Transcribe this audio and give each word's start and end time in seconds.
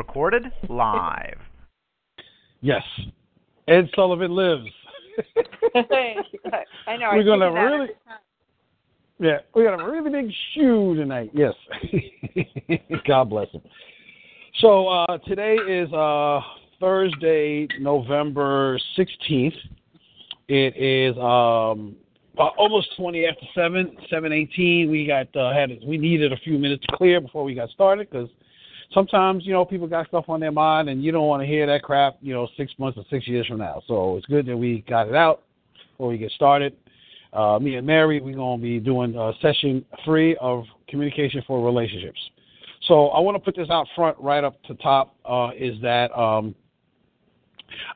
Recorded 0.00 0.46
live. 0.70 1.36
Yes. 2.62 2.82
Ed 3.68 3.90
Sullivan 3.94 4.34
lives. 4.34 4.70
I 5.74 6.96
know. 6.96 7.10
We're 7.12 7.22
gonna 7.22 7.50
figured 7.50 7.52
that 7.54 7.60
really, 7.60 7.88
yeah, 9.18 9.38
we 9.54 9.62
got 9.62 9.78
a 9.78 9.84
really 9.84 10.08
big 10.10 10.32
shoe 10.54 10.94
tonight. 10.94 11.32
Yes, 11.34 11.52
God 13.06 13.28
bless 13.28 13.50
him. 13.50 13.60
So 14.60 14.88
uh, 14.88 15.18
today 15.26 15.56
is 15.56 15.92
uh, 15.92 16.40
Thursday, 16.80 17.68
November 17.78 18.80
sixteenth. 18.96 19.52
It 20.48 20.74
is 20.78 21.14
um, 21.18 21.94
uh, 22.38 22.48
almost 22.56 22.88
twenty 22.96 23.26
after 23.26 23.44
seven, 23.54 23.98
seven 24.08 24.32
eighteen. 24.32 24.90
We 24.90 25.06
got 25.06 25.26
uh, 25.36 25.52
had 25.52 25.78
we 25.86 25.98
needed 25.98 26.32
a 26.32 26.38
few 26.38 26.56
minutes 26.56 26.86
to 26.88 26.96
clear 26.96 27.20
before 27.20 27.44
we 27.44 27.54
got 27.54 27.68
started 27.68 28.08
because 28.08 28.30
sometimes 28.92 29.44
you 29.46 29.52
know 29.52 29.64
people 29.64 29.86
got 29.86 30.06
stuff 30.08 30.28
on 30.28 30.40
their 30.40 30.52
mind 30.52 30.88
and 30.88 31.02
you 31.02 31.12
don't 31.12 31.26
want 31.26 31.42
to 31.42 31.46
hear 31.46 31.66
that 31.66 31.82
crap 31.82 32.16
you 32.20 32.32
know 32.32 32.48
six 32.56 32.72
months 32.78 32.98
or 32.98 33.04
six 33.10 33.26
years 33.26 33.46
from 33.46 33.58
now. 33.58 33.82
So 33.86 34.16
it's 34.16 34.26
good 34.26 34.46
that 34.46 34.56
we 34.56 34.84
got 34.88 35.08
it 35.08 35.14
out 35.14 35.42
before 35.92 36.08
we 36.08 36.18
get 36.18 36.32
started. 36.32 36.76
Uh, 37.32 37.58
me 37.60 37.76
and 37.76 37.86
mary 37.86 38.20
we're 38.20 38.34
going 38.34 38.58
to 38.58 38.62
be 38.62 38.80
doing 38.80 39.16
uh, 39.16 39.32
session 39.40 39.84
three 40.04 40.36
of 40.40 40.64
communication 40.88 41.42
for 41.46 41.64
relationships. 41.64 42.18
So 42.88 43.08
i 43.08 43.20
want 43.20 43.36
to 43.36 43.40
put 43.40 43.54
this 43.54 43.70
out 43.70 43.86
front 43.94 44.16
right 44.18 44.42
up 44.42 44.60
to 44.64 44.74
top 44.76 45.14
uh, 45.24 45.50
is 45.56 45.80
that 45.82 46.10
um, 46.18 46.54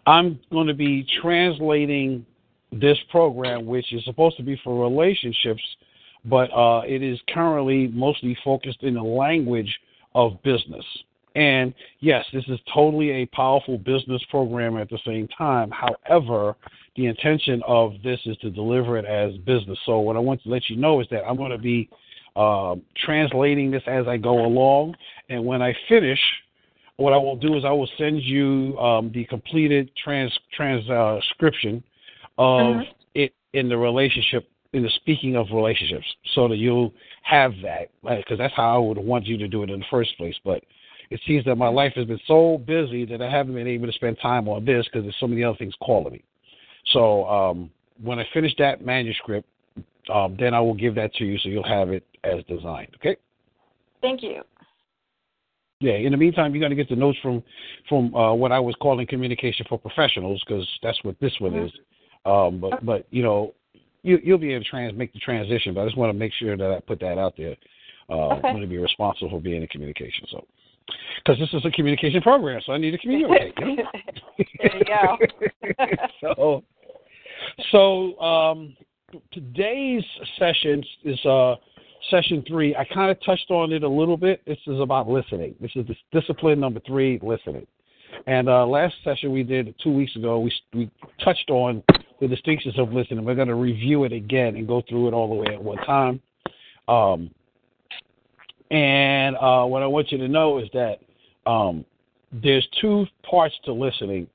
i'm 0.07 0.39
going 0.53 0.69
to 0.69 0.75
be 0.75 1.05
translating 1.21 2.25
this 2.71 2.99
program 3.11 3.67
which 3.67 3.93
is 3.93 4.05
supposed 4.05 4.37
to 4.37 4.43
be 4.43 4.61
for 4.63 4.83
relationships 4.83 5.63
but 6.27 6.51
uh, 6.53 6.83
it 6.87 7.03
is 7.03 7.19
currently 7.29 7.89
mostly 7.89 8.37
focused 8.45 8.83
in 8.83 8.95
the 8.95 9.03
language 9.03 9.75
of 10.15 10.43
business. 10.43 10.85
And 11.37 11.75
yes, 12.01 12.25
this 12.33 12.45
is 12.49 12.61
totally 12.73 13.11
a 13.11 13.27
powerful 13.27 13.77
business 13.79 14.23
program 14.31 14.77
at 14.77 14.89
the 14.89 14.99
same 15.05 15.27
time. 15.29 15.71
However, 15.71 16.55
the 16.97 17.07
intention 17.07 17.61
of 17.67 17.95
this 18.05 18.21
is 18.25 18.37
to 18.39 18.51
deliver 18.51 18.97
it 18.99 19.05
as 19.05 19.37
business. 19.39 19.79
So, 19.85 19.99
what 19.99 20.15
I 20.17 20.21
want 20.21 20.43
to 20.45 20.49
let 20.49 20.71
you 20.71 20.77
know 20.77 21.01
is 21.01 21.09
that 21.11 21.25
I'm 21.25 21.37
going 21.37 21.51
to 21.51 21.59
be 21.59 21.89
uh, 22.37 22.77
translating 23.05 23.71
this 23.71 23.83
as 23.87 24.07
I 24.07 24.17
go 24.17 24.45
along. 24.45 24.95
And 25.29 25.45
when 25.45 25.61
I 25.61 25.75
finish, 25.89 26.21
what 26.97 27.13
I 27.13 27.17
will 27.17 27.37
do 27.37 27.57
is 27.57 27.65
I 27.65 27.73
will 27.73 27.91
send 27.99 28.23
you 28.23 28.79
um, 28.79 29.11
the 29.13 29.25
completed 29.25 29.91
trans 30.03 30.37
transcription 30.57 31.83
of 32.39 32.77
it 33.15 33.35
in 33.53 33.69
the 33.69 33.77
relationship 33.77 34.49
in 34.75 34.83
the 34.83 34.91
speaking 34.97 35.37
of 35.37 35.47
relationships, 35.53 36.07
so 36.35 36.49
that 36.49 36.57
you'll 36.57 36.93
have 37.23 37.53
that, 37.63 37.89
because 38.03 38.39
that's 38.39 38.55
how 38.55 38.75
I 38.75 38.79
would 38.79 38.99
want 38.99 39.25
you 39.25 39.39
to 39.39 39.49
do 39.49 39.63
it 39.63 39.71
in 39.71 39.79
the 39.79 39.87
first 39.91 40.17
place. 40.19 40.35
But 40.45 40.63
it 41.11 41.21
seems 41.27 41.45
that 41.45 41.57
my 41.57 41.69
life 41.69 41.93
has 41.95 42.07
been 42.07 42.21
so 42.27 42.59
busy 42.67 43.05
that 43.07 43.23
I 43.23 43.31
haven't 43.31 43.55
been 43.55 43.69
able 43.69 43.87
to 43.87 43.93
spend 43.93 44.19
time 44.21 44.49
on 44.49 44.65
this 44.65 44.85
because 44.87 45.05
there's 45.05 45.17
so 45.21 45.27
many 45.27 45.45
other 45.45 45.57
things 45.57 45.75
calling 45.81 46.13
me. 46.13 46.25
So 46.93 47.25
um, 47.27 47.71
when 48.03 48.19
I 48.19 48.27
finish 48.35 48.53
that 48.59 48.85
manuscript, 48.85 49.49
um, 50.13 50.37
then 50.39 50.53
I 50.53 50.61
will 50.61 50.75
give 50.75 50.95
that 50.97 51.15
to 51.15 51.25
you, 51.25 51.39
so 51.39 51.49
you'll 51.49 51.63
have 51.63 51.91
it 51.91 52.05
as 52.25 52.45
designed. 52.49 52.95
Okay. 52.97 53.17
Thank 54.03 54.23
you. 54.23 54.43
Yeah. 55.81 55.95
In 55.95 56.13
the 56.13 56.19
meantime, 56.19 56.55
you're 56.55 56.61
going 56.61 56.77
to 56.77 56.77
get 56.77 56.89
the 56.89 56.97
notes 56.97 57.19
from 57.23 57.43
from 57.89 58.15
uh, 58.15 58.35
what 58.35 58.53
I 58.53 58.61
was 58.61 58.75
calling 58.81 59.07
communication 59.07 59.67
for 59.69 59.79
professionals, 59.79 60.43
because 60.45 60.69
that's 60.83 61.03
what 61.05 61.19
this 61.21 61.33
one 61.39 61.55
is. 61.55 61.73
Um, 62.27 62.59
but 62.61 62.85
but 62.85 63.07
you 63.11 63.23
know, 63.23 63.55
you, 64.05 64.19
you'll 64.23 64.39
be 64.39 64.53
able 64.53 64.63
to 64.63 64.71
trans 64.71 64.97
make 64.97 65.13
the 65.13 65.19
transition. 65.19 65.75
But 65.75 65.83
I 65.83 65.85
just 65.87 65.97
want 65.97 66.13
to 66.13 66.19
make 66.19 66.33
sure 66.35 66.57
that 66.57 66.71
I 66.71 66.81
put 66.81 67.01
that 67.01 67.19
out 67.19 67.35
there. 67.37 67.57
Uh, 68.09 68.35
Okay. 68.35 68.49
I'm 68.49 68.55
going 68.55 68.61
to 68.61 68.67
be 68.67 68.77
responsible 68.77 69.31
for 69.31 69.41
being 69.41 69.63
in 69.63 69.69
communication. 69.69 70.27
So, 70.31 70.45
because 71.17 71.41
this 71.41 71.49
is 71.55 71.65
a 71.65 71.71
communication 71.71 72.21
program, 72.21 72.61
so 72.67 72.73
I 72.73 72.79
need 72.79 72.91
to 72.91 72.99
communicate. 72.99 73.55
You 73.59 73.77
know? 73.77 73.83
there 74.61 74.77
you 74.77 74.85
go. 74.85 75.87
so, 76.37 76.65
so 77.73 78.21
um, 78.21 78.77
today's 79.33 80.05
session 80.39 80.85
is 81.05 81.25
uh, 81.25 81.55
session 82.11 82.45
three. 82.47 82.77
I 82.77 82.85
kind 82.85 83.11
of 83.11 83.17
touched 83.25 83.51
on 83.51 83.73
it 83.73 83.85
a 83.85 83.89
little 83.89 84.19
bit. 84.19 84.43
This 84.47 84.59
is 84.67 84.79
about 84.81 85.09
listening. 85.09 85.55
This 85.63 85.71
is 85.75 85.87
this 85.87 85.97
discipline 86.13 86.61
number 86.61 86.81
three, 86.87 87.19
listening. 87.23 87.67
And 88.27 88.51
uh, 88.51 88.67
last 88.67 88.95
session 89.03 89.33
we 89.33 89.43
did 89.43 89.75
two 89.83 89.93
weeks 89.93 90.15
ago, 90.17 90.41
we 90.41 90.53
we 90.75 90.91
touched 91.25 91.49
on 91.49 91.83
the 92.29 92.35
distinctions 92.35 92.79
of 92.79 92.93
listening. 92.93 93.25
We're 93.25 93.35
going 93.35 93.49
to 93.49 93.55
review 93.55 94.05
it 94.05 94.13
again 94.13 94.57
and 94.57 94.67
go 94.67 94.83
through 94.89 95.09
it 95.09 95.15
all 95.15 95.29
the 95.29 95.35
way 95.35 95.55
at 95.55 95.63
one 95.63 95.79
time. 95.79 96.21
Um, 96.89 97.31
and 98.71 99.37
uh, 99.37 99.65
what 99.65 99.83
I 99.83 99.87
want 99.87 100.11
you 100.11 100.19
to 100.19 100.29
know 100.29 100.59
is 100.59 100.69
that 100.73 101.01
um, 101.47 101.85
there's 102.33 102.67
two 102.81 103.07
parts 103.29 103.55
to 103.67 103.73
listening, 103.73 104.27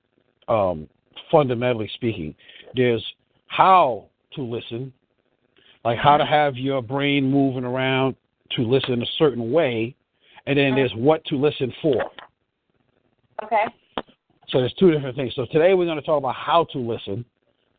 um, 0.48 0.88
fundamentally 1.32 1.90
speaking. 1.96 2.36
There's 2.76 3.04
how 3.48 4.06
to 4.36 4.44
listen, 4.44 4.94
like 5.84 5.98
how 5.98 6.18
to 6.18 6.26
have 6.26 6.56
your 6.56 6.82
brain 6.82 7.30
moving 7.30 7.64
around 7.64 8.16
to 8.52 8.62
listen 8.62 9.02
a 9.02 9.08
certain 9.18 9.52
way, 9.52 9.96
and 10.46 10.58
then 10.58 10.76
there's 10.76 10.94
what 10.96 11.26
to 11.26 11.36
listen 11.36 11.74
for. 11.82 12.04
Okay. 13.44 13.66
So 14.50 14.60
there's 14.60 14.74
two 14.80 14.92
different 14.92 15.16
things. 15.16 15.34
So 15.36 15.46
today 15.52 15.74
we're 15.74 15.86
going 15.86 16.00
to 16.00 16.06
talk 16.06 16.18
about 16.18 16.36
how 16.36 16.66
to 16.72 16.80
listen, 16.80 17.26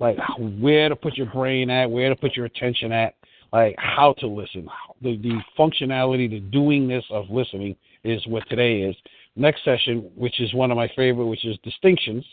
like 0.01 0.19
where 0.59 0.89
to 0.89 0.97
put 0.97 1.17
your 1.17 1.27
brain 1.27 1.71
at, 1.71 1.89
where 1.89 2.09
to 2.09 2.17
put 2.17 2.35
your 2.35 2.47
attention 2.47 2.91
at, 2.91 3.15
like 3.53 3.75
how 3.79 4.15
to 4.15 4.27
listen. 4.27 4.69
The 5.03 5.17
the 5.19 5.39
functionality, 5.59 6.29
the 6.29 6.41
doingness 6.57 7.05
of 7.11 7.31
listening 7.31 7.77
is 8.03 8.27
what 8.27 8.49
today 8.49 8.81
is. 8.83 8.97
Next 9.37 9.63
session, 9.65 10.11
which 10.17 10.41
is 10.41 10.53
one 10.55 10.71
of 10.71 10.77
my 10.77 10.89
favorite, 10.97 11.27
which 11.27 11.45
is 11.45 11.57
distinctions, 11.63 12.25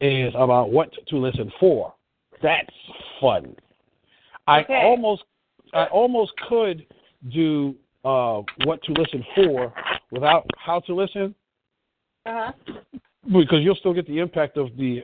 is 0.00 0.32
about 0.36 0.70
what 0.70 0.90
to 1.08 1.16
listen 1.18 1.52
for. 1.60 1.92
That's 2.42 2.74
fun. 3.20 3.54
I 4.46 4.60
Okay. 4.62 4.82
almost 4.82 5.24
I 5.74 5.86
almost 5.86 6.32
could 6.48 6.86
do 7.30 7.74
uh, 8.04 8.42
what 8.64 8.82
to 8.82 8.92
listen 8.92 9.24
for 9.34 9.72
without 10.10 10.46
how 10.56 10.80
to 10.80 10.94
listen 10.94 11.34
Uh 12.26 12.50
huh. 12.50 12.52
because 13.26 13.62
you'll 13.62 13.76
still 13.76 13.94
get 13.94 14.06
the 14.06 14.18
impact 14.18 14.56
of 14.56 14.76
the 14.76 15.02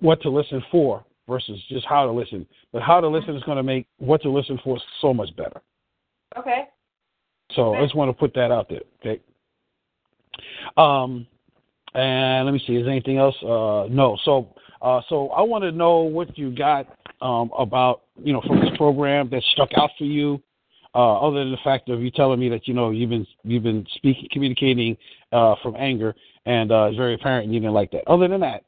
what 0.00 0.20
to 0.22 0.30
listen 0.30 0.62
for 0.70 1.04
versus 1.28 1.60
just 1.68 1.86
how 1.86 2.06
to 2.06 2.12
listen. 2.12 2.46
But 2.72 2.82
how 2.82 3.00
to 3.00 3.08
listen 3.08 3.36
is 3.36 3.42
going 3.44 3.56
to 3.56 3.62
make 3.62 3.86
what 3.98 4.22
to 4.22 4.30
listen 4.30 4.58
for 4.64 4.78
so 5.00 5.12
much 5.12 5.34
better. 5.36 5.60
Okay. 6.36 6.64
So 7.54 7.74
I 7.74 7.82
just 7.82 7.94
want 7.94 8.08
to 8.10 8.12
put 8.12 8.34
that 8.34 8.50
out 8.50 8.68
there. 8.68 8.82
Okay. 9.00 9.20
Um, 10.76 11.26
and 11.94 12.44
let 12.44 12.52
me 12.52 12.62
see. 12.66 12.74
Is 12.74 12.84
there 12.84 12.92
anything 12.92 13.18
else? 13.18 13.34
Uh, 13.42 13.86
no. 13.90 14.18
So, 14.24 14.54
uh, 14.82 15.00
so 15.08 15.28
I 15.30 15.42
want 15.42 15.64
to 15.64 15.72
know 15.72 16.00
what 16.00 16.36
you 16.36 16.54
got 16.54 16.86
um, 17.20 17.50
about 17.58 18.02
you 18.22 18.32
know 18.32 18.42
from 18.46 18.60
this 18.60 18.70
program 18.76 19.28
that 19.30 19.42
stuck 19.54 19.70
out 19.76 19.90
for 19.98 20.04
you. 20.04 20.40
Uh, 20.94 21.18
other 21.20 21.40
than 21.40 21.50
the 21.50 21.58
fact 21.62 21.90
of 21.90 22.00
you 22.00 22.10
telling 22.10 22.40
me 22.40 22.48
that 22.48 22.66
you 22.66 22.74
know 22.74 22.90
you've 22.90 23.10
been 23.10 23.26
you've 23.44 23.62
been 23.62 23.86
speaking 23.96 24.28
communicating 24.32 24.96
uh, 25.32 25.54
from 25.62 25.76
anger 25.76 26.14
and 26.46 26.72
uh, 26.72 26.84
it's 26.84 26.96
very 26.96 27.14
apparent 27.14 27.52
you 27.52 27.60
didn't 27.60 27.74
like 27.74 27.90
that. 27.90 28.08
Other 28.08 28.26
than 28.26 28.40
that, 28.40 28.64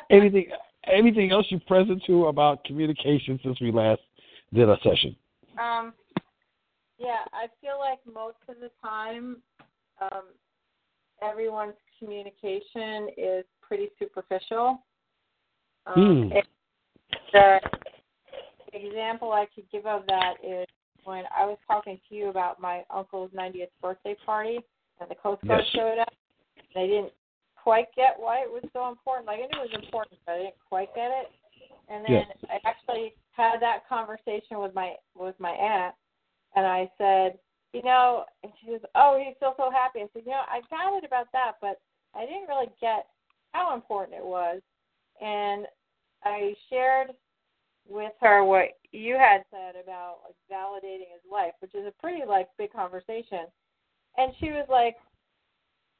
anything 0.10 0.46
anything 0.86 1.32
else 1.32 1.46
you 1.48 1.58
present 1.60 2.02
to 2.06 2.26
about 2.26 2.62
communication 2.64 3.40
since 3.42 3.58
we 3.60 3.72
last 3.72 4.02
did 4.52 4.68
a 4.68 4.76
session? 4.82 5.16
Um, 5.58 5.94
yeah, 6.98 7.24
I 7.32 7.46
feel 7.60 7.78
like 7.78 7.98
most 8.06 8.36
of 8.48 8.56
the 8.60 8.70
time, 8.82 9.38
um, 10.00 10.24
everyone's 11.22 11.74
communication 11.98 13.08
is 13.16 13.44
pretty 13.62 13.88
superficial. 13.98 14.82
Um, 15.86 15.94
Hmm. 15.94 16.32
it- 16.32 16.46
the 17.32 17.60
example 18.74 19.32
I 19.32 19.46
could 19.54 19.70
give 19.70 19.86
of 19.86 20.06
that 20.06 20.34
is 20.42 20.66
when 21.04 21.24
I 21.36 21.44
was 21.44 21.58
talking 21.66 22.00
to 22.08 22.14
you 22.14 22.28
about 22.28 22.60
my 22.60 22.82
uncle's 22.90 23.30
90th 23.32 23.68
birthday 23.82 24.16
party, 24.24 24.58
and 25.00 25.10
the 25.10 25.14
Coast 25.14 25.46
Guard 25.46 25.62
Yes. 25.64 25.72
showed 25.72 25.98
up. 25.98 26.12
They 26.74 26.86
didn't 26.86 27.12
quite 27.56 27.86
get 27.94 28.18
why 28.18 28.40
it 28.40 28.50
was 28.50 28.64
so 28.72 28.88
important. 28.88 29.26
Like 29.26 29.40
I 29.40 29.46
knew 29.46 29.64
it 29.64 29.72
was 29.72 29.84
important, 29.84 30.20
but 30.26 30.32
I 30.32 30.38
didn't 30.38 30.60
quite 30.68 30.94
get 30.94 31.10
it. 31.10 31.32
And 31.88 32.04
then 32.04 32.12
Yeah. 32.12 32.24
I 32.50 32.60
actually 32.64 33.14
had 33.32 33.60
that 33.60 33.86
conversation 33.88 34.60
with 34.60 34.74
my 34.74 34.96
with 35.14 35.38
my 35.38 35.50
aunt, 35.50 35.94
and 36.56 36.66
I 36.66 36.90
said, 36.96 37.38
you 37.72 37.82
know, 37.82 38.24
and 38.42 38.52
she 38.60 38.70
was, 38.70 38.80
oh, 38.94 39.20
he's 39.22 39.36
still 39.36 39.54
so 39.56 39.70
happy. 39.70 40.00
I 40.00 40.08
said, 40.12 40.22
you 40.24 40.30
know, 40.30 40.44
I 40.48 40.60
got 40.70 40.96
it 40.96 41.04
about 41.04 41.26
that, 41.32 41.52
but 41.60 41.80
I 42.14 42.24
didn't 42.24 42.48
really 42.48 42.70
get 42.80 43.06
how 43.52 43.74
important 43.74 44.16
it 44.16 44.24
was, 44.24 44.62
and 45.20 45.66
I 46.22 46.54
shared 46.70 47.10
with 47.88 48.12
her 48.20 48.44
what 48.44 48.78
you 48.92 49.16
had 49.16 49.44
said 49.50 49.74
about 49.82 50.18
like 50.24 50.36
validating 50.50 51.10
his 51.12 51.22
life, 51.30 51.52
which 51.60 51.74
is 51.74 51.86
a 51.86 52.00
pretty 52.00 52.24
like 52.26 52.48
big 52.58 52.72
conversation. 52.72 53.46
And 54.16 54.32
she 54.38 54.46
was 54.50 54.66
like 54.68 54.96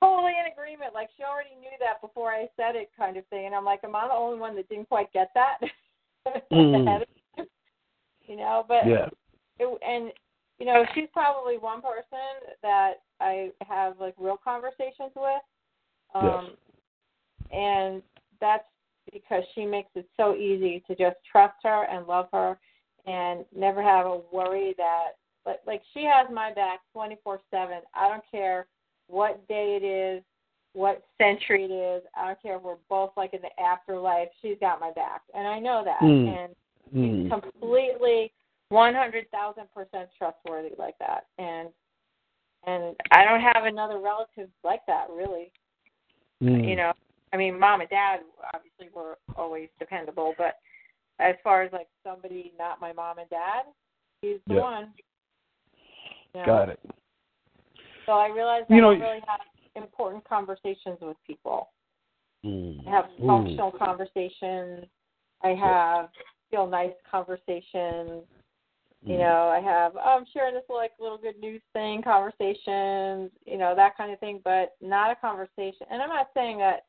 totally 0.03 0.33
in 0.33 0.53
agreement, 0.53 0.95
like 0.95 1.09
she 1.17 1.25
already 1.25 1.55
knew 1.61 1.75
that 1.81 2.01
before 2.01 2.31
I 2.33 2.49
said 2.57 2.77
it 2.77 2.91
kind 2.97 3.17
of 3.17 3.27
thing. 3.27 3.47
And 3.47 3.55
I'm 3.55 3.65
like, 3.65 3.85
Am 3.85 3.97
I 3.97 4.09
the 4.09 4.15
only 4.15 4.39
one 4.39 4.55
that 4.57 4.69
didn't 4.69 4.89
quite 4.89 5.13
get 5.13 5.31
that? 5.35 5.59
Mm. 6.51 7.05
you 8.23 8.37
know, 8.37 8.65
but 8.67 8.87
Yeah. 8.87 9.11
it, 9.59 9.79
and 9.87 10.11
you 10.59 10.65
know, 10.65 10.87
she's 10.95 11.09
probably 11.13 11.59
one 11.59 11.83
person 11.83 12.57
that 12.63 13.03
I 13.21 13.51
have 13.69 14.01
like 14.01 14.15
real 14.17 14.39
conversations 14.43 15.13
with. 15.15 15.43
Um 16.15 16.57
and 17.51 18.03
that's 18.41 18.65
because 19.12 19.43
she 19.55 19.67
makes 19.67 19.91
it 19.95 20.06
so 20.17 20.35
easy 20.35 20.83
to 20.87 20.95
just 20.95 21.17
trust 21.31 21.56
her 21.62 21.85
and 21.85 22.06
love 22.06 22.29
her 22.33 22.59
and 23.06 23.45
never 23.55 23.83
have 23.83 24.06
a 24.06 24.21
worry 24.33 24.75
that 24.79 25.12
like 25.47 25.61
like 25.67 25.83
she 25.93 26.05
has 26.05 26.27
my 26.33 26.53
back 26.53 26.81
24/7. 26.97 27.81
I 27.95 28.09
don't 28.09 28.25
care 28.31 28.67
what 29.09 29.47
day 29.47 29.79
it 29.81 29.85
is, 29.85 30.25
what 30.73 31.05
century 31.19 31.65
it 31.65 31.71
is. 31.71 32.03
I 32.17 32.27
don't 32.27 32.43
care 32.43 32.56
if 32.56 32.62
we're 32.62 32.77
both 32.89 33.11
like 33.17 33.35
in 33.35 33.43
the 33.43 33.62
afterlife. 33.62 34.29
She's 34.41 34.56
got 34.61 34.81
my 34.81 34.93
back, 34.93 35.23
and 35.35 35.47
I 35.47 35.59
know 35.59 35.83
that. 35.85 36.00
Mm. 36.03 36.29
And 36.29 36.57
Mm. 36.95 37.23
she's 37.23 37.31
completely 37.31 38.33
100,000% 38.71 40.09
trustworthy 40.19 40.75
like 40.79 40.99
that. 40.99 41.27
And 41.39 41.69
and 42.67 42.97
I 43.11 43.25
don't 43.25 43.41
have 43.41 43.65
another 43.65 43.99
relative 43.99 44.50
like 44.62 44.85
that 44.87 45.11
really 45.11 45.50
Mm. 46.43 46.69
you 46.69 46.77
know 46.77 46.93
i 47.35 47.37
mean 47.37 47.59
mom 47.59 47.81
and 47.81 47.91
dad 47.91 48.19
obviously 48.55 48.89
were 48.95 49.19
always 49.37 49.69
dependable 49.79 50.35
but 50.39 50.55
as 51.19 51.35
far 51.45 51.63
as 51.63 51.73
like 51.73 51.89
somebody 52.07 52.53
not 52.59 52.81
my 52.81 52.93
mom 52.93 53.19
and 53.19 53.29
dad 53.29 53.65
he's 54.23 54.39
the 54.47 54.55
Yeah. 54.55 54.61
one 54.63 54.95
you 56.35 56.41
know? 56.41 56.47
Got 56.47 56.69
it. 56.71 56.81
so 58.07 58.13
i 58.13 58.29
realized 58.29 58.67
You 58.71 58.77
i 58.77 58.81
know- 58.81 58.93
don't 58.93 59.01
really 59.01 59.23
have 59.27 59.41
important 59.75 60.25
conversations 60.25 60.99
with 61.01 61.17
people 61.27 61.69
Mm. 62.45 62.87
i 62.87 62.91
have 62.91 63.07
functional 63.27 63.73
conversations 63.73 64.87
i 65.43 65.49
have 65.55 66.11
feel 66.51 66.67
nice 66.67 66.95
conversations 67.11 68.25
you 69.03 69.17
Mm. 69.17 69.19
know 69.19 69.49
i 69.49 69.61
have 69.61 69.97
oh, 69.97 70.17
i'm 70.17 70.27
sharing 70.33 70.55
this 70.55 70.69
like 70.69 70.93
little 71.01 71.19
good 71.19 71.39
news 71.41 71.63
thing 71.73 72.03
conversations 72.03 73.31
you 73.47 73.57
know 73.59 73.75
that 73.75 73.97
kind 73.97 74.13
of 74.13 74.21
thing 74.21 74.41
but 74.45 74.77
not 74.81 75.11
a 75.11 75.17
conversation 75.17 75.87
and 75.91 76.01
i'm 76.03 76.09
not 76.11 76.29
saying 76.35 76.59
that 76.59 76.85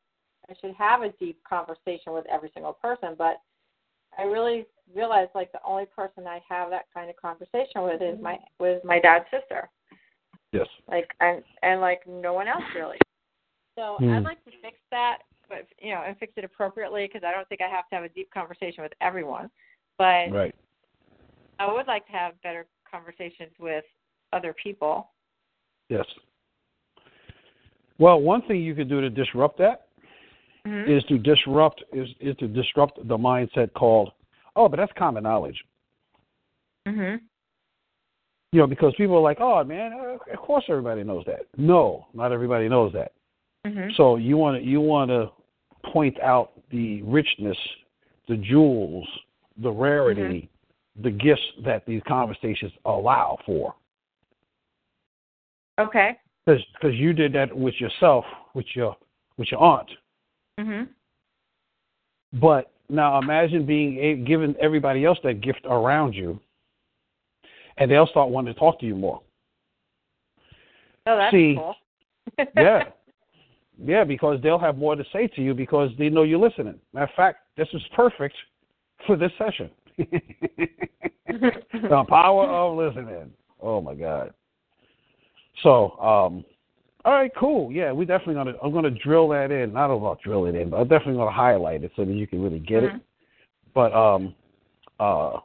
i 0.50 0.54
should 0.60 0.74
have 0.74 1.02
a 1.02 1.10
deep 1.12 1.40
conversation 1.48 2.12
with 2.12 2.24
every 2.30 2.50
single 2.54 2.72
person 2.72 3.14
but 3.16 3.40
i 4.18 4.22
really 4.22 4.66
realized 4.94 5.30
like 5.34 5.50
the 5.52 5.60
only 5.64 5.86
person 5.86 6.26
i 6.26 6.40
have 6.48 6.70
that 6.70 6.86
kind 6.92 7.10
of 7.10 7.16
conversation 7.16 7.82
with 7.82 8.00
is 8.02 8.18
my 8.20 8.38
with 8.58 8.82
my 8.84 8.98
dad's 8.98 9.26
sister 9.30 9.68
Yes. 10.52 10.66
like 10.88 11.10
and 11.20 11.42
and 11.62 11.80
like 11.80 12.00
no 12.06 12.32
one 12.32 12.48
else 12.48 12.64
really 12.74 12.98
so 13.76 13.96
Hmm. 13.98 14.10
i'd 14.10 14.24
like 14.24 14.42
to 14.44 14.50
fix 14.62 14.78
that 14.90 15.18
but 15.48 15.66
you 15.80 15.92
know 15.92 16.02
and 16.06 16.16
fix 16.18 16.32
it 16.36 16.44
appropriately 16.44 17.06
because 17.06 17.26
i 17.26 17.32
don't 17.32 17.48
think 17.48 17.60
i 17.60 17.68
have 17.68 17.88
to 17.88 17.94
have 17.96 18.04
a 18.04 18.08
deep 18.10 18.30
conversation 18.32 18.82
with 18.82 18.92
everyone 19.00 19.50
but 19.98 20.30
Right. 20.30 20.54
I 21.58 21.72
would 21.72 21.86
like 21.86 22.06
to 22.06 22.12
have 22.12 22.40
better 22.42 22.66
conversations 22.90 23.50
with 23.58 23.84
other 24.32 24.54
people. 24.62 25.10
Yes. 25.88 26.04
Well, 27.98 28.20
one 28.20 28.42
thing 28.42 28.60
you 28.60 28.74
could 28.74 28.88
do 28.88 29.00
to 29.00 29.08
disrupt 29.08 29.58
that 29.58 29.85
Mm-hmm. 30.66 30.90
is 30.90 31.04
to 31.04 31.18
disrupt 31.18 31.84
is 31.92 32.08
is 32.20 32.36
to 32.38 32.48
disrupt 32.48 32.96
the 33.06 33.16
mindset 33.16 33.72
called 33.74 34.10
oh, 34.56 34.68
but 34.68 34.78
that's 34.78 34.92
common 34.98 35.22
knowledge. 35.22 35.62
Mhm. 36.88 37.20
You 38.52 38.60
know, 38.60 38.66
because 38.66 38.94
people 38.96 39.16
are 39.16 39.20
like, 39.20 39.40
oh 39.40 39.62
man, 39.62 39.92
uh, 39.92 40.32
of 40.32 40.38
course 40.38 40.64
everybody 40.68 41.04
knows 41.04 41.24
that. 41.26 41.46
No, 41.56 42.06
not 42.14 42.32
everybody 42.32 42.68
knows 42.68 42.92
that. 42.94 43.12
Mhm. 43.64 43.94
So 43.96 44.16
you 44.16 44.36
want 44.36 44.60
to 44.60 44.68
you 44.68 44.80
want 44.80 45.10
to 45.10 45.30
point 45.92 46.18
out 46.20 46.52
the 46.70 47.02
richness, 47.02 47.58
the 48.26 48.36
jewels, 48.36 49.06
the 49.58 49.70
rarity, 49.70 50.48
the 51.02 51.10
gifts 51.10 51.42
that 51.64 51.86
these 51.86 52.02
conversations 52.08 52.72
allow 52.84 53.38
for. 53.46 53.74
Okay. 55.78 56.18
Because 56.44 56.94
you 56.94 57.12
did 57.12 57.32
that 57.34 57.56
with 57.56 57.74
yourself, 57.80 58.24
with 58.54 58.66
your 58.74 58.96
with 59.36 59.50
your 59.50 59.60
aunt. 59.60 59.90
Mhm. 60.58 60.88
But 62.34 62.72
now 62.88 63.18
imagine 63.18 63.66
being 63.66 63.98
a, 63.98 64.16
given 64.16 64.54
everybody 64.60 65.04
else 65.04 65.18
that 65.22 65.40
gift 65.40 65.60
around 65.64 66.14
you, 66.14 66.38
and 67.78 67.90
they'll 67.90 68.06
start 68.06 68.30
wanting 68.30 68.54
to 68.54 68.60
talk 68.60 68.78
to 68.80 68.86
you 68.86 68.94
more. 68.94 69.20
Oh, 71.06 71.16
that's 71.16 71.32
See, 71.32 71.56
cool. 71.56 71.76
Yeah, 72.56 72.84
yeah, 73.82 74.04
because 74.04 74.40
they'll 74.42 74.58
have 74.58 74.78
more 74.78 74.96
to 74.96 75.04
say 75.12 75.26
to 75.28 75.42
you 75.42 75.54
because 75.54 75.90
they 75.98 76.08
know 76.08 76.22
you're 76.22 76.38
listening. 76.38 76.78
Matter 76.92 77.04
of 77.04 77.14
fact, 77.14 77.38
this 77.56 77.68
is 77.72 77.82
perfect 77.94 78.34
for 79.06 79.16
this 79.16 79.32
session. 79.38 79.70
the 79.98 82.04
power 82.08 82.44
of 82.44 82.76
listening. 82.76 83.30
Oh 83.60 83.80
my 83.80 83.94
God. 83.94 84.32
So, 85.62 85.92
um, 85.98 86.44
all 87.06 87.12
right, 87.12 87.30
cool. 87.38 87.70
Yeah, 87.70 87.92
we 87.92 88.04
definitely 88.04 88.34
gonna. 88.34 88.54
I'm 88.60 88.72
gonna 88.72 88.90
drill 88.90 89.28
that 89.28 89.52
in. 89.52 89.72
Not 89.72 89.94
about 89.94 90.20
drill 90.22 90.46
it 90.46 90.56
in, 90.56 90.70
but 90.70 90.78
I'm 90.78 90.88
definitely 90.88 91.14
gonna 91.14 91.30
highlight 91.30 91.84
it 91.84 91.92
so 91.94 92.04
that 92.04 92.12
you 92.12 92.26
can 92.26 92.42
really 92.42 92.58
get 92.58 92.82
it. 92.82 92.92
Mhm. 92.92 93.00
But 93.74 93.94
um, 93.94 94.34
uh, 94.98 95.38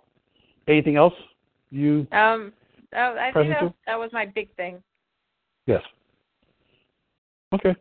anything 0.68 0.96
else? 0.96 1.14
You 1.70 2.08
Um. 2.12 2.52
Oh, 2.94 3.16
I 3.16 3.32
think 3.32 3.50
that, 3.50 3.60
too? 3.60 3.74
that 3.86 4.00
was 4.00 4.12
my 4.12 4.26
big 4.26 4.54
thing. 4.56 4.82
yes. 5.68 5.84
Okay. 7.54 7.76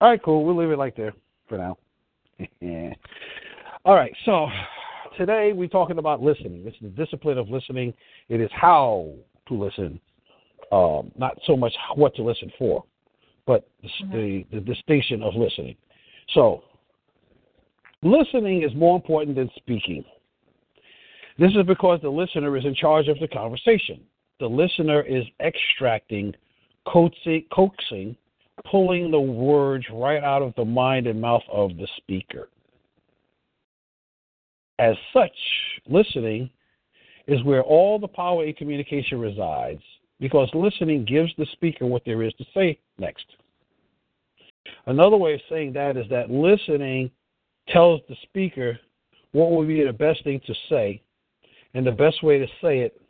All 0.00 0.10
right, 0.10 0.22
cool. 0.22 0.44
We'll 0.44 0.56
leave 0.56 0.70
it 0.70 0.78
like 0.78 0.96
there 0.96 1.12
for 1.48 1.56
now. 1.56 1.78
All 3.84 3.94
right, 3.94 4.12
so 4.24 4.48
today 5.16 5.52
we're 5.52 5.68
talking 5.68 5.98
about 5.98 6.20
listening. 6.20 6.64
This 6.64 6.74
is 6.74 6.80
the 6.82 7.04
discipline 7.04 7.38
of 7.38 7.48
listening. 7.48 7.94
It 8.28 8.40
is 8.40 8.50
how 8.52 9.12
to 9.46 9.54
listen, 9.54 10.00
um, 10.72 11.12
not 11.16 11.38
so 11.46 11.56
much 11.56 11.72
what 11.94 12.14
to 12.16 12.22
listen 12.22 12.50
for, 12.58 12.84
but 13.46 13.68
the, 13.82 13.88
the, 14.10 14.46
the 14.52 14.60
distinction 14.60 15.22
of 15.22 15.34
listening. 15.34 15.76
So, 16.34 16.62
listening 18.02 18.62
is 18.62 18.74
more 18.74 18.96
important 18.96 19.36
than 19.36 19.50
speaking. 19.56 20.04
This 21.38 21.52
is 21.52 21.66
because 21.66 22.00
the 22.02 22.10
listener 22.10 22.56
is 22.56 22.64
in 22.64 22.74
charge 22.74 23.08
of 23.08 23.18
the 23.20 23.28
conversation. 23.28 24.00
The 24.40 24.46
listener 24.46 25.02
is 25.02 25.24
extracting, 25.40 26.34
coaxing, 26.86 27.44
coaxing 27.52 28.16
pulling 28.70 29.10
the 29.10 29.20
words 29.20 29.84
right 29.92 30.22
out 30.22 30.42
of 30.42 30.54
the 30.56 30.64
mind 30.64 31.06
and 31.06 31.20
mouth 31.20 31.42
of 31.50 31.76
the 31.76 31.88
speaker. 31.96 32.48
As 34.78 34.94
such, 35.12 35.32
listening 35.88 36.50
is 37.26 37.42
where 37.44 37.62
all 37.62 37.98
the 37.98 38.08
power 38.08 38.44
in 38.44 38.54
communication 38.54 39.20
resides 39.20 39.82
because 40.22 40.48
listening 40.54 41.04
gives 41.04 41.32
the 41.36 41.46
speaker 41.50 41.84
what 41.84 42.04
there 42.06 42.22
is 42.22 42.32
to 42.34 42.44
say 42.54 42.78
next. 42.96 43.26
Another 44.86 45.16
way 45.16 45.34
of 45.34 45.40
saying 45.50 45.72
that 45.72 45.96
is 45.96 46.06
that 46.10 46.30
listening 46.30 47.10
tells 47.68 48.00
the 48.08 48.14
speaker 48.22 48.78
what 49.32 49.50
would 49.50 49.66
be 49.66 49.82
the 49.82 49.92
best 49.92 50.22
thing 50.22 50.40
to 50.46 50.54
say 50.68 51.02
and 51.74 51.84
the 51.84 51.90
best 51.90 52.22
way 52.22 52.38
to 52.38 52.46
say 52.62 52.78
it 52.78 53.00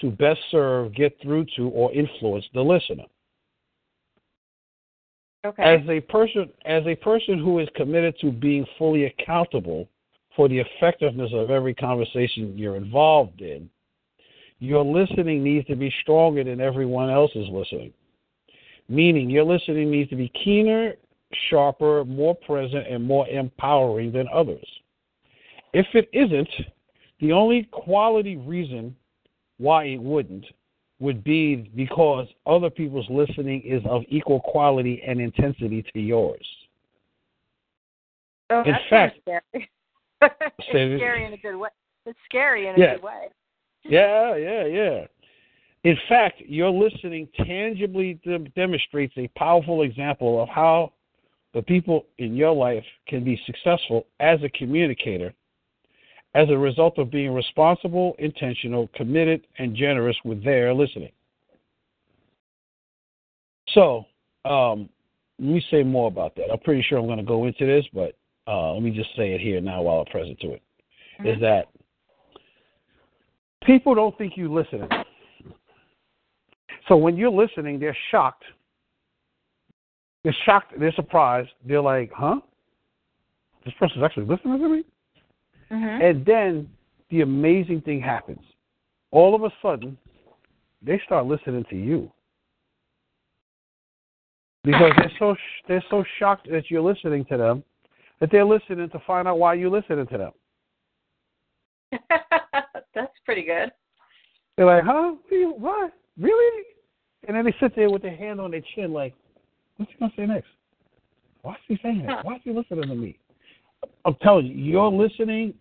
to 0.00 0.10
best 0.10 0.38
serve, 0.50 0.94
get 0.94 1.16
through 1.22 1.46
to, 1.56 1.68
or 1.70 1.92
influence 1.94 2.44
the 2.52 2.60
listener. 2.60 3.04
Okay. 5.46 5.62
As 5.62 5.80
a 5.88 6.00
person 6.00 6.50
as 6.66 6.86
a 6.86 6.94
person 6.94 7.38
who 7.38 7.58
is 7.60 7.68
committed 7.74 8.14
to 8.20 8.30
being 8.30 8.66
fully 8.76 9.04
accountable 9.04 9.88
for 10.36 10.46
the 10.46 10.58
effectiveness 10.58 11.30
of 11.32 11.50
every 11.50 11.72
conversation 11.72 12.58
you're 12.58 12.76
involved 12.76 13.40
in, 13.40 13.70
your 14.60 14.84
listening 14.84 15.42
needs 15.42 15.66
to 15.66 15.74
be 15.76 15.92
stronger 16.02 16.44
than 16.44 16.60
everyone 16.60 17.10
else's 17.10 17.48
listening. 17.50 17.92
Meaning 18.88 19.30
your 19.30 19.44
listening 19.44 19.90
needs 19.90 20.10
to 20.10 20.16
be 20.16 20.28
keener, 20.28 20.94
sharper, 21.48 22.04
more 22.04 22.34
present, 22.34 22.86
and 22.86 23.02
more 23.04 23.26
empowering 23.28 24.12
than 24.12 24.26
others. 24.32 24.64
If 25.72 25.86
it 25.94 26.08
isn't, 26.12 26.48
the 27.20 27.32
only 27.32 27.64
quality 27.70 28.36
reason 28.36 28.94
why 29.58 29.84
it 29.84 30.00
wouldn't 30.00 30.44
would 30.98 31.24
be 31.24 31.70
because 31.74 32.26
other 32.46 32.68
people's 32.68 33.06
listening 33.08 33.62
is 33.62 33.82
of 33.88 34.02
equal 34.08 34.40
quality 34.40 35.02
and 35.06 35.20
intensity 35.20 35.82
to 35.94 36.00
yours. 36.00 36.46
oh, 38.50 38.62
in 38.64 38.74
fact- 38.90 39.18
scary. 39.22 39.70
it's 40.22 40.56
scary 40.68 41.24
in 41.24 41.32
a 41.32 41.36
good 41.38 41.56
way. 41.56 41.70
It's 42.04 42.18
scary 42.26 42.66
in 42.66 42.74
a 42.74 42.78
Yeah. 42.78 42.94
good 42.96 43.04
way. 43.04 43.28
Yeah, 43.84 44.36
yeah, 44.36 44.66
yeah. 44.66 45.06
In 45.84 45.96
fact, 46.08 46.40
your 46.40 46.70
listening 46.70 47.28
tangibly 47.36 48.20
de- 48.22 48.38
demonstrates 48.50 49.14
a 49.16 49.28
powerful 49.28 49.82
example 49.82 50.42
of 50.42 50.48
how 50.48 50.92
the 51.54 51.62
people 51.62 52.06
in 52.18 52.36
your 52.36 52.52
life 52.52 52.84
can 53.08 53.24
be 53.24 53.40
successful 53.46 54.06
as 54.20 54.38
a 54.42 54.48
communicator 54.50 55.34
as 56.34 56.48
a 56.48 56.56
result 56.56 56.98
of 56.98 57.10
being 57.10 57.34
responsible, 57.34 58.14
intentional, 58.18 58.88
committed, 58.94 59.46
and 59.58 59.74
generous 59.74 60.16
with 60.24 60.44
their 60.44 60.72
listening. 60.72 61.10
So, 63.70 64.04
um, 64.44 64.88
let 65.38 65.48
me 65.54 65.64
say 65.70 65.82
more 65.82 66.08
about 66.08 66.36
that. 66.36 66.52
I'm 66.52 66.58
pretty 66.60 66.82
sure 66.82 66.98
I'm 66.98 67.06
going 67.06 67.18
to 67.18 67.24
go 67.24 67.46
into 67.46 67.66
this, 67.66 67.84
but 67.92 68.16
uh, 68.46 68.72
let 68.72 68.82
me 68.82 68.90
just 68.90 69.10
say 69.16 69.32
it 69.32 69.40
here 69.40 69.60
now 69.60 69.82
while 69.82 70.00
I'm 70.00 70.06
present 70.06 70.38
to 70.40 70.52
it. 70.52 70.62
Is 71.24 71.40
that 71.40 71.66
people 73.64 73.94
don't 73.94 74.16
think 74.18 74.36
you 74.36 74.52
listening. 74.52 74.88
So 76.88 76.96
when 76.96 77.16
you're 77.16 77.30
listening, 77.30 77.78
they're 77.78 77.96
shocked. 78.10 78.44
They're 80.24 80.36
shocked. 80.44 80.74
They're 80.78 80.92
surprised. 80.92 81.50
They're 81.64 81.80
like, 81.80 82.12
"Huh? 82.12 82.40
This 83.64 83.74
person's 83.74 84.02
actually 84.02 84.26
listening 84.26 84.58
to 84.58 84.68
me." 84.68 84.84
Mhm. 85.70 86.02
And 86.02 86.24
then 86.24 86.76
the 87.10 87.20
amazing 87.22 87.82
thing 87.82 88.00
happens. 88.00 88.44
All 89.12 89.34
of 89.34 89.44
a 89.44 89.52
sudden, 89.62 89.96
they 90.82 90.98
start 91.00 91.26
listening 91.26 91.64
to 91.64 91.76
you 91.76 92.10
because 94.62 94.92
they're 94.96 95.12
so 95.18 95.34
sh- 95.34 95.62
they're 95.66 95.84
so 95.90 96.04
shocked 96.18 96.48
that 96.50 96.70
you're 96.70 96.82
listening 96.82 97.24
to 97.26 97.36
them 97.36 97.64
that 98.20 98.30
they're 98.30 98.44
listening 98.44 98.88
to 98.90 98.98
find 99.00 99.26
out 99.26 99.38
why 99.38 99.54
you're 99.54 99.70
listening 99.70 100.06
to 100.06 100.18
them. 100.18 100.32
That's 102.94 103.12
pretty 103.24 103.42
good. 103.42 103.70
They're 104.56 104.66
like, 104.66 104.84
huh? 104.84 105.14
What? 105.30 105.92
Really? 106.18 106.64
And 107.26 107.36
then 107.36 107.44
they 107.44 107.54
sit 107.60 107.74
there 107.76 107.90
with 107.90 108.02
their 108.02 108.16
hand 108.16 108.40
on 108.40 108.50
their 108.50 108.62
chin, 108.74 108.92
like, 108.92 109.14
what's 109.76 109.90
he 109.92 109.98
gonna 109.98 110.12
say 110.16 110.26
next? 110.26 110.48
Why's 111.42 111.56
he 111.68 111.78
saying 111.82 112.06
that? 112.06 112.24
Why's 112.24 112.40
he 112.44 112.52
listening 112.52 112.88
to 112.88 112.94
me? 112.94 113.18
I'm 114.04 114.14
telling 114.22 114.46
you, 114.46 114.54
your 114.54 114.90
listening 114.90 115.54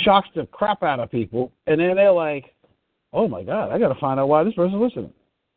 shocks 0.00 0.28
the 0.34 0.46
crap 0.46 0.82
out 0.82 1.00
of 1.00 1.10
people, 1.10 1.52
and 1.66 1.80
then 1.80 1.96
they're 1.96 2.12
like, 2.12 2.54
oh 3.12 3.28
my 3.28 3.42
god, 3.42 3.70
I 3.70 3.78
gotta 3.78 3.98
find 4.00 4.18
out 4.18 4.28
why 4.28 4.42
this 4.44 4.54
person's 4.54 4.80
listening. 4.80 5.12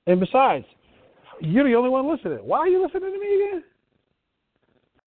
And 0.07 0.19
besides, 0.19 0.65
you're 1.41 1.67
the 1.67 1.75
only 1.75 1.89
one 1.89 2.09
listening. 2.09 2.39
Why 2.39 2.59
are 2.59 2.67
you 2.67 2.83
listening 2.83 3.13
to 3.13 3.19
me 3.19 3.35
again? 3.35 3.63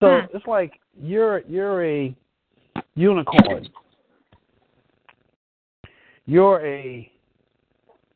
So 0.01 0.21
Hmm. 0.21 0.35
it's 0.35 0.47
like 0.47 0.79
you're 1.01 1.39
you're 1.39 1.83
a 1.83 2.15
unicorn. 2.95 3.67
You're 6.29 6.63
a 6.63 7.11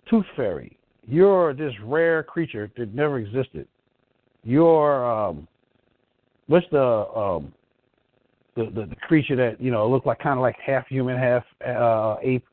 tooth 0.08 0.26
fairy. 0.36 0.78
You're 1.08 1.56
this 1.56 1.74
rare 1.84 2.22
creature 2.22 2.72
that 2.78 2.94
never 2.94 3.18
existed. 3.18 3.68
You're 4.44 5.04
um, 5.04 5.48
what's 6.46 6.68
the 6.72 6.80
um, 6.80 7.52
the, 8.56 8.66
the 8.66 8.86
the 8.86 8.96
creature 9.08 9.36
that 9.36 9.60
you 9.60 9.72
know 9.72 9.90
looked 9.90 10.06
like 10.06 10.20
kind 10.20 10.38
of 10.38 10.44
like 10.44 10.56
half 10.64 10.86
human, 10.90 11.18
half 11.18 11.44
uh, 11.68 12.18
ape. 12.22 12.46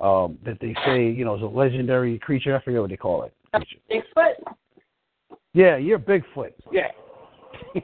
Um, 0.00 0.38
that 0.44 0.58
they 0.60 0.76
say 0.86 1.10
you 1.10 1.24
know 1.24 1.34
is 1.34 1.42
a 1.42 1.46
legendary 1.46 2.16
creature. 2.20 2.56
I 2.56 2.62
forget 2.62 2.80
what 2.80 2.90
they 2.90 2.96
call 2.96 3.24
it. 3.24 3.34
Creature. 3.52 3.78
Bigfoot. 3.90 4.34
Yeah, 5.54 5.76
you're 5.76 5.98
Bigfoot. 5.98 6.52
Yeah. 6.70 6.86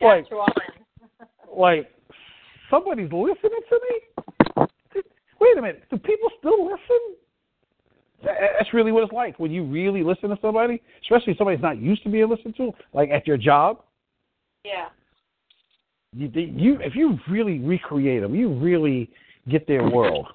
like 0.00 0.24
like 1.52 1.90
somebody's 2.70 3.10
listening 3.12 3.60
to 3.68 3.80
me? 3.90 4.11
Wait 5.40 5.58
a 5.58 5.62
minute, 5.62 5.82
do 5.90 5.98
people 5.98 6.28
still 6.38 6.64
listen? 6.64 7.16
That's 8.22 8.72
really 8.72 8.92
what 8.92 9.02
it's 9.02 9.12
like 9.12 9.38
when 9.38 9.50
you 9.50 9.64
really 9.64 10.04
listen 10.04 10.28
to 10.30 10.38
somebody, 10.40 10.80
especially 11.02 11.34
somebody 11.36 11.56
somebody's 11.56 11.62
not 11.62 11.78
used 11.78 12.04
to 12.04 12.08
being 12.08 12.28
listened 12.28 12.56
to, 12.56 12.72
like 12.92 13.10
at 13.10 13.26
your 13.26 13.36
job. 13.36 13.82
Yeah. 14.64 14.88
You, 16.14 16.30
you 16.34 16.78
if 16.80 16.94
you 16.94 17.18
really 17.28 17.58
recreate 17.58 18.22
them, 18.22 18.34
you 18.34 18.52
really 18.54 19.10
get 19.48 19.66
their 19.66 19.88
world. 19.88 20.28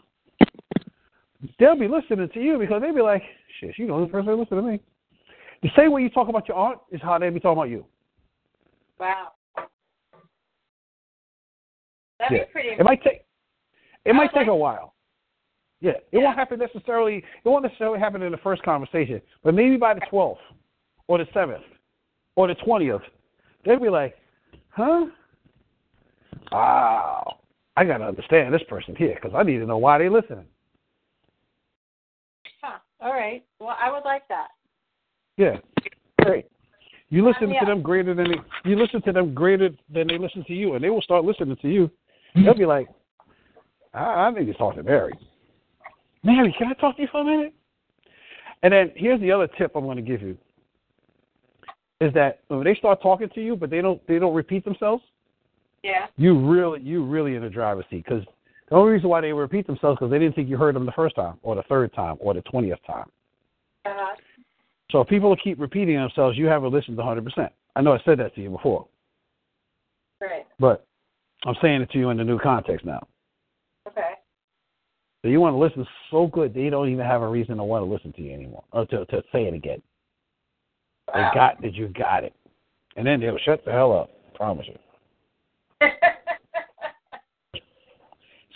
They'll 1.60 1.80
be 1.80 1.88
listening 1.88 2.28
to 2.34 2.42
you 2.42 2.58
because 2.58 2.82
they'll 2.82 2.96
be 2.96 3.02
like, 3.02 3.22
"Shit, 3.60 3.78
you 3.78 3.86
know, 3.86 4.02
the 4.02 4.08
person 4.08 4.26
that 4.26 4.36
listen 4.36 4.58
to 4.58 4.64
me." 4.64 4.82
The 5.62 5.70
same 5.78 5.92
way 5.92 6.02
you 6.02 6.10
talk 6.10 6.30
about 6.30 6.48
your 6.48 6.58
aunt 6.58 6.80
is 6.92 7.00
how 7.02 7.18
they 7.18 7.30
be 7.30 7.40
talking 7.40 7.60
about 7.60 7.70
you. 7.70 7.86
Wow. 9.00 9.34
That'd 12.20 12.38
Yeah. 12.38 12.46
be 12.46 12.52
pretty. 12.52 12.70
It 12.70 12.84
might 12.84 13.04
take 13.04 13.27
it 14.08 14.14
might 14.16 14.28
take 14.34 14.48
like- 14.48 14.48
a 14.48 14.56
while. 14.56 14.94
Yeah, 15.80 15.92
it 15.92 16.08
Yeah. 16.12 16.24
won't 16.24 16.38
happen 16.38 16.60
necessarily. 16.60 17.18
It 17.18 17.48
won't 17.48 17.64
necessarily 17.64 18.00
happen 18.00 18.24
in 18.24 18.32
the 18.32 18.38
first 18.40 18.64
conversation, 18.64 19.22
but 19.44 19.54
maybe 19.54 19.78
by 19.78 19.94
the 19.94 20.02
twelfth, 20.10 20.42
or 21.08 21.20
the 21.20 21.28
seventh, 21.34 21.64
or 22.36 22.48
the 22.48 22.56
twentieth, 22.56 23.04
they'll 23.64 23.80
be 23.80 23.90
like, 23.90 24.18
"Huh? 24.70 25.08
Wow, 26.52 27.38
I 27.76 27.84
got 27.86 27.98
to 28.00 28.06
understand 28.08 28.54
this 28.54 28.64
person 28.64 28.96
here 28.96 29.16
because 29.16 29.34
I 29.36 29.44
need 29.44 29.60
to 29.60 29.66
know 29.66 29.78
why 29.78 30.00
they're 30.00 30.10
listening." 30.10 30.48
Huh. 32.64 32.80
All 33.00 33.14
right. 33.14 33.44
Well, 33.60 33.78
I 33.80 33.92
would 33.92 34.04
like 34.04 34.28
that. 34.30 34.48
Yeah, 35.38 35.58
great. 36.22 36.48
You 37.10 37.24
listen 37.24 37.52
Yeah. 37.52 37.60
to 37.60 37.66
them 37.68 37.82
greater 37.84 38.14
than 38.16 38.32
they, 38.32 38.42
you 38.70 38.76
listen 38.76 39.02
to 39.04 39.12
them 39.14 39.34
greater 39.34 39.70
than 39.90 40.08
they 40.08 40.18
listen 40.18 40.44
to 40.46 40.54
you, 40.54 40.74
and 40.74 40.84
they 40.84 40.90
will 40.90 41.02
start 41.04 41.24
listening 41.24 41.56
to 41.58 41.70
you. 41.70 41.92
They'll 42.36 42.54
be 42.54 42.66
like, 42.66 42.90
"I, 43.98 44.28
I 44.28 44.32
need 44.32 44.46
to 44.46 44.54
talk 44.54 44.76
to 44.76 44.84
Mary." 44.84 45.14
Mary, 46.24 46.54
can 46.58 46.68
I 46.68 46.74
talk 46.74 46.96
to 46.98 47.02
you 47.02 47.08
for 47.12 47.22
a 47.22 47.24
minute? 47.24 47.54
And 48.64 48.74
then 48.74 48.92
here's 48.96 49.20
the 49.22 49.32
other 49.32 49.48
tip 49.58 49.72
I'm 49.76 49.86
going 49.86 49.98
to 49.98 50.02
give 50.02 50.22
you: 50.22 50.38
is 52.02 52.14
that 52.14 52.40
when 52.48 52.64
they 52.64 52.76
start 52.76 53.02
talking 53.02 53.30
to 53.30 53.42
you, 53.42 53.56
but 53.56 53.70
they 53.70 53.82
don't 53.82 54.06
they 54.08 54.20
don't 54.20 54.34
repeat 54.34 54.66
themselves, 54.66 55.04
Yeah. 55.84 56.08
you 56.18 56.38
really 56.40 56.82
you 56.82 57.04
really 57.06 57.36
in 57.36 57.42
the 57.44 57.50
driver's 57.50 57.86
seat 57.90 58.04
because 58.06 58.24
the 58.70 58.76
only 58.76 58.92
reason 58.94 59.10
why 59.10 59.22
they 59.22 59.32
repeat 59.32 59.66
themselves 59.68 59.98
because 59.98 60.12
they 60.12 60.20
didn't 60.20 60.36
think 60.36 60.50
you 60.50 60.58
heard 60.58 60.76
them 60.76 60.86
the 60.86 60.92
first 60.92 61.16
time, 61.16 61.36
or 61.44 61.56
the 61.56 61.64
third 61.64 61.94
time, 61.94 62.18
or 62.20 62.34
the 62.34 62.42
twentieth 62.42 62.80
time. 62.86 63.10
Uh-huh. 63.86 64.16
So 64.92 65.02
if 65.02 65.08
people 65.08 65.36
keep 65.36 65.60
repeating 65.60 65.96
themselves, 65.96 66.38
you 66.38 66.46
haven't 66.46 66.72
listened 66.72 66.98
100%. 66.98 67.50
I 67.76 67.82
know 67.82 67.92
I 67.94 68.00
said 68.06 68.18
that 68.20 68.34
to 68.36 68.42
you 68.42 68.50
before, 68.50 68.88
Great. 70.22 70.46
but 70.60 70.86
I'm 71.46 71.56
saying 71.62 71.82
it 71.82 71.92
to 71.92 71.98
you 71.98 72.10
in 72.10 72.18
the 72.18 72.24
new 72.24 72.40
context 72.40 72.86
now. 72.86 73.06
So 75.22 75.30
you 75.30 75.40
want 75.42 75.54
to 75.54 75.58
listen 75.58 75.86
so 76.12 76.28
good 76.28 76.54
they 76.54 76.70
don't 76.70 76.90
even 76.90 77.06
have 77.06 77.22
a 77.22 77.28
reason 77.28 77.58
to 77.58 77.64
want 77.64 77.86
to 77.86 77.92
listen 77.92 78.14
to 78.14 78.22
you 78.22 78.34
anymore, 78.34 78.64
or 78.72 78.86
to, 78.88 79.06
to 79.06 79.24
say 79.32 79.46
it 79.46 79.54
again. 79.54 79.82
They 81.14 81.22
Wow. 81.22 81.32
got 81.34 81.62
that 81.62 81.74
you 81.74 81.88
got 81.90 82.24
it. 82.24 82.34
And 82.96 83.06
then 83.06 83.20
they'll 83.20 83.38
shut 83.40 83.64
the 83.66 83.72
hell 83.72 83.92
up. 83.92 84.10
I 84.34 84.38
Promise 84.38 84.68
you. 84.68 85.90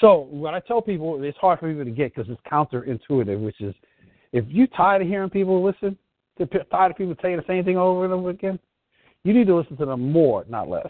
So 0.02 0.28
what 0.32 0.56
I 0.56 0.60
tell 0.62 0.82
people, 0.82 1.24
it's 1.24 1.38
hard 1.38 1.60
for 1.60 1.70
people 1.70 1.86
to 1.86 1.92
get 1.92 2.16
because 2.16 2.30
it's 2.30 2.42
counterintuitive, 2.52 3.40
which 3.40 3.62
is 3.62 3.76
if 4.34 4.44
you're 4.48 4.66
tired 4.68 5.04
of 5.04 5.08
hearing 5.08 5.30
people 5.30 5.64
listen, 5.64 5.96
to 6.40 6.48
tired 6.48 6.92
of 6.92 6.98
people 6.98 7.16
saying 7.22 7.38
the 7.38 7.44
same 7.48 7.64
thing 7.64 7.78
over 7.78 8.04
and 8.04 8.12
over 8.12 8.32
again, 8.32 8.58
you 9.24 9.32
need 9.32 9.46
to 9.46 9.56
listen 9.56 9.78
to 9.78 9.86
them 9.86 10.12
more, 10.12 10.44
not 10.50 10.68
less. 10.68 10.90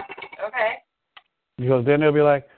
okay. 0.00 0.76
Because 1.58 1.84
then 1.84 2.00
they'll 2.00 2.12
be 2.12 2.22
like, 2.22 2.48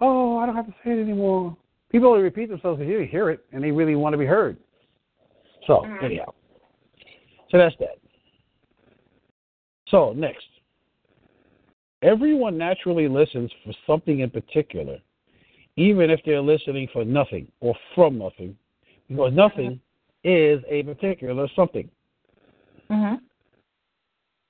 oh, 0.00 0.38
I 0.38 0.46
don't 0.46 0.56
have 0.56 0.66
to 0.66 0.74
say 0.84 0.92
it 0.92 1.02
anymore. 1.02 1.56
People 1.90 2.08
only 2.10 2.22
repeat 2.22 2.48
themselves 2.50 2.78
because 2.78 2.92
they 2.92 3.06
hear 3.06 3.30
it 3.30 3.44
and 3.52 3.62
they 3.62 3.70
really 3.70 3.94
want 3.94 4.12
to 4.12 4.18
be 4.18 4.26
heard. 4.26 4.56
So, 5.66 5.82
Mhm. 5.82 6.02
anyhow. 6.02 6.32
So 7.50 7.58
that's 7.58 7.76
that. 7.76 7.98
So, 9.88 10.12
next. 10.12 10.46
Everyone 12.02 12.56
naturally 12.56 13.08
listens 13.08 13.50
for 13.64 13.72
something 13.86 14.20
in 14.20 14.30
particular, 14.30 15.00
even 15.76 16.10
if 16.10 16.22
they're 16.24 16.40
listening 16.40 16.88
for 16.88 17.04
nothing 17.04 17.50
or 17.60 17.74
from 17.94 18.18
nothing, 18.18 18.56
because 19.08 19.32
nothing 19.32 19.80
is 20.22 20.62
a 20.68 20.82
particular 20.84 21.48
something. 21.56 21.90
Mhm. 22.90 23.20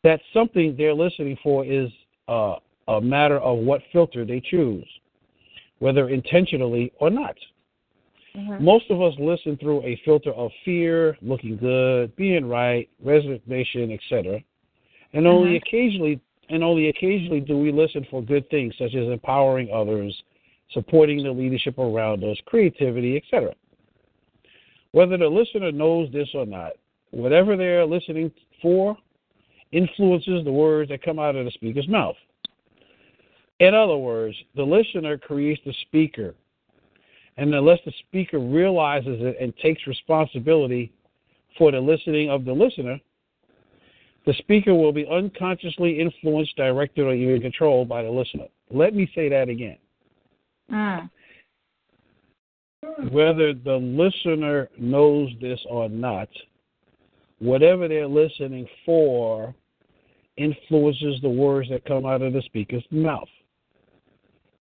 That 0.03 0.21
something 0.33 0.77
they're 0.77 0.95
listening 0.95 1.37
for 1.43 1.65
is 1.65 1.91
uh, 2.29 2.57
a 2.89 3.01
matter 3.01 3.39
of 3.39 3.59
what 3.59 3.83
filter 3.93 4.25
they 4.25 4.41
choose, 4.41 4.87
whether 5.79 6.09
intentionally 6.09 6.93
or 6.99 7.11
not. 7.11 7.37
Mhm. 8.37 8.61
Most 8.61 8.91
of 8.91 9.01
us 9.01 9.15
listen 9.19 9.57
through 9.57 9.83
a 9.83 9.97
filter 10.05 10.33
of 10.33 10.53
fear, 10.65 11.17
looking 11.23 11.57
good, 11.57 12.15
being 12.17 12.47
right, 12.47 12.89
resignation, 13.03 13.91
etc. 13.91 14.43
And 15.13 15.27
only 15.27 15.55
Mhm. 15.55 15.57
occasionally 15.57 16.21
and 16.51 16.65
only 16.65 16.89
occasionally 16.89 17.41
do 17.41 17.59
we 17.59 17.71
listen 17.71 18.05
for 18.05 18.23
good 18.23 18.49
things 18.49 18.75
such 18.79 18.95
as 18.95 19.07
empowering 19.09 19.71
others, 19.71 20.23
supporting 20.71 21.23
the 21.23 21.31
leadership 21.31 21.79
around 21.79 22.25
us, 22.25 22.41
creativity, 22.47 23.17
etc. 23.17 23.55
Whether 24.93 25.19
the 25.19 25.29
listener 25.29 25.71
knows 25.71 26.11
this 26.11 26.35
or 26.35 26.47
not, 26.47 26.73
whatever 27.11 27.57
they're 27.57 27.85
listening 27.85 28.33
for 28.63 28.97
influences 29.73 30.45
the 30.45 30.53
words 30.53 30.89
that 30.89 31.03
come 31.03 31.19
out 31.19 31.37
of 31.37 31.45
the 31.45 31.51
speaker's 31.51 31.89
mouth. 31.89 32.17
In 33.61 33.75
other 33.75 33.97
words, 33.97 34.37
the 34.55 34.63
listener 34.63 35.19
creates 35.19 35.61
the 35.65 35.75
speaker. 35.83 36.35
And 37.37 37.55
unless 37.55 37.79
the 37.85 37.93
speaker 38.07 38.39
realizes 38.39 39.19
it 39.21 39.37
and 39.41 39.57
takes 39.59 39.87
responsibility 39.87 40.93
for 41.57 41.73
the 41.73 41.81
listening 41.81 42.31
of 42.31 42.45
the 42.45 42.53
listener, 42.53 43.01
the 44.27 44.35
speaker 44.35 44.75
will 44.75 44.93
be 44.93 45.07
unconsciously 45.11 46.01
influenced, 46.01 46.57
directed, 46.57 47.03
or 47.03 47.15
even 47.15 47.41
controlled 47.41 47.89
by 47.89 48.03
the 48.03 48.11
listener. 48.11 48.47
Let 48.71 48.95
me 48.95 49.11
say 49.15 49.29
that 49.29 49.49
again. 49.49 49.79
Mm. 50.71 51.11
Whether 53.11 53.55
the 53.55 53.77
listener 53.77 54.69
knows 54.77 55.31
this 55.41 55.61
or 55.69 55.89
not, 55.89 56.29
whatever 57.39 57.89
they're 57.89 58.07
listening 58.07 58.67
for 58.85 59.55
influences 60.37 61.21
the 61.23 61.29
words 61.29 61.69
that 61.71 61.85
come 61.85 62.05
out 62.05 62.23
of 62.23 62.33
the 62.33 62.43
speaker's 62.43 62.85
mouth. 62.91 63.29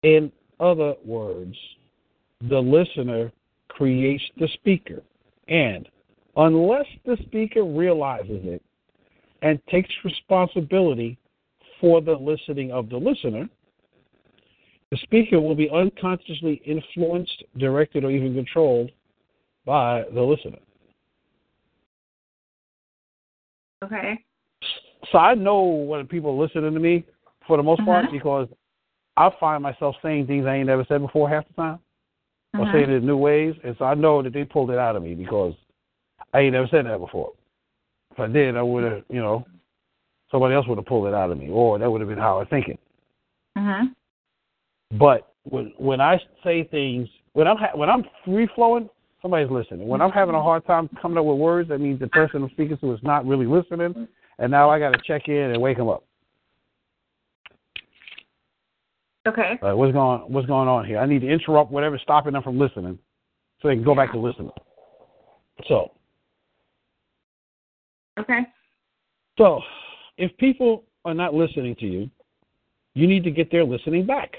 In 0.02 0.30
other 0.60 0.94
words, 1.04 1.56
the 2.48 2.58
listener 2.58 3.32
creates 3.68 4.24
the 4.38 4.48
speaker. 4.54 5.02
And 5.48 5.88
unless 6.36 6.86
the 7.04 7.16
speaker 7.22 7.64
realizes 7.64 8.40
it 8.44 8.62
and 9.42 9.60
takes 9.66 9.90
responsibility 10.04 11.18
for 11.80 12.00
the 12.00 12.14
listening 12.14 12.72
of 12.72 12.88
the 12.88 12.96
listener, 12.96 13.48
the 14.90 14.96
speaker 14.98 15.40
will 15.40 15.54
be 15.54 15.68
unconsciously 15.70 16.62
influenced, 16.64 17.44
directed, 17.58 18.04
or 18.04 18.10
even 18.10 18.34
controlled 18.34 18.90
by 19.64 20.04
the 20.14 20.22
listener. 20.22 20.58
Okay. 23.84 24.18
So 25.12 25.18
I 25.18 25.34
know 25.34 25.62
when 25.62 26.06
people 26.06 26.30
are 26.30 26.44
listening 26.44 26.72
to 26.72 26.80
me 26.80 27.04
for 27.46 27.56
the 27.56 27.62
most 27.62 27.84
part 27.84 28.06
Mhm. 28.06 28.12
because 28.12 28.48
I 29.16 29.30
find 29.40 29.62
myself 29.62 29.96
saying 30.02 30.26
things 30.26 30.46
I 30.46 30.56
ain't 30.56 30.66
never 30.66 30.84
said 30.84 31.00
before 31.00 31.28
half 31.28 31.46
the 31.48 31.54
time, 31.54 31.78
or 32.54 32.66
Mhm. 32.66 32.72
saying 32.72 32.90
it 32.90 32.96
in 32.96 33.06
new 33.06 33.16
ways, 33.16 33.56
and 33.64 33.76
so 33.76 33.84
I 33.84 33.94
know 33.94 34.22
that 34.22 34.32
they 34.32 34.44
pulled 34.44 34.70
it 34.70 34.78
out 34.78 34.96
of 34.96 35.02
me 35.02 35.14
because 35.14 35.54
I 36.32 36.40
ain't 36.40 36.52
never 36.52 36.66
said 36.66 36.86
that 36.86 36.98
before. 36.98 37.32
If 38.12 38.20
I 38.20 38.26
did, 38.26 38.56
I 38.56 38.62
would 38.62 38.84
have, 38.84 39.04
you 39.08 39.20
know, 39.20 39.44
somebody 40.30 40.54
else 40.54 40.66
would 40.66 40.78
have 40.78 40.86
pulled 40.86 41.06
it 41.06 41.14
out 41.14 41.30
of 41.30 41.38
me, 41.38 41.50
or 41.50 41.78
that 41.78 41.90
would 41.90 42.00
have 42.00 42.08
been 42.08 42.18
how 42.18 42.36
I 42.36 42.38
was 42.40 42.48
thinking. 42.48 42.78
Mhm. 43.56 43.94
But 44.92 45.32
when 45.44 45.72
when 45.78 46.00
I 46.00 46.20
say 46.42 46.64
things, 46.64 47.08
when 47.32 47.46
I'm 47.46 47.56
ha- 47.56 47.74
when 47.74 47.88
I'm 47.88 48.04
free 48.24 48.46
flowing, 48.48 48.88
somebody's 49.22 49.50
listening. 49.50 49.88
When 49.88 50.00
I'm 50.00 50.10
having 50.10 50.34
a 50.34 50.42
hard 50.42 50.64
time 50.66 50.88
coming 51.00 51.18
up 51.18 51.24
with 51.24 51.38
words, 51.38 51.68
that 51.68 51.80
means 51.80 52.00
the 52.00 52.08
person 52.08 52.42
I'm 52.42 52.50
speaking 52.50 52.76
to 52.78 52.92
is 52.92 53.02
not 53.02 53.26
really 53.26 53.46
listening, 53.46 54.08
and 54.38 54.50
now 54.50 54.70
I 54.70 54.78
got 54.78 54.92
to 54.92 55.00
check 55.04 55.28
in 55.28 55.50
and 55.50 55.60
wake 55.60 55.78
them 55.78 55.88
up. 55.88 56.04
Okay. 59.26 59.58
Like, 59.60 59.74
what's 59.74 59.92
going 59.92 60.20
what's 60.32 60.46
going 60.46 60.68
on 60.68 60.86
here? 60.86 60.98
I 60.98 61.06
need 61.06 61.20
to 61.22 61.28
interrupt 61.28 61.72
whatever's 61.72 62.02
stopping 62.02 62.32
them 62.32 62.42
from 62.42 62.58
listening, 62.58 62.98
so 63.60 63.68
they 63.68 63.74
can 63.74 63.84
go 63.84 63.94
back 63.94 64.12
to 64.12 64.18
listening. 64.18 64.52
So, 65.66 65.92
Okay. 68.18 68.40
so 69.36 69.60
if 70.16 70.36
people 70.38 70.84
are 71.04 71.14
not 71.14 71.34
listening 71.34 71.74
to 71.76 71.86
you, 71.86 72.10
you 72.94 73.06
need 73.06 73.24
to 73.24 73.30
get 73.30 73.50
their 73.50 73.64
listening 73.64 74.06
back. 74.06 74.36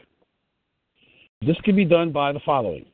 This 1.42 1.58
can 1.64 1.76
be 1.76 1.86
done 1.86 2.12
by 2.12 2.32
the 2.32 2.40
following: 2.46 2.86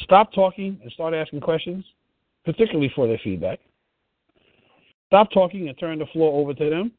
stop 0.00 0.32
talking 0.32 0.78
and 0.82 0.90
start 0.92 1.14
asking 1.14 1.40
questions, 1.40 1.84
particularly 2.44 2.90
for 2.94 3.06
their 3.06 3.20
feedback. 3.22 3.60
Stop 5.08 5.30
talking 5.32 5.68
and 5.68 5.78
turn 5.78 5.98
the 5.98 6.06
floor 6.06 6.40
over 6.40 6.54
to 6.54 6.70
them. 6.70 6.92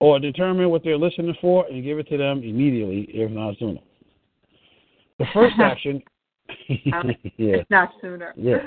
Or 0.00 0.20
determine 0.20 0.70
what 0.70 0.84
they're 0.84 0.98
listening 0.98 1.34
for 1.40 1.66
and 1.66 1.82
give 1.82 1.98
it 1.98 2.08
to 2.08 2.16
them 2.16 2.42
immediately, 2.42 3.08
if 3.12 3.30
not 3.30 3.58
sooner. 3.58 3.80
The 5.18 5.26
first 5.34 5.56
action, 5.60 6.02
yeah, 6.68 7.14
It's 7.36 7.70
not 7.70 7.90
sooner. 8.00 8.32
Yeah. 8.36 8.58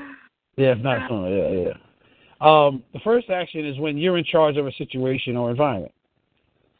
yeah, 0.57 0.73
if 0.73 0.79
not 0.79 1.09
sooner, 1.09 1.29
yeah, 1.29 1.69
yeah. 1.69 1.73
Um, 2.41 2.83
the 2.93 2.99
first 3.03 3.29
action 3.29 3.65
is 3.65 3.79
when 3.79 3.97
you're 3.97 4.17
in 4.17 4.25
charge 4.25 4.57
of 4.57 4.67
a 4.67 4.71
situation 4.73 5.37
or 5.37 5.51
environment. 5.51 5.93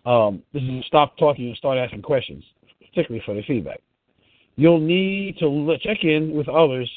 Um, 0.06 0.42
this 0.54 0.64
is 0.64 0.84
stop 0.88 1.18
talking 1.18 1.48
and 1.48 1.58
start 1.58 1.78
asking 1.78 2.02
questions, 2.02 2.44
particularly 2.80 3.22
for 3.26 3.36
the 3.36 3.44
feedback. 3.44 3.80
You'll 4.56 4.80
need 4.80 5.38
to 5.38 5.78
check 5.82 6.04
in 6.04 6.34
with 6.34 6.50
others 6.50 6.90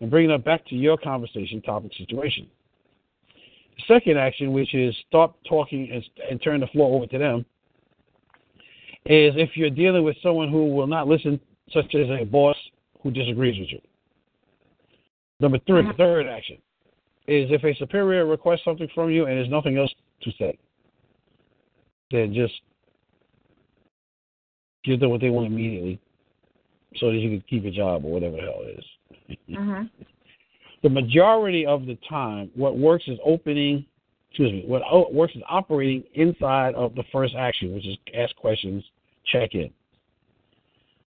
and 0.00 0.10
bring 0.10 0.28
them 0.28 0.40
back 0.40 0.66
to 0.66 0.74
your 0.74 0.96
conversation 0.96 1.62
topic 1.62 1.92
situation. 1.96 2.48
Second 3.86 4.18
action, 4.18 4.52
which 4.52 4.74
is 4.74 4.94
stop 5.08 5.36
talking 5.48 5.90
and, 5.92 6.04
and 6.30 6.42
turn 6.42 6.60
the 6.60 6.66
floor 6.68 6.96
over 6.96 7.06
to 7.06 7.18
them, 7.18 7.44
is 9.04 9.34
if 9.36 9.56
you're 9.56 9.70
dealing 9.70 10.02
with 10.02 10.16
someone 10.22 10.50
who 10.50 10.74
will 10.74 10.86
not 10.86 11.06
listen, 11.06 11.38
such 11.70 11.94
as 11.94 12.08
a 12.10 12.24
boss 12.24 12.56
who 13.02 13.10
disagrees 13.10 13.58
with 13.58 13.70
you. 13.70 13.80
Number 15.40 15.58
3 15.66 15.82
Mhm. 15.82 15.96
third 15.96 16.26
action 16.26 16.56
is 17.26 17.50
if 17.50 17.62
a 17.64 17.74
superior 17.74 18.24
requests 18.24 18.64
something 18.64 18.88
from 18.88 19.10
you 19.10 19.26
and 19.26 19.36
there's 19.36 19.50
nothing 19.50 19.76
else 19.76 19.92
to 20.22 20.30
say, 20.32 20.56
then 22.10 22.32
just 22.32 22.54
give 24.84 25.00
them 25.00 25.10
what 25.10 25.20
they 25.20 25.30
want 25.30 25.46
immediately 25.46 25.98
so 26.96 27.10
that 27.10 27.18
you 27.18 27.28
can 27.28 27.40
keep 27.42 27.64
your 27.64 27.72
job 27.72 28.04
or 28.04 28.12
whatever 28.12 28.36
the 28.36 28.42
hell 28.42 28.62
it 28.62 28.78
is. 28.78 29.36
Mhm. 29.48 29.90
The 30.86 30.90
majority 30.90 31.66
of 31.66 31.84
the 31.84 31.98
time, 32.08 32.48
what 32.54 32.78
works 32.78 33.08
is 33.08 33.18
opening, 33.24 33.84
excuse 34.30 34.52
me, 34.52 34.62
what 34.68 35.12
works 35.12 35.34
is 35.34 35.42
operating 35.48 36.04
inside 36.14 36.76
of 36.76 36.94
the 36.94 37.02
first 37.10 37.34
action, 37.36 37.74
which 37.74 37.84
is 37.84 37.96
ask 38.16 38.36
questions, 38.36 38.84
check 39.24 39.56
in. 39.56 39.70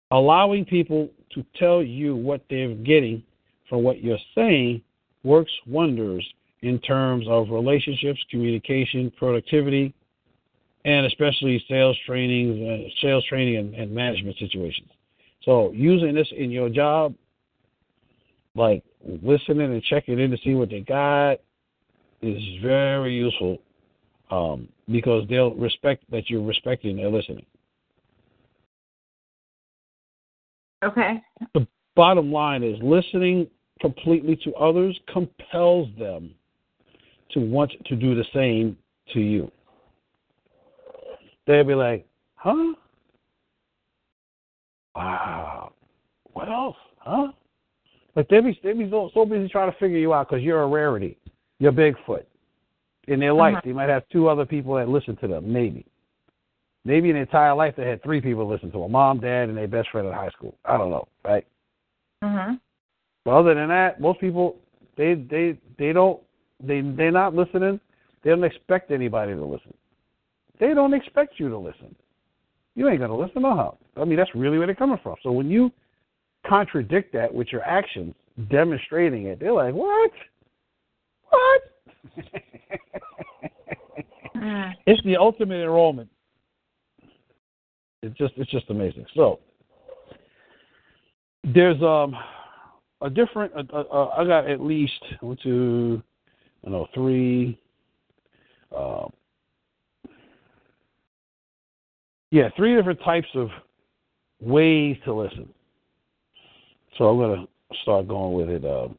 Allowing 0.10 0.65
people 0.65 1.08
to 1.36 1.45
tell 1.60 1.84
you 1.84 2.15
what 2.15 2.41
they're 2.49 2.73
getting 2.73 3.21
from 3.69 3.84
what 3.84 4.03
you're 4.03 4.17
saying 4.34 4.82
works 5.21 5.51
wonders 5.67 6.27
in 6.63 6.79
terms 6.79 7.27
of 7.29 7.51
relationships, 7.51 8.19
communication, 8.32 9.12
productivity, 9.19 9.93
and 10.84 11.05
especially 11.05 11.63
sales 11.69 11.95
training, 12.08 12.67
uh, 12.67 12.89
sales 13.05 13.23
training 13.25 13.58
and, 13.58 13.75
and 13.75 13.91
management 13.91 14.36
situations. 14.39 14.89
So 15.43 15.71
using 15.73 16.15
this 16.15 16.27
in 16.36 16.49
your 16.49 16.69
job, 16.69 17.13
like 18.55 18.84
listening 19.05 19.71
and 19.71 19.83
checking 19.83 20.19
in 20.19 20.31
to 20.31 20.38
see 20.43 20.53
what 20.53 20.69
they 20.69 20.81
got, 20.81 21.39
is 22.21 22.41
very 22.62 23.15
useful 23.15 23.57
um, 24.31 24.67
because 24.91 25.27
they'll 25.29 25.55
respect 25.55 26.03
that 26.12 26.29
you're 26.29 26.43
respecting 26.43 26.97
their 26.97 27.09
listening. 27.09 27.45
Okay. 30.83 31.21
The 31.53 31.67
bottom 31.95 32.31
line 32.31 32.63
is 32.63 32.77
listening 32.81 33.47
completely 33.81 34.35
to 34.43 34.53
others 34.55 34.97
compels 35.12 35.89
them 35.97 36.31
to 37.31 37.39
want 37.39 37.71
to 37.85 37.95
do 37.95 38.15
the 38.15 38.25
same 38.33 38.77
to 39.13 39.19
you. 39.19 39.51
They'll 41.47 41.63
be 41.63 41.75
like, 41.75 42.05
huh? 42.35 42.73
Wow. 44.95 45.73
What 46.33 46.49
else? 46.49 46.75
Huh? 46.97 47.31
Like 48.19 48.27
they'll 48.27 48.41
be, 48.41 48.60
they'll 48.62 48.77
be 48.77 48.89
so, 48.89 49.10
so 49.13 49.25
busy 49.25 49.47
trying 49.47 49.71
to 49.71 49.77
figure 49.77 49.97
you 49.97 50.13
out 50.13 50.27
because 50.27 50.43
you're 50.43 50.62
a 50.62 50.67
rarity. 50.67 51.17
You're 51.60 51.71
Bigfoot. 51.71 52.25
In 53.08 53.21
their 53.21 53.32
life, 53.32 53.53
Uh-huh. 53.53 53.62
they 53.63 53.71
might 53.71 53.88
have 53.88 54.03
two 54.12 54.27
other 54.27 54.45
people 54.45 54.75
that 54.75 54.89
listen 54.89 55.15
to 55.21 55.27
them, 55.29 55.49
maybe. 55.53 55.86
Maybe 56.84 57.08
in 57.08 57.13
their 57.13 57.23
entire 57.23 57.55
life, 57.55 57.75
they 57.77 57.88
had 57.88 58.03
three 58.03 58.19
people 58.19 58.45
listen 58.45 58.73
to 58.73 58.79
them 58.79 58.91
mom, 58.91 59.21
dad, 59.21 59.47
and 59.47 59.58
their 59.58 59.69
best 59.69 59.89
friend 59.91 60.05
in 60.05 60.13
high 60.13 60.27
school. 60.32 60.53
I 60.65 60.75
don't 60.77 60.89
know, 60.89 61.08
right? 61.23 61.47
Mhm. 62.21 62.60
But 63.23 63.32
other 63.32 63.55
than 63.55 63.69
that, 63.69 64.01
most 64.01 64.19
people 64.19 64.58
they 64.97 65.13
they 65.13 65.58
they 65.77 65.93
don't 65.93 66.21
they 66.62 66.82
they're 66.82 67.12
not 67.12 67.34
listening. 67.34 67.79
They 68.21 68.32
don't 68.32 68.43
expect 68.43 68.91
anybody 68.91 69.34
to 69.34 69.45
listen. 69.45 69.73
They 70.60 70.73
don't 70.73 70.93
expect 70.93 71.39
you 71.39 71.47
to 71.47 71.58
listen. 71.58 71.95
You 72.75 72.89
ain't 72.89 72.99
gonna 72.99 73.15
listen, 73.15 73.43
no 73.43 73.55
how. 73.55 73.77
I 73.95 74.03
mean, 74.03 74.17
that's 74.17 74.36
really 74.36 74.58
where 74.58 74.67
they're 74.67 74.75
coming 74.75 74.99
from. 75.01 75.15
So 75.23 75.32
when 75.32 75.49
you 75.49 75.71
contradict 76.47 77.13
that 77.13 77.34
with 77.34 77.47
your 77.52 77.63
actions, 77.63 78.13
demonstrating 78.49 79.25
it, 79.25 79.39
they're 79.39 79.54
like, 79.54 79.73
"What? 79.73 80.12
What?" 81.30 81.62
It's 84.86 85.04
the 85.04 85.17
ultimate 85.17 85.62
enrollment. 85.62 86.10
It's 88.02 88.17
just 88.17 88.34
it's 88.38 88.49
just 88.49 88.69
amazing. 88.69 89.06
So 89.13 89.39
there's 91.43 91.82
um 91.82 92.15
a 93.02 93.10
different. 93.10 93.54
Uh, 93.56 93.78
uh, 93.78 94.08
I 94.17 94.25
got 94.25 94.49
at 94.49 94.62
least 94.62 95.04
one, 95.21 95.38
two, 95.41 96.02
I 96.65 96.69
don't 96.69 96.71
know 96.73 96.88
three. 96.93 97.60
Um, 98.75 99.12
yeah, 102.32 102.49
three 102.56 102.75
different 102.75 103.02
types 103.04 103.28
of 103.36 103.49
ways 104.39 104.97
to 105.06 105.13
listen. 105.13 105.49
So 106.99 107.05
I'm 107.05 107.17
gonna 107.17 107.47
start 107.81 108.07
going 108.09 108.33
with 108.33 108.49
it 108.49 108.65
um, 108.65 108.97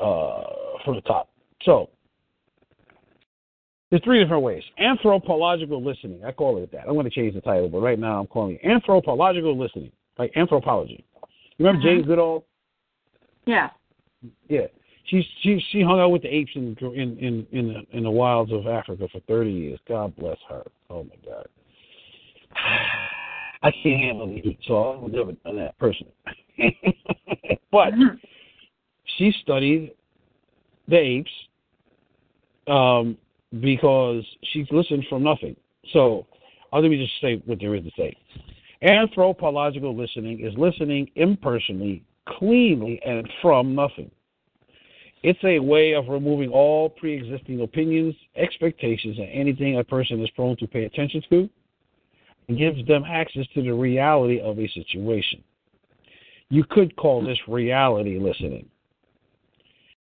uh, 0.00 0.42
from 0.84 0.94
the 0.96 1.02
top. 1.02 1.28
So, 1.62 1.90
there's 3.90 4.02
three 4.02 4.22
different 4.22 4.42
ways. 4.42 4.62
Anthropological 4.78 5.84
listening. 5.84 6.24
I 6.24 6.32
call 6.32 6.56
it 6.62 6.72
that. 6.72 6.88
I'm 6.88 6.94
going 6.94 7.04
to 7.04 7.10
change 7.10 7.34
the 7.34 7.42
title, 7.42 7.68
but 7.68 7.80
right 7.80 7.98
now 7.98 8.18
I'm 8.18 8.28
calling 8.28 8.58
it 8.62 8.66
anthropological 8.66 9.58
listening, 9.58 9.92
like 10.18 10.32
anthropology. 10.36 11.04
You 11.58 11.66
remember 11.66 11.86
Mhm. 11.86 11.96
Jane 11.96 12.02
Goodall? 12.06 12.46
Yeah. 13.44 13.70
Yeah. 14.48 14.68
She 15.04 15.22
she 15.42 15.60
she 15.70 15.82
hung 15.82 16.00
out 16.00 16.12
with 16.12 16.22
the 16.22 16.34
apes 16.34 16.52
in 16.54 16.74
in 16.80 17.18
in 17.18 17.46
in 17.52 17.68
the, 17.74 17.86
in 17.90 18.04
the 18.04 18.10
wilds 18.10 18.52
of 18.52 18.66
Africa 18.66 19.06
for 19.08 19.20
30 19.20 19.50
years. 19.50 19.80
God 19.86 20.16
bless 20.16 20.38
her. 20.48 20.64
Oh 20.88 21.04
my 21.04 21.16
God. 21.26 21.46
I 23.62 23.70
can't 23.70 24.00
handle 24.00 24.26
the 24.26 24.40
heat, 24.40 24.58
so 24.66 24.82
I 24.82 24.96
would 24.98 25.12
never 25.12 25.32
done 25.32 25.56
that 25.56 25.78
personally. 25.78 26.14
but 27.70 27.92
Mhm. 27.94 28.18
she 29.16 29.32
studied 29.42 29.92
the 30.88 30.98
apes 30.98 31.30
um, 32.66 33.18
because 33.60 34.24
she 34.44 34.66
listened 34.70 35.06
from 35.08 35.22
nothing. 35.22 35.56
So, 35.92 36.26
uh, 36.72 36.80
let 36.80 36.90
me 36.90 36.96
just 36.96 37.20
say 37.20 37.36
what 37.46 37.58
there 37.60 37.74
is 37.74 37.84
to 37.84 37.90
say. 37.96 38.14
Anthropological 38.82 39.94
listening 39.94 40.40
is 40.40 40.56
listening 40.56 41.10
impersonally, 41.16 42.02
cleanly, 42.26 43.00
and 43.04 43.28
from 43.42 43.74
nothing. 43.74 44.10
It's 45.22 45.42
a 45.44 45.58
way 45.58 45.92
of 45.92 46.08
removing 46.08 46.48
all 46.48 46.88
pre 46.88 47.12
existing 47.12 47.60
opinions, 47.60 48.14
expectations, 48.36 49.18
and 49.18 49.28
anything 49.28 49.78
a 49.78 49.84
person 49.84 50.22
is 50.22 50.30
prone 50.30 50.56
to 50.56 50.66
pay 50.66 50.84
attention 50.84 51.22
to, 51.28 51.50
and 52.50 52.58
gives 52.58 52.84
them 52.88 53.04
access 53.06 53.46
to 53.54 53.62
the 53.62 53.72
reality 53.72 54.40
of 54.40 54.58
a 54.58 54.66
situation. 54.70 55.40
You 56.48 56.64
could 56.68 56.96
call 56.96 57.24
this 57.24 57.38
reality 57.46 58.18
listening. 58.18 58.68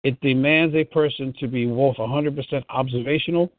It 0.04 0.20
demands 0.20 0.74
a 0.74 0.84
person 0.84 1.32
to 1.40 1.48
be 1.48 1.68
both 1.68 1.98
100% 1.98 2.64
observational 2.70 3.52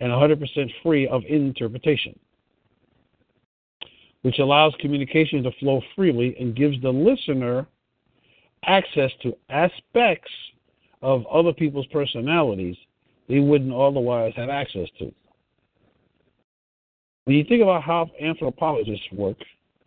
and 0.00 0.10
100% 0.10 0.72
free 0.82 1.06
of 1.06 1.22
interpretation, 1.28 2.18
which 4.22 4.40
allows 4.40 4.74
communication 4.80 5.44
to 5.44 5.52
flow 5.60 5.80
freely 5.94 6.36
and 6.40 6.56
gives 6.56 6.82
the 6.82 6.90
listener 6.90 7.64
access 8.66 9.12
to 9.22 9.36
aspects 9.50 10.32
of 11.00 11.24
other 11.28 11.52
people's 11.52 11.86
personalities 11.86 12.76
they 13.28 13.38
wouldn't 13.38 13.72
otherwise 13.72 14.32
have 14.34 14.48
access 14.48 14.88
to. 14.98 15.14
When 17.24 17.36
you 17.36 17.44
think 17.44 17.62
about 17.62 17.82
how 17.82 18.10
anthropologists 18.20 19.06
work, 19.12 19.38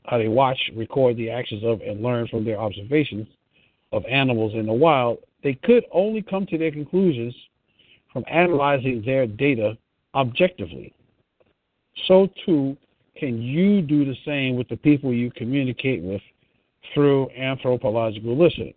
how 0.06 0.18
they 0.18 0.28
watch, 0.28 0.58
record 0.76 1.18
the 1.18 1.30
actions 1.30 1.64
of, 1.64 1.82
and 1.82 2.02
learn 2.02 2.28
from 2.28 2.44
their 2.44 2.60
observations 2.60 3.28
of 3.92 4.04
animals 4.06 4.54
in 4.56 4.66
the 4.66 4.74
wild, 4.74 5.20
they 5.44 5.54
could 5.54 5.86
only 5.92 6.22
come 6.24 6.48
to 6.48 6.58
their 6.58 6.72
conclusions 6.72 7.36
from 8.12 8.26
analyzing 8.28 9.04
their 9.06 9.28
data 9.28 9.78
objectively. 10.16 10.94
So, 12.08 12.28
too, 12.46 12.76
can 13.16 13.42
you 13.42 13.82
do 13.82 14.06
the 14.06 14.16
same 14.26 14.56
with 14.56 14.68
the 14.68 14.78
people 14.78 15.14
you 15.14 15.32
communicate 15.32 16.02
with 16.02 16.22
through 16.94 17.30
anthropological 17.32 18.36
listening? 18.36 18.74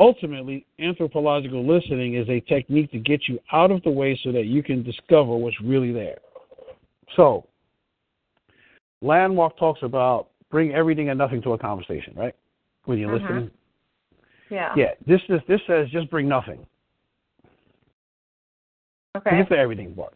Ultimately, 0.00 0.64
anthropological 0.78 1.64
listening 1.66 2.14
is 2.14 2.26
a 2.30 2.40
technique 2.40 2.90
to 2.90 2.98
get 2.98 3.28
you 3.28 3.38
out 3.52 3.70
of 3.70 3.82
the 3.82 3.90
way 3.90 4.18
so 4.24 4.32
that 4.32 4.46
you 4.46 4.62
can 4.62 4.82
discover 4.82 5.36
what's 5.36 5.60
really 5.60 5.92
there. 5.92 6.18
So, 7.16 7.46
Landmark 9.02 9.58
talks 9.58 9.80
about 9.82 10.28
bring 10.48 10.72
everything 10.72 11.10
and 11.10 11.18
nothing 11.18 11.42
to 11.42 11.52
a 11.52 11.58
conversation, 11.58 12.14
right? 12.16 12.34
When 12.86 12.98
you're 12.98 13.10
Mhm. 13.10 13.20
listening. 13.20 13.50
Yeah. 14.48 14.74
Yeah, 14.74 14.94
this 15.06 15.20
is 15.28 15.44
this 15.44 15.62
says 15.66 15.90
just 15.90 16.08
bring 16.08 16.26
nothing. 16.26 16.66
Okay. 19.14 19.30
Forget 19.30 19.48
the 19.50 19.58
everything 19.58 19.94
part. 19.94 20.14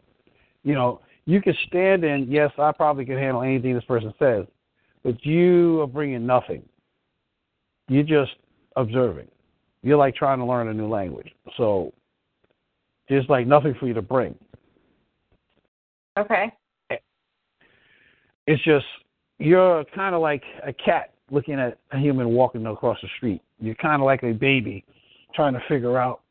You 0.63 0.73
know, 0.73 0.99
you 1.25 1.41
can 1.41 1.53
stand 1.67 2.03
in. 2.03 2.29
Yes, 2.31 2.51
I 2.57 2.71
probably 2.71 3.05
can 3.05 3.17
handle 3.17 3.43
anything 3.43 3.75
this 3.75 3.85
person 3.85 4.13
says, 4.17 4.47
but 5.03 5.23
you 5.23 5.81
are 5.81 5.87
bringing 5.87 6.25
nothing. 6.25 6.67
You're 7.87 8.03
just 8.03 8.35
observing. 8.75 9.29
You're 9.85 9.97
like 9.97 10.15
trying 10.15 10.39
to 10.39 10.45
learn 10.45 10.67
a 10.69 10.73
new 10.73 10.87
language. 10.87 11.31
So 11.57 11.93
there's 13.07 13.29
like 13.29 13.45
nothing 13.45 13.75
for 13.79 13.85
you 13.85 13.93
to 13.93 14.01
bring. 14.01 14.33
Okay. 16.17 16.51
It's 18.47 18.63
just 18.63 18.85
you're 19.37 19.85
kind 19.95 20.15
of 20.15 20.21
like 20.21 20.41
a 20.65 20.73
cat 20.73 21.13
looking 21.29 21.59
at 21.59 21.77
a 21.91 21.99
human 21.99 22.29
walking 22.29 22.65
across 22.65 22.97
the 23.03 23.07
street. 23.17 23.43
You're 23.59 23.75
kind 23.75 24.01
of 24.01 24.07
like 24.07 24.23
a 24.23 24.31
baby 24.31 24.83
trying 25.35 25.53
to 25.53 25.61
figure 25.69 25.99
out 25.99 26.21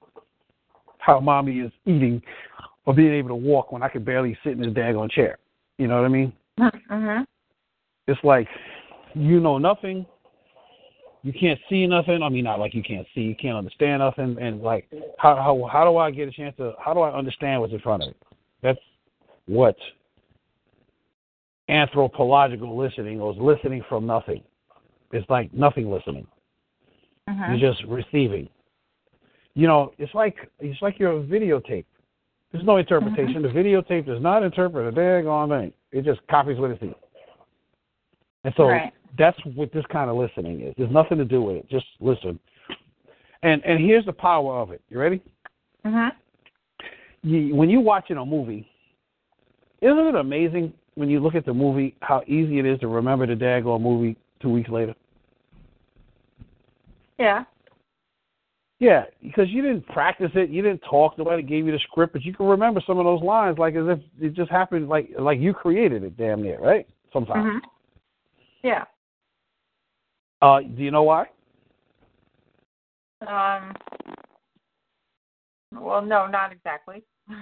how 0.98 1.20
mommy 1.20 1.60
is 1.60 1.70
eating 1.86 2.20
or 2.86 2.94
being 2.94 3.12
able 3.12 3.28
to 3.28 3.34
walk 3.36 3.70
when 3.70 3.84
I 3.84 3.88
can 3.88 4.02
barely 4.02 4.36
sit 4.42 4.54
in 4.54 4.62
this 4.62 4.72
daggone 4.72 5.12
chair. 5.12 5.38
You 5.78 5.86
know 5.86 5.96
what 5.96 6.06
I 6.06 6.08
mean? 6.08 6.32
Mhm. 6.58 7.24
It's 8.08 8.24
like 8.24 8.48
you 9.14 9.38
know 9.38 9.58
nothing. 9.58 10.06
You 11.24 11.32
can't 11.32 11.58
see 11.70 11.86
nothing. 11.86 12.22
I 12.22 12.28
mean, 12.28 12.44
not 12.44 12.60
like 12.60 12.74
you 12.74 12.82
can't 12.82 13.06
see. 13.14 13.22
You 13.22 13.34
can't 13.34 13.56
understand 13.56 14.00
nothing. 14.00 14.36
And 14.38 14.60
like, 14.60 14.86
how 15.16 15.34
how 15.36 15.68
how 15.72 15.90
do 15.90 15.96
I 15.96 16.10
get 16.10 16.28
a 16.28 16.30
chance 16.30 16.54
to? 16.58 16.74
How 16.78 16.92
do 16.92 17.00
I 17.00 17.16
understand 17.16 17.62
what's 17.62 17.72
in 17.72 17.80
front 17.80 18.02
of 18.02 18.08
me? 18.10 18.14
That's 18.62 18.78
what 19.46 19.74
anthropological 21.70 22.76
listening 22.76 23.22
or 23.22 23.32
listening 23.32 23.82
from 23.88 24.06
nothing. 24.06 24.42
It's 25.12 25.28
like 25.30 25.52
nothing 25.54 25.90
listening. 25.90 26.26
Mhm. 27.26 27.58
You're 27.58 27.72
just 27.72 27.82
receiving. 27.84 28.50
You 29.54 29.66
know, 29.66 29.94
it's 29.96 30.14
like 30.14 30.50
it's 30.60 30.82
like 30.82 30.98
you're 30.98 31.16
a 31.16 31.22
videotape. 31.22 31.86
There's 32.52 32.66
no 32.66 32.76
interpretation. 32.76 33.40
The 33.40 33.48
videotape 33.48 34.04
does 34.04 34.20
not 34.20 34.42
interpret 34.42 34.92
a 34.92 34.94
daggone 34.94 35.48
thing. 35.48 35.72
It 35.90 36.04
just 36.04 36.20
copies 36.28 36.58
what 36.58 36.70
it 36.70 36.80
sees. 36.80 36.92
And 38.44 38.52
so 38.58 38.68
Right. 38.68 38.92
That's 39.18 39.38
what 39.54 39.72
this 39.72 39.84
kind 39.90 40.10
of 40.10 40.16
listening 40.16 40.60
is. 40.62 40.74
There's 40.76 40.90
nothing 40.90 41.18
to 41.18 41.24
do 41.24 41.42
with 41.42 41.56
it. 41.56 41.70
Just 41.70 41.86
listen. 42.00 42.38
And 43.42 43.64
and 43.64 43.78
here's 43.78 44.06
the 44.06 44.12
power 44.12 44.58
of 44.58 44.70
it. 44.70 44.80
You 44.88 44.98
ready? 44.98 45.20
Mhm. 45.84 46.10
You, 47.22 47.54
when 47.54 47.70
you're 47.70 47.80
watching 47.80 48.16
a 48.16 48.24
movie, 48.24 48.68
isn't 49.80 50.06
it 50.06 50.14
amazing 50.14 50.72
when 50.94 51.08
you 51.08 51.20
look 51.20 51.34
at 51.34 51.44
the 51.44 51.54
movie 51.54 51.96
how 52.00 52.22
easy 52.26 52.58
it 52.58 52.66
is 52.66 52.78
to 52.80 52.88
remember 52.88 53.26
the 53.26 53.34
daggone 53.34 53.80
movie 53.80 54.16
two 54.40 54.50
weeks 54.50 54.70
later? 54.70 54.94
Yeah. 57.18 57.44
Yeah, 58.80 59.04
because 59.22 59.48
you 59.48 59.62
didn't 59.62 59.86
practice 59.86 60.30
it, 60.34 60.50
you 60.50 60.60
didn't 60.60 60.82
talk, 60.88 61.16
nobody 61.16 61.42
gave 61.42 61.64
you 61.64 61.72
the 61.72 61.78
script, 61.78 62.12
but 62.12 62.22
you 62.22 62.34
can 62.34 62.46
remember 62.46 62.82
some 62.86 62.98
of 62.98 63.04
those 63.04 63.22
lines 63.22 63.56
like 63.56 63.74
as 63.76 63.84
if 63.86 63.98
it 64.20 64.34
just 64.34 64.50
happened, 64.50 64.88
like 64.88 65.08
like 65.18 65.38
you 65.38 65.54
created 65.54 66.02
it, 66.02 66.16
damn 66.16 66.42
near, 66.42 66.58
right? 66.60 66.86
Sometimes. 67.12 67.46
Mhm. 67.46 67.60
Yeah. 68.62 68.84
Uh, 70.44 70.60
do 70.60 70.82
you 70.82 70.90
know 70.90 71.04
why? 71.04 71.26
Um. 73.26 73.74
Well, 75.72 76.02
no, 76.02 76.26
not 76.26 76.52
exactly. 76.52 77.02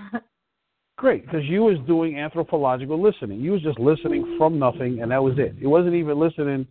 Great, 0.99 1.25
because 1.25 1.45
you 1.47 1.62
was 1.62 1.79
doing 1.88 2.17
anthropological 2.17 3.03
listening. 3.03 3.41
You 3.41 3.51
was 3.51 3.62
just 3.62 3.81
listening 3.81 4.37
from 4.38 4.57
nothing, 4.57 5.03
and 5.03 5.11
that 5.11 5.21
was 5.21 5.35
it. 5.37 5.57
It 5.61 5.67
wasn't 5.67 5.95
even 5.95 6.17
listening, 6.21 6.65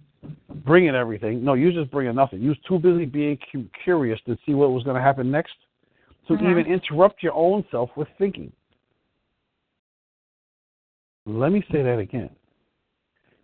bringing 0.65 0.95
everything. 0.95 1.43
No, 1.43 1.53
you 1.53 1.65
was 1.65 1.75
just 1.75 1.91
bringing 1.91 2.15
nothing. 2.15 2.39
You 2.39 2.49
was 2.49 2.57
too 2.65 2.79
busy 2.79 3.05
being 3.05 3.37
curious 3.83 4.19
to 4.25 4.37
see 4.45 4.53
what 4.53 4.71
was 4.71 4.83
going 4.83 4.95
to 4.95 5.01
happen 5.01 5.29
next, 5.29 5.55
to 6.27 6.35
Mhm. 6.35 6.49
even 6.49 6.65
interrupt 6.65 7.21
your 7.21 7.33
own 7.33 7.65
self 7.71 7.89
with 7.97 8.07
thinking. 8.17 8.53
Let 11.25 11.51
me 11.51 11.61
say 11.71 11.83
that 11.83 11.99
again. 11.99 12.29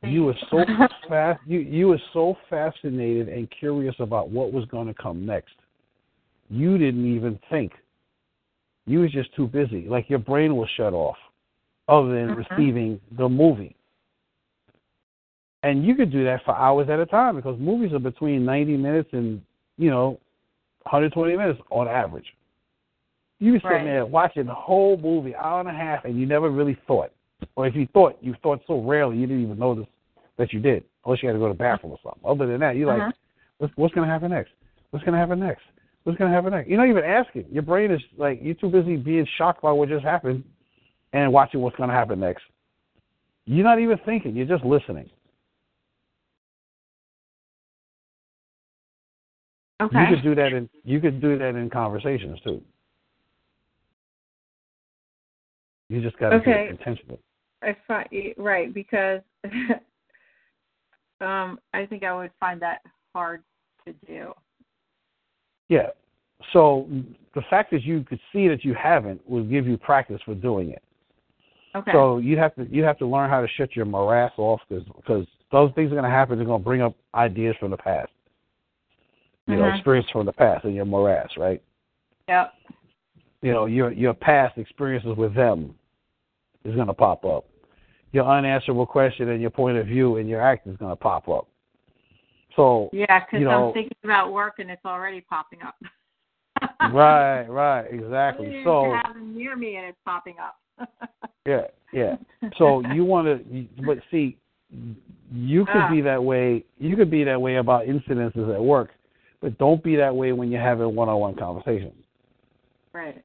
You 0.10 0.24
were 0.24 0.36
so 0.50 0.64
fast. 1.10 1.40
You 1.46 1.60
you 1.60 1.88
were 1.90 2.02
so 2.14 2.36
fascinated 2.50 3.30
and 3.30 3.50
curious 3.52 3.96
about 4.00 4.30
what 4.30 4.52
was 4.54 4.66
going 4.66 4.88
to 4.88 4.94
come 4.94 5.26
next. 5.26 5.54
You 6.50 6.78
didn't 6.78 7.06
even 7.16 7.40
think. 7.50 7.74
You 8.86 9.00
was 9.00 9.12
just 9.12 9.34
too 9.36 9.48
busy. 9.48 9.86
Like 9.88 10.10
your 10.10 10.20
brain 10.20 10.56
was 10.56 10.70
shut 10.78 10.94
off, 10.94 11.18
other 11.88 12.10
than 12.10 12.36
Mhm. 12.36 12.50
receiving 12.50 13.02
the 13.12 13.28
movie. 13.28 13.76
And 15.64 15.86
you 15.86 15.96
could 15.96 16.12
do 16.12 16.24
that 16.24 16.44
for 16.44 16.56
hours 16.56 16.90
at 16.90 17.00
a 17.00 17.06
time 17.06 17.36
because 17.36 17.60
movies 17.60 17.92
are 17.94 18.00
between 18.00 18.46
ninety 18.46 18.78
minutes 18.78 19.10
and 19.12 19.42
you 19.78 19.90
know, 19.92 20.20
120 20.84 21.38
minutes 21.38 21.62
on 21.70 21.88
average. 21.88 22.34
You 23.40 23.54
be 23.54 23.60
sitting 23.60 23.72
Right. 23.72 23.84
there 23.84 24.06
watching 24.06 24.46
the 24.48 24.54
whole 24.54 24.98
movie, 24.98 25.36
hour 25.36 25.60
and 25.60 25.70
a 25.70 25.74
half, 25.74 26.06
and 26.06 26.20
you 26.20 26.26
never 26.26 26.50
really 26.50 26.74
thought. 26.88 27.12
Or 27.56 27.68
if 27.68 27.76
you 27.76 27.86
thought, 27.88 28.18
you 28.22 28.34
thought 28.42 28.62
so 28.66 28.80
rarely 28.82 29.18
you 29.18 29.28
didn't 29.28 29.44
even 29.44 29.60
notice 29.60 29.86
that 30.38 30.54
you 30.54 30.60
did, 30.60 30.84
unless 31.06 31.22
you 31.22 31.28
had 31.28 31.34
to 31.34 31.40
go 31.40 31.48
to 31.48 31.54
the 31.54 31.58
bathroom 31.58 31.94
or 31.94 32.00
something. 32.04 32.22
Other 32.24 32.48
than 32.48 32.60
that, 32.62 32.76
you're 32.76 32.88
like, 32.88 33.04
Mhm. 33.04 33.14
what's, 33.58 33.74
what's 33.76 33.94
going 33.94 34.08
to 34.08 34.14
happen 34.14 34.32
next? 34.32 34.52
What's 34.92 35.04
going 35.04 35.14
to 35.14 35.20
happen 35.20 35.40
next? 35.40 35.64
What's 36.04 36.18
going 36.18 36.32
to 36.32 36.36
happen 36.36 36.52
next? 36.52 36.70
You're 36.70 36.78
not 36.78 36.88
even 36.88 37.04
asking. 37.04 37.46
Your 37.52 37.64
brain 37.64 37.92
is 37.92 38.02
like, 38.18 38.40
you're 38.42 38.56
too 38.56 38.70
busy 38.70 38.96
being 38.96 39.26
shocked 39.38 39.62
by 39.62 39.72
what 39.72 39.90
just 39.90 40.06
happened 40.06 40.44
and 41.14 41.34
watching 41.34 41.62
what's 41.62 41.76
going 41.76 41.90
to 41.90 41.96
happen 41.96 42.20
next. 42.20 42.44
You're 43.46 43.64
not 43.66 43.80
even 43.80 43.98
thinking. 44.06 44.36
You're 44.36 44.46
just 44.46 44.64
listening. 44.64 45.10
Okay. 49.82 50.00
You 50.00 50.08
could 50.08 50.24
do 50.24 50.36
that 50.36 50.54
in 50.54 50.68
you 50.84 51.00
could 51.00 51.22
do 51.22 51.38
that 51.38 51.56
in 51.56 51.70
conversations 51.70 52.40
too. 52.42 52.62
You 55.90 56.02
just 56.02 56.18
got 56.18 56.32
to 56.32 56.36
Okay. 56.38 56.66
it 56.66 56.72
intentionally. 56.72 57.20
I 57.62 57.76
find 57.88 58.08
right 58.38 58.74
because 58.74 59.22
um 61.22 61.60
I 61.74 61.86
think 61.86 62.04
I 62.04 62.16
would 62.16 62.32
find 62.40 62.62
that 62.62 62.82
hard 63.14 63.44
to 63.86 63.94
do. 64.06 64.34
Yeah. 65.70 65.88
So 66.54 66.88
the 67.36 67.42
fact 67.50 67.72
that 67.72 67.84
you 67.84 68.04
could 68.04 68.20
see 68.32 68.48
that 68.48 68.64
you 68.64 68.74
haven't 68.74 69.28
will 69.30 69.44
give 69.44 69.68
you 69.68 69.78
practice 69.78 70.22
for 70.26 70.36
doing 70.36 70.72
it. 70.72 70.84
Okay. 71.76 71.92
So 71.92 72.18
you 72.18 72.38
have 72.38 72.56
to 72.56 72.68
you 72.70 72.84
have 72.84 72.98
to 73.00 73.06
learn 73.06 73.30
how 73.30 73.42
to 73.42 73.48
shut 73.48 73.76
your 73.76 73.86
morass 73.86 74.32
off 74.38 74.62
because 74.70 75.26
those 75.52 75.72
things 75.76 75.92
are 75.92 75.96
going 75.96 76.04
to 76.04 76.10
happen. 76.10 76.38
They're 76.38 76.46
going 76.46 76.62
to 76.62 76.66
bring 76.66 76.82
up 76.82 76.96
ideas 77.16 77.56
from 77.60 77.72
the 77.72 77.78
past, 77.78 78.12
you 79.48 79.56
know, 79.56 79.64
Mhm. 79.64 79.76
experience 79.76 80.10
from 80.10 80.26
the 80.26 80.34
past 80.34 80.66
in 80.66 80.74
your 80.74 80.86
morass, 80.86 81.36
right? 81.38 81.62
yep. 82.28 82.54
You 83.42 83.54
know, 83.54 83.66
your 83.66 83.92
your 83.92 84.14
past 84.14 84.58
experiences 84.58 85.16
with 85.16 85.34
them 85.34 85.76
is 86.66 86.76
going 86.76 86.88
to 86.88 86.94
pop 86.94 87.24
up. 87.24 87.46
Your 88.14 88.26
unanswerable 88.26 88.86
question 88.86 89.30
and 89.30 89.42
your 89.42 89.50
point 89.50 89.78
of 89.78 89.86
view 89.86 90.18
and 90.18 90.30
your 90.30 90.42
act 90.42 90.66
is 90.68 90.78
going 90.78 90.92
to 90.92 90.96
pop 90.96 91.28
up. 91.30 91.48
So 92.56 92.90
Yeah, 92.94 93.20
because 93.20 93.40
you 93.40 93.46
know- 93.46 93.68
I'm 93.68 93.74
thinking 93.74 93.98
about 94.04 94.32
work 94.32 94.56
and 94.60 94.70
it's 94.72 94.86
already 94.86 95.22
popping 95.22 95.60
up. 95.62 95.76
right, 96.94 97.44
right, 97.46 97.86
exactly. 97.92 98.62
So 98.64 98.94
have 99.04 99.14
them 99.14 99.36
near 99.36 99.56
me 99.56 99.76
and 99.76 99.86
it's 99.86 99.98
popping 100.06 100.36
up. 100.40 100.58
yeah, 101.46 101.68
yeah. 101.94 102.16
So 102.58 102.82
you 102.94 103.04
want 103.06 103.28
to, 103.28 103.66
but 103.86 103.98
see, 104.10 104.38
you 105.32 105.66
could 105.66 105.76
Ah. 105.76 105.90
be 105.92 106.02
that 106.02 106.24
way. 106.24 106.64
You 106.80 106.96
could 106.96 107.12
be 107.12 107.24
that 107.26 107.40
way 107.40 107.58
about 107.58 107.86
incidences 107.86 108.54
at 108.54 108.62
work, 108.64 108.90
but 109.42 109.58
don't 109.60 109.84
be 109.84 109.96
that 109.98 110.16
way 110.16 110.32
when 110.32 110.50
you're 110.52 110.62
having 110.62 110.96
one-on-one 110.96 111.36
conversations. 111.36 111.94
right. 112.94 113.24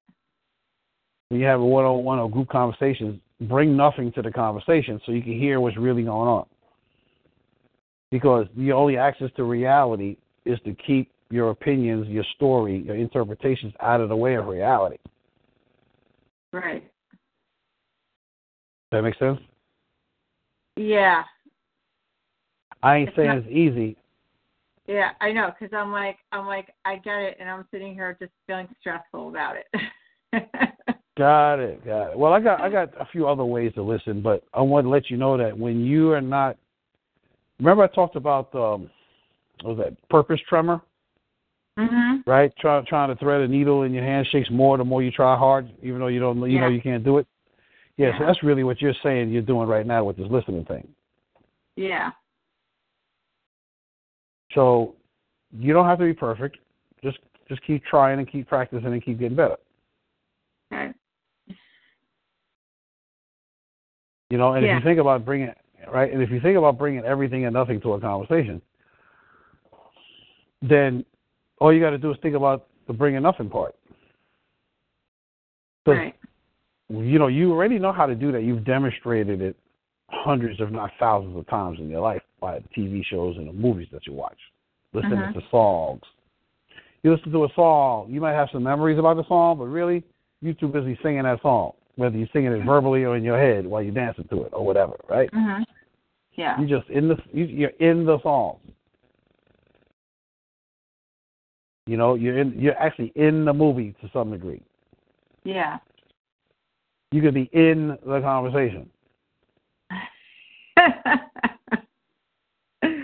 When 1.28 1.40
you 1.40 1.46
have 1.46 1.60
a 1.60 1.64
one-on-one 1.64 2.18
or 2.18 2.28
group 2.30 2.50
conversations, 2.50 3.18
bring 3.48 3.76
nothing 3.76 4.12
to 4.12 4.22
the 4.22 4.30
conversation 4.30 5.00
so 5.04 5.12
you 5.12 5.22
can 5.22 5.38
hear 5.38 5.60
what's 5.60 5.76
really 5.76 6.02
going 6.04 6.28
on. 6.28 6.46
Because 8.10 8.46
the 8.56 8.72
only 8.72 8.96
access 8.96 9.30
to 9.36 9.44
reality 9.44 10.16
is 10.44 10.58
to 10.64 10.74
keep 10.74 11.10
your 11.30 11.50
opinions, 11.50 12.06
your 12.08 12.24
story, 12.36 12.78
your 12.82 12.96
interpretations 12.96 13.72
out 13.80 14.00
of 14.00 14.08
the 14.10 14.16
way 14.16 14.34
of 14.34 14.46
reality. 14.46 14.98
Right. 16.52 16.82
Does 18.90 18.98
that 18.98 19.02
make 19.02 19.16
sense? 19.18 19.38
Yeah. 20.76 21.22
I 22.82 22.96
ain't 22.96 23.08
It's 23.08 23.16
saying 23.16 23.28
not- 23.28 23.38
it's 23.38 23.48
easy. 23.48 23.96
Yeah, 24.86 25.10
I 25.20 25.30
know, 25.32 25.52
because 25.58 25.72
I'm 25.72 25.92
like, 25.92 26.18
I'm 26.32 26.46
like, 26.46 26.74
I 26.84 26.96
get 26.96 27.18
it, 27.20 27.36
and 27.38 27.48
I'm 27.48 27.64
sitting 27.70 27.94
here 27.94 28.16
just 28.20 28.32
feeling 28.48 28.68
stressful 28.80 29.28
about 29.28 29.54
it. 29.56 29.66
Got 31.18 31.56
it, 31.56 31.84
got 31.84 32.12
it. 32.12 32.18
Well, 32.18 32.32
I 32.32 32.40
got 32.40 32.60
I 32.60 32.70
got 32.70 32.88
a 32.98 33.06
few 33.12 33.28
other 33.28 33.44
ways 33.44 33.72
to 33.74 33.82
listen, 33.82 34.22
but 34.22 34.44
I 34.54 34.62
want 34.62 34.86
to 34.86 34.88
let 34.88 35.10
you 35.10 35.18
know 35.18 35.36
that 35.36 35.56
when 35.56 35.80
you 35.84 36.10
are 36.12 36.22
not, 36.22 36.56
remember 37.58 37.82
I 37.82 37.88
talked 37.88 38.16
about 38.16 38.54
um, 38.54 38.90
what 39.62 39.76
was 39.76 39.78
that 39.78 40.08
purpose 40.08 40.40
tremor, 40.48 40.80
mhm. 41.78 42.26
right? 42.26 42.50
Trying 42.58 42.86
trying 42.86 43.10
to 43.10 43.16
thread 43.16 43.42
a 43.42 43.48
needle 43.48 43.82
in 43.82 43.92
your 43.92 44.04
hand 44.04 44.26
shakes 44.32 44.48
more 44.50 44.78
the 44.78 44.84
more 44.84 45.02
you 45.02 45.10
try 45.10 45.36
hard, 45.36 45.70
even 45.82 45.98
though 45.98 46.06
you 46.06 46.18
don't 46.18 46.50
you 46.50 46.58
know 46.58 46.68
you 46.68 46.80
can't 46.80 47.04
do 47.04 47.18
it. 47.18 47.26
Yeah, 47.98 48.18
so 48.18 48.24
that's 48.24 48.42
really 48.42 48.64
what 48.64 48.80
you're 48.80 48.94
saying 49.02 49.30
you're 49.30 49.42
doing 49.42 49.68
right 49.68 49.86
now 49.86 50.04
with 50.04 50.16
this 50.16 50.26
listening 50.30 50.64
thing. 50.64 50.88
Yeah. 51.76 52.10
So 54.54 54.94
you 55.52 55.74
don't 55.74 55.86
have 55.86 55.98
to 55.98 56.06
be 56.06 56.14
perfect. 56.14 56.56
Just 57.04 57.18
just 57.50 57.62
keep 57.66 57.84
trying 57.84 58.18
and 58.18 58.30
keep 58.30 58.48
practicing 58.48 58.86
and 58.86 59.04
keep 59.04 59.18
getting 59.18 59.36
better. 59.36 59.56
Okay. 60.72 60.92
You 64.32 64.38
know, 64.38 64.54
and 64.54 64.64
if 64.64 64.70
you 64.70 64.80
think 64.80 64.98
about 64.98 65.26
bringing 65.26 65.52
right, 65.92 66.10
and 66.10 66.22
if 66.22 66.30
you 66.30 66.40
think 66.40 66.56
about 66.56 66.78
bringing 66.78 67.04
everything 67.04 67.44
and 67.44 67.52
nothing 67.52 67.82
to 67.82 67.92
a 67.92 68.00
conversation, 68.00 68.62
then 70.62 71.04
all 71.58 71.70
you 71.70 71.80
got 71.80 71.90
to 71.90 71.98
do 71.98 72.10
is 72.12 72.16
think 72.22 72.34
about 72.34 72.66
the 72.86 72.94
bringing 72.94 73.20
nothing 73.20 73.50
part. 73.50 73.74
'Cause, 75.84 75.98
Right. 75.98 76.14
you 76.88 77.18
know, 77.18 77.26
you 77.26 77.52
already 77.52 77.78
know 77.78 77.92
how 77.92 78.06
to 78.06 78.14
do 78.14 78.32
that. 78.32 78.42
You've 78.42 78.64
demonstrated 78.64 79.42
it 79.42 79.54
hundreds, 80.08 80.58
if 80.60 80.70
not 80.70 80.92
thousands, 80.98 81.36
of 81.36 81.46
times 81.48 81.78
in 81.78 81.90
your 81.90 82.00
life 82.00 82.22
by 82.40 82.60
TV 82.74 83.02
shows 83.02 83.36
and 83.36 83.46
the 83.46 83.52
movies 83.52 83.88
that 83.90 84.06
you 84.06 84.14
watch, 84.14 84.38
listening 84.94 85.18
Mhm. 85.18 85.34
to 85.34 85.42
songs. 85.50 86.04
You 87.02 87.12
listen 87.12 87.32
to 87.32 87.44
a 87.44 87.50
song, 87.50 88.08
you 88.08 88.22
might 88.22 88.32
have 88.32 88.48
some 88.48 88.62
memories 88.62 88.96
about 88.96 89.18
the 89.18 89.24
song, 89.24 89.58
but 89.58 89.66
really, 89.66 90.02
you're 90.40 90.54
too 90.54 90.68
busy 90.68 90.96
singing 91.02 91.24
that 91.24 91.42
song, 91.42 91.74
whether 91.96 92.16
you're 92.16 92.28
singing 92.32 92.52
it 92.52 92.64
verbally 92.64 93.04
or 93.04 93.16
in 93.16 93.24
your 93.24 93.38
head 93.38 93.66
while 93.66 93.82
you're 93.82 93.94
dancing 93.94 94.26
to 94.30 94.42
it 94.44 94.50
or 94.52 94.64
whatever, 94.64 94.94
right? 95.08 95.30
Mm-hmm. 95.32 95.62
Yeah. 96.34 96.58
You 96.60 96.66
just 96.66 96.88
in 96.88 97.08
the 97.08 97.16
you, 97.32 97.44
you're 97.44 97.70
in 97.80 98.06
the 98.06 98.18
song. 98.22 98.58
You 101.86 101.96
know, 101.96 102.14
you're 102.14 102.38
in 102.38 102.58
you're 102.58 102.78
actually 102.78 103.12
in 103.16 103.44
the 103.44 103.52
movie 103.52 103.94
to 104.00 104.10
some 104.12 104.30
degree. 104.30 104.62
Yeah. 105.44 105.78
You 107.10 107.20
could 107.20 107.34
be 107.34 107.50
in 107.52 107.98
the 108.06 108.20
conversation. 108.20 108.88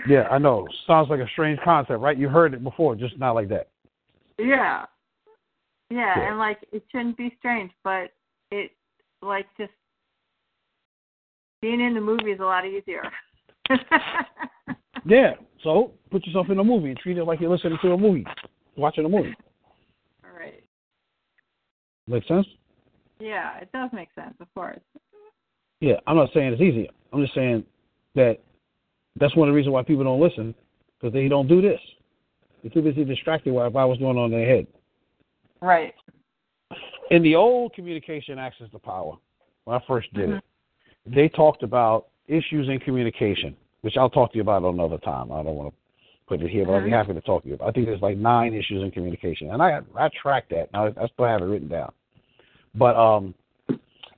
Yeah, 0.09 0.27
I 0.31 0.39
know. 0.39 0.67
Sounds 0.87 1.07
like 1.09 1.19
a 1.19 1.27
strange 1.33 1.59
concept, 1.63 1.99
right? 1.99 2.17
You 2.17 2.29
heard 2.29 2.55
it 2.55 2.63
before, 2.63 2.95
just 2.95 3.17
not 3.19 3.35
like 3.35 3.47
that. 3.49 3.67
Yeah. 4.39 4.85
Yeah, 5.91 6.13
Yeah. 6.17 6.29
and 6.29 6.39
like 6.39 6.57
it 6.71 6.83
shouldn't 6.91 7.15
be 7.15 7.35
strange, 7.37 7.71
but 7.83 8.09
it 8.49 8.71
like 9.21 9.47
just 9.57 9.71
being 11.61 11.81
in 11.81 11.93
the 11.93 12.01
movie 12.01 12.31
is 12.31 12.39
a 12.39 12.43
lot 12.43 12.65
easier. 12.65 13.03
Yeah. 15.05 15.33
So 15.63 15.91
put 16.11 16.25
yourself 16.25 16.47
in 16.49 16.59
a 16.59 16.63
movie 16.63 16.89
and 16.89 16.97
treat 16.97 17.17
it 17.17 17.23
like 17.23 17.39
you're 17.39 17.49
listening 17.49 17.77
to 17.81 17.91
a 17.91 17.97
movie, 17.97 18.25
watching 18.75 19.05
a 19.05 19.09
movie. 19.09 19.35
All 20.23 20.37
right. 20.37 20.63
Make 22.07 22.25
sense? 22.27 22.47
Yeah, 23.19 23.57
it 23.57 23.69
does 23.73 23.89
make 23.91 24.09
sense, 24.15 24.35
of 24.39 24.47
course. 24.53 24.79
Yeah. 25.81 25.95
I'm 26.07 26.15
not 26.15 26.29
saying 26.33 26.53
it's 26.53 26.61
easy. 26.61 26.89
I'm 27.11 27.21
just 27.21 27.35
saying 27.35 27.63
that 28.15 28.37
that's 29.19 29.35
one 29.35 29.49
of 29.49 29.53
the 29.53 29.55
reasons 29.55 29.73
why 29.73 29.83
people 29.83 30.03
don't 30.03 30.21
listen 30.21 30.55
because 30.99 31.13
they 31.13 31.27
don't 31.27 31.47
do 31.47 31.61
this. 31.61 31.79
They're 32.61 32.71
too 32.71 32.81
busy 32.81 33.03
distracted 33.03 33.53
by 33.53 33.85
what's 33.85 33.99
going 33.99 34.17
on 34.17 34.31
in 34.31 34.39
their 34.39 34.55
head. 34.55 34.67
Right. 35.61 35.93
In 37.09 37.23
the 37.23 37.35
old 37.35 37.73
communication 37.73 38.37
access 38.39 38.67
to 38.71 38.79
power, 38.79 39.17
when 39.65 39.75
I 39.77 39.85
first 39.87 40.13
did 40.13 40.29
Mhm. 40.29 40.37
it, 40.37 40.43
they 41.05 41.29
talked 41.29 41.63
about 41.63 42.07
issues 42.27 42.69
in 42.69 42.79
communication, 42.79 43.55
which 43.81 43.97
I'll 43.97 44.09
talk 44.09 44.31
to 44.31 44.37
you 44.37 44.41
about 44.41 44.63
another 44.63 44.97
time. 44.99 45.31
I 45.31 45.41
don't 45.43 45.55
want 45.55 45.73
to 45.73 45.75
put 46.27 46.41
it 46.41 46.49
here, 46.49 46.65
but 46.65 46.73
I'll 46.73 46.83
be 46.83 46.89
Mhm. 46.89 46.93
happy 46.93 47.13
to 47.13 47.21
talk 47.21 47.43
to 47.43 47.49
you. 47.49 47.55
about 47.55 47.69
I 47.69 47.71
think 47.71 47.87
there's 47.87 48.01
like 48.01 48.17
nine 48.17 48.53
issues 48.53 48.83
in 48.83 48.91
communication, 48.91 49.51
and 49.51 49.61
I 49.61 49.81
I 49.95 50.09
tracked 50.09 50.49
that. 50.49 50.69
I, 50.73 50.93
I 50.97 51.07
still 51.07 51.25
have 51.25 51.41
it 51.41 51.45
written 51.45 51.67
down. 51.67 51.91
But 52.75 52.95
um, 52.95 53.33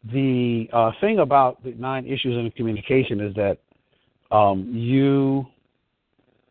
the 0.03 0.69
uh, 0.73 0.91
thing 0.99 1.19
about 1.19 1.63
the 1.63 1.71
nine 1.73 2.05
issues 2.05 2.35
in 2.37 2.51
communication 2.51 3.21
is 3.21 3.33
that 3.35 3.57
um, 4.31 4.69
you 4.73 5.47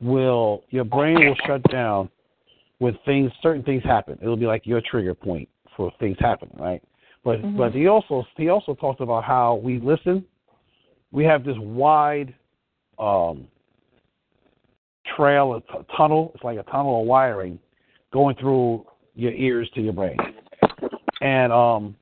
will 0.01 0.65
your 0.71 0.85
brain 0.85 1.27
will 1.27 1.37
shut 1.47 1.63
down 1.65 2.09
when 2.79 2.95
things 3.05 3.31
certain 3.43 3.63
things 3.63 3.83
happen. 3.85 4.19
It'll 4.23 4.37
be 4.37 4.47
like 4.47 4.67
your 4.67 4.81
trigger 4.81 5.15
point 5.15 5.49
things 5.99 6.17
happening, 6.21 6.57
right? 6.59 6.83
But 7.25 7.43
Mhm. 7.43 7.57
but 7.57 7.73
he 7.73 7.87
also 7.87 8.27
he 8.37 8.49
also 8.49 8.75
talked 8.75 9.01
about 9.01 9.25
how 9.25 9.57
we 9.57 9.79
listen. 9.79 10.25
We 11.13 11.25
have 11.25 11.45
this 11.45 11.59
wide 11.59 12.35
um, 12.99 13.47
trail, 15.17 15.55
a 15.55 15.61
t- 15.61 15.85
tunnel. 15.97 16.33
It's 16.35 16.45
like 16.45 16.59
a 16.59 16.63
tunnel 16.65 17.01
of 17.01 17.07
wiring 17.07 17.59
going 18.13 18.37
through 18.37 18.85
your 19.15 19.33
ears 19.33 19.69
to 19.75 19.81
your 19.81 19.93
brain, 19.93 20.19
and 21.21 21.53
um, 21.53 21.97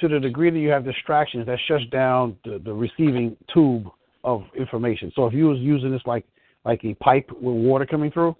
to 0.00 0.08
the 0.08 0.20
degree 0.20 0.50
that 0.50 0.58
you 0.58 0.70
have 0.70 0.84
distractions, 0.84 1.46
that 1.46 1.58
shuts 1.66 1.84
down 1.90 2.36
the, 2.44 2.58
the 2.64 2.72
receiving 2.72 3.36
tube 3.52 3.86
of 4.24 4.44
information. 4.56 5.12
So 5.14 5.26
if 5.26 5.34
you 5.34 5.46
was 5.46 5.58
using 5.58 5.90
this 5.90 6.02
like 6.06 6.24
like 6.64 6.84
a 6.84 6.94
pipe 6.94 7.30
with 7.32 7.54
water 7.54 7.86
coming 7.86 8.10
through, 8.10 8.34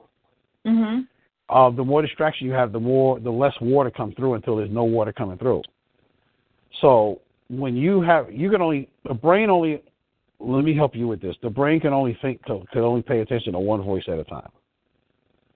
Mhm. 0.67 1.07
Uh, 1.49 1.71
the 1.71 1.85
more 1.85 2.03
distraction 2.03 2.47
you 2.47 2.53
have, 2.53 2.73
the 2.73 2.81
more 2.81 3.21
the 3.21 3.31
less 3.31 3.55
water 3.61 3.91
comes 3.91 4.15
through 4.17 4.35
until 4.35 4.57
there's 4.57 4.71
no 4.71 4.85
water 4.85 5.13
coming 5.13 5.39
through. 5.39 5.63
So 6.81 7.21
when 7.49 7.77
you 7.77 8.01
have, 8.03 8.33
you 8.33 8.51
can 8.51 8.63
only 8.63 8.89
the 9.05 9.15
brain 9.15 9.51
only. 9.51 9.83
Let 10.41 10.65
me 10.65 10.75
help 10.75 10.95
you 10.95 11.07
with 11.07 11.23
this. 11.23 11.37
The 11.43 11.49
brain 11.49 11.81
can 11.81 11.93
only 11.93 12.19
think 12.21 12.45
to, 12.47 12.65
can 12.73 12.83
only 12.83 13.03
pay 13.03 13.21
attention 13.21 13.53
to 13.53 13.59
one 13.61 13.83
voice 13.83 14.03
at 14.09 14.19
a 14.19 14.25
time. 14.25 14.51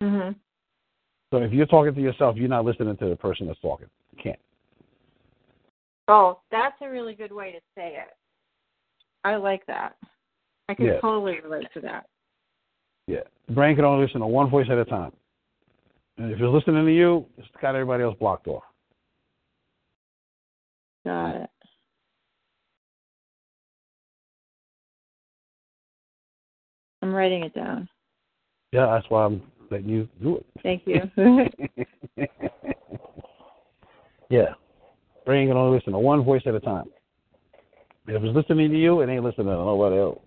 Mhm. 0.01 0.35
So 1.31 1.39
if 1.39 1.53
you're 1.53 1.67
talking 1.67 1.95
to 1.95 2.01
yourself, 2.01 2.37
you're 2.37 2.49
not 2.49 2.65
listening 2.65 2.97
to 2.97 3.09
the 3.09 3.17
person 3.17 3.47
that's 3.47 3.61
talking. 3.61 3.89
You 4.13 4.23
can't. 4.23 4.39
Oh, 6.07 6.41
that's 6.51 6.81
a 6.81 6.89
really 6.89 7.15
good 7.15 7.33
way 7.33 7.53
to 7.53 7.61
say 7.75 7.97
it. 7.97 8.17
I 9.25 9.37
like 9.37 9.67
that. 9.67 9.97
I 10.69 10.75
can 10.75 10.87
Yeah. 10.87 11.01
totally 11.01 11.41
relate 11.41 11.71
to 11.75 11.81
that. 11.81 12.09
Yeah, 13.09 13.25
the 13.47 13.53
brain 13.53 13.75
can 13.75 13.85
only 13.85 14.05
listen 14.05 14.21
to 14.21 14.27
one 14.27 14.49
voice 14.49 14.71
at 14.71 14.79
a 14.79 14.85
time. 14.85 15.13
And 16.19 16.33
if 16.33 16.41
it's 16.41 16.53
listening 16.53 16.85
to 16.85 16.93
you, 16.93 17.25
it's 17.37 17.47
got 17.63 17.77
everybody 17.77 18.03
else 18.03 18.17
blocked 18.19 18.49
off. 18.49 18.65
Got 21.07 21.37
it. 21.37 21.51
I'm 27.03 27.15
writing 27.15 27.45
it 27.45 27.55
down. 27.55 27.89
Yeah, 28.73 28.87
that's 28.87 29.09
why 29.09 29.25
I'm 29.25 29.41
letting 29.71 29.89
you 29.89 30.09
do 30.21 30.39
it. 30.39 30.47
Thank 30.63 30.83
you. 30.87 31.03
yeah. 34.29 34.55
Brain 35.25 35.49
can 35.49 35.57
only 35.57 35.77
listen 35.77 35.93
to 35.93 35.99
one 35.99 36.25
voice 36.25 36.43
at 36.47 36.55
a 36.55 36.61
time. 36.61 36.87
If 38.09 38.23
it's 38.23 38.35
listening 38.35 38.71
to 38.71 38.77
you, 38.77 39.01
it 39.03 39.09
ain't 39.09 39.23
listening 39.23 39.47
to 39.47 39.53
nobody 39.53 39.99
else. 39.99 40.19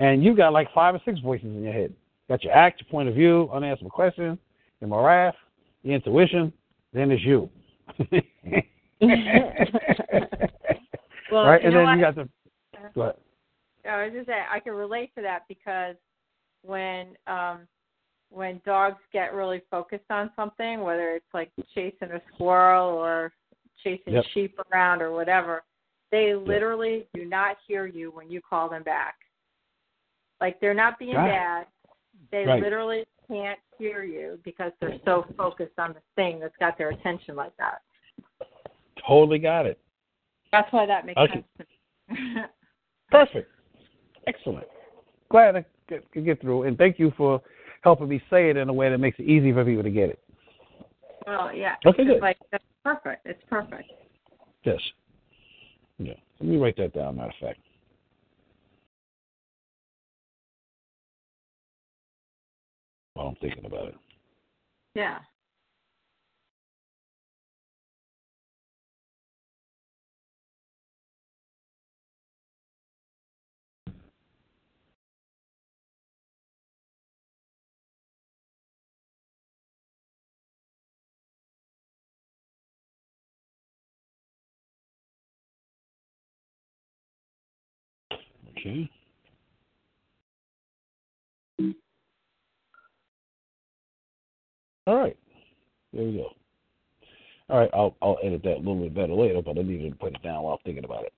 And 0.00 0.24
you 0.24 0.34
got 0.34 0.52
like 0.52 0.72
five 0.74 0.94
or 0.94 1.00
six 1.04 1.20
voices 1.20 1.46
in 1.46 1.62
your 1.62 1.72
head. 1.72 1.94
Got 2.28 2.42
your 2.42 2.54
act, 2.54 2.80
your 2.80 2.90
point 2.90 3.08
of 3.08 3.14
view, 3.14 3.48
unanswered 3.52 3.90
question, 3.90 4.38
your 4.90 5.32
intuition, 5.84 6.52
then 6.92 7.10
it's 7.10 7.22
you. 7.22 7.48
well, 11.30 11.44
right? 11.44 11.64
And 11.64 11.74
then 11.74 11.84
what? 11.84 11.94
you 11.94 12.00
got 12.00 12.14
the 12.14 12.28
go 12.94 13.02
ahead. 13.02 13.14
I 13.88 14.04
was 14.04 14.12
just 14.12 14.26
saying 14.28 14.44
I 14.50 14.60
can 14.60 14.74
relate 14.74 15.14
to 15.16 15.22
that 15.22 15.42
because 15.48 15.96
when 16.62 17.16
um 17.26 17.66
when 18.30 18.60
dogs 18.64 19.00
get 19.12 19.34
really 19.34 19.60
focused 19.70 20.10
on 20.10 20.30
something, 20.36 20.80
whether 20.80 21.10
it's 21.10 21.34
like 21.34 21.50
chasing 21.74 22.12
a 22.12 22.22
squirrel 22.34 22.88
or 22.88 23.32
chasing 23.84 24.14
Yep. 24.14 24.24
sheep 24.32 24.58
around 24.72 25.02
or 25.02 25.12
whatever, 25.12 25.64
they 26.10 26.34
literally 26.34 27.06
do 27.14 27.24
not 27.24 27.56
hear 27.66 27.86
you 27.86 28.10
when 28.10 28.30
you 28.30 28.40
call 28.40 28.68
them 28.68 28.82
back. 28.82 29.16
Like 30.40 30.60
they're 30.60 30.74
not 30.74 30.98
being 30.98 31.14
Right. 31.14 31.30
bad. 31.30 31.66
They 32.30 32.46
Right. 32.46 32.62
literally 32.62 33.04
can't 33.32 33.58
hear 33.78 34.04
you 34.04 34.38
because 34.44 34.72
they're 34.80 34.90
mm-hmm. 34.90 35.04
so 35.04 35.24
focused 35.36 35.78
on 35.78 35.94
the 35.94 36.00
thing 36.16 36.38
that's 36.38 36.56
got 36.60 36.76
their 36.76 36.90
attention 36.90 37.34
like 37.34 37.56
that. 37.56 37.80
Totally 39.06 39.38
got 39.38 39.66
it. 39.66 39.78
That's 40.52 40.70
why 40.72 40.84
that 40.86 41.06
makes 41.06 41.18
Okay. 41.18 41.32
sense 41.32 41.68
to 42.08 42.14
me. 42.14 42.42
Perfect. 43.10 43.50
Excellent. 44.26 44.66
Glad 45.30 45.56
I 45.56 45.64
could 45.88 46.24
get 46.24 46.40
through. 46.40 46.64
And 46.64 46.76
thank 46.76 46.98
you 46.98 47.12
for 47.16 47.40
helping 47.82 48.08
me 48.08 48.22
say 48.30 48.50
it 48.50 48.56
in 48.56 48.68
a 48.68 48.72
way 48.72 48.90
that 48.90 48.98
makes 48.98 49.18
it 49.18 49.24
easy 49.24 49.52
for 49.52 49.64
people 49.64 49.82
to 49.82 49.90
get 49.90 50.10
it. 50.10 50.18
well, 51.26 51.54
yeah. 51.54 51.76
Okay, 51.86 52.04
good. 52.04 52.20
like 52.20 52.38
that's 52.50 52.64
perfect. 52.84 53.26
It's 53.26 53.42
perfect. 53.48 53.90
Yes. 54.64 54.80
Yeah. 55.98 56.14
Let 56.38 56.48
me 56.48 56.56
write 56.58 56.76
that 56.76 56.92
down, 56.92 57.16
matter 57.16 57.30
of 57.30 57.34
fact. 57.40 57.60
While 63.14 63.28
I'm 63.28 63.36
thinking 63.36 63.64
about 63.66 63.88
it. 63.88 63.94
Yeah. 64.94 65.18
Okay. 88.58 88.90
All 94.86 94.96
right. 94.96 95.16
There 95.92 96.04
we 96.04 96.16
go. 96.16 96.30
All 97.48 97.58
right, 97.58 97.70
I'll 97.74 97.96
I'll 98.00 98.18
edit 98.22 98.42
that 98.44 98.56
a 98.56 98.58
little 98.58 98.76
bit 98.80 98.94
better 98.94 99.12
later, 99.12 99.42
but 99.42 99.58
I 99.58 99.62
needed 99.62 99.90
to 99.90 99.98
put 99.98 100.14
it 100.14 100.22
down 100.22 100.42
while 100.42 100.54
I'm 100.54 100.60
thinking 100.64 100.84
about 100.84 101.04
it. 101.04 101.12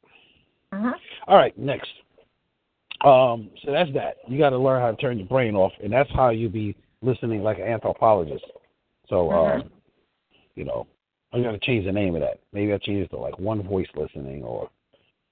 Uh-huh. 0.72 0.92
All 1.28 1.36
right, 1.36 1.56
next. 1.56 1.88
Um, 3.04 3.50
so 3.64 3.70
that's 3.70 3.92
that. 3.92 4.16
You 4.26 4.38
got 4.38 4.50
to 4.50 4.58
learn 4.58 4.80
how 4.80 4.90
to 4.90 4.96
turn 4.96 5.18
your 5.18 5.28
brain 5.28 5.54
off, 5.54 5.72
and 5.82 5.92
that's 5.92 6.10
how 6.12 6.30
you 6.30 6.48
be 6.48 6.74
listening 7.02 7.42
like 7.42 7.58
an 7.58 7.64
anthropologist. 7.64 8.44
So, 9.08 9.30
uh, 9.30 9.58
Mhm. 9.58 9.70
you 10.56 10.64
know, 10.64 10.86
I 11.32 11.42
got 11.42 11.52
to 11.52 11.58
change 11.58 11.84
the 11.84 11.92
name 11.92 12.14
of 12.14 12.22
that. 12.22 12.40
Maybe 12.52 12.72
I 12.72 12.78
change 12.78 13.04
it 13.04 13.10
to 13.10 13.18
like 13.18 13.38
one 13.38 13.62
voice 13.62 13.88
listening, 13.94 14.42
or 14.42 14.70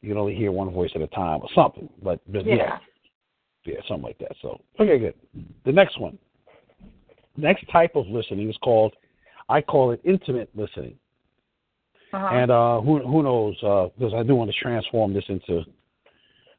you 0.02 0.10
can 0.10 0.18
only 0.18 0.34
hear 0.34 0.52
one 0.52 0.70
voice 0.70 0.90
at 0.94 1.00
a 1.00 1.06
time, 1.08 1.40
or 1.42 1.48
something. 1.54 1.88
But, 2.02 2.20
but 2.30 2.44
yeah. 2.44 2.54
Yeah. 2.54 2.78
Yeah, 3.64 3.76
something 3.88 4.04
like 4.04 4.18
that. 4.18 4.36
So, 4.42 4.60
okay, 4.78 4.98
good. 4.98 5.14
The 5.64 5.72
next 5.72 5.98
one. 5.98 6.18
Next 7.36 7.64
type 7.70 7.96
of 7.96 8.06
listening 8.08 8.48
is 8.50 8.56
called, 8.62 8.94
I 9.48 9.60
call 9.60 9.92
it 9.92 10.00
intimate 10.04 10.50
listening. 10.54 10.96
Uh-huh. 12.12 12.26
And 12.26 12.50
uh, 12.50 12.80
who 12.82 12.98
who 13.00 13.22
knows? 13.22 13.56
Uh, 13.62 13.88
because 13.98 14.12
I 14.14 14.22
do 14.22 14.34
want 14.34 14.50
to 14.50 14.56
transform 14.60 15.14
this 15.14 15.24
into 15.28 15.62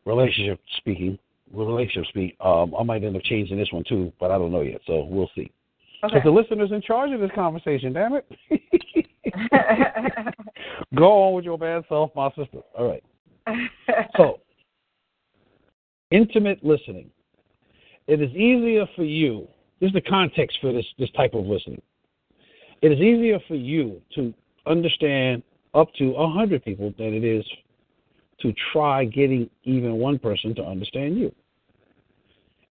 relationship 0.05 0.59
speaking, 0.77 1.19
relationship 1.53 2.09
speak. 2.09 2.35
Um, 2.39 2.73
I 2.77 2.83
might 2.83 3.03
end 3.03 3.15
up 3.15 3.21
changing 3.23 3.57
this 3.57 3.71
one 3.71 3.83
too, 3.87 4.11
but 4.19 4.31
I 4.31 4.39
don't 4.39 4.51
know 4.51 4.61
yet. 4.61 4.81
So 4.87 5.03
we'll 5.03 5.29
see. 5.35 5.51
okay. 6.03 6.15
Because 6.15 6.23
the 6.23 6.31
listener's 6.31 6.71
in 6.71 6.81
charge 6.81 7.11
of 7.11 7.19
this 7.19 7.29
conversation. 7.35 7.93
Damn 7.93 8.15
it! 8.15 8.25
Go 10.95 11.23
on 11.23 11.33
with 11.35 11.45
your 11.45 11.57
bad 11.59 11.83
self, 11.87 12.09
my 12.15 12.29
sister. 12.29 12.59
All 12.77 12.87
right. 12.87 13.03
So, 14.17 14.39
intimate 16.11 16.63
listening. 16.63 17.09
It 18.07 18.21
is 18.21 18.31
easier 18.31 18.85
for 18.95 19.03
you. 19.03 19.47
This 19.83 19.89
is 19.89 19.95
the 19.95 20.09
context 20.09 20.59
for 20.61 20.71
this 20.71 20.85
this 20.97 21.11
type 21.11 21.33
of 21.33 21.45
listening. 21.45 21.81
It 22.81 22.93
is 22.93 22.99
easier 22.99 23.37
for 23.49 23.55
you 23.55 24.01
to 24.15 24.33
understand 24.65 25.43
up 25.73 25.93
to 25.95 26.13
a 26.13 26.29
hundred 26.29 26.63
people 26.63 26.93
than 26.97 27.13
it 27.13 27.25
is 27.25 27.45
to 28.39 28.53
try 28.71 29.03
getting 29.03 29.49
even 29.65 29.95
one 29.95 30.19
person 30.19 30.55
to 30.55 30.63
understand 30.63 31.17
you. 31.17 31.35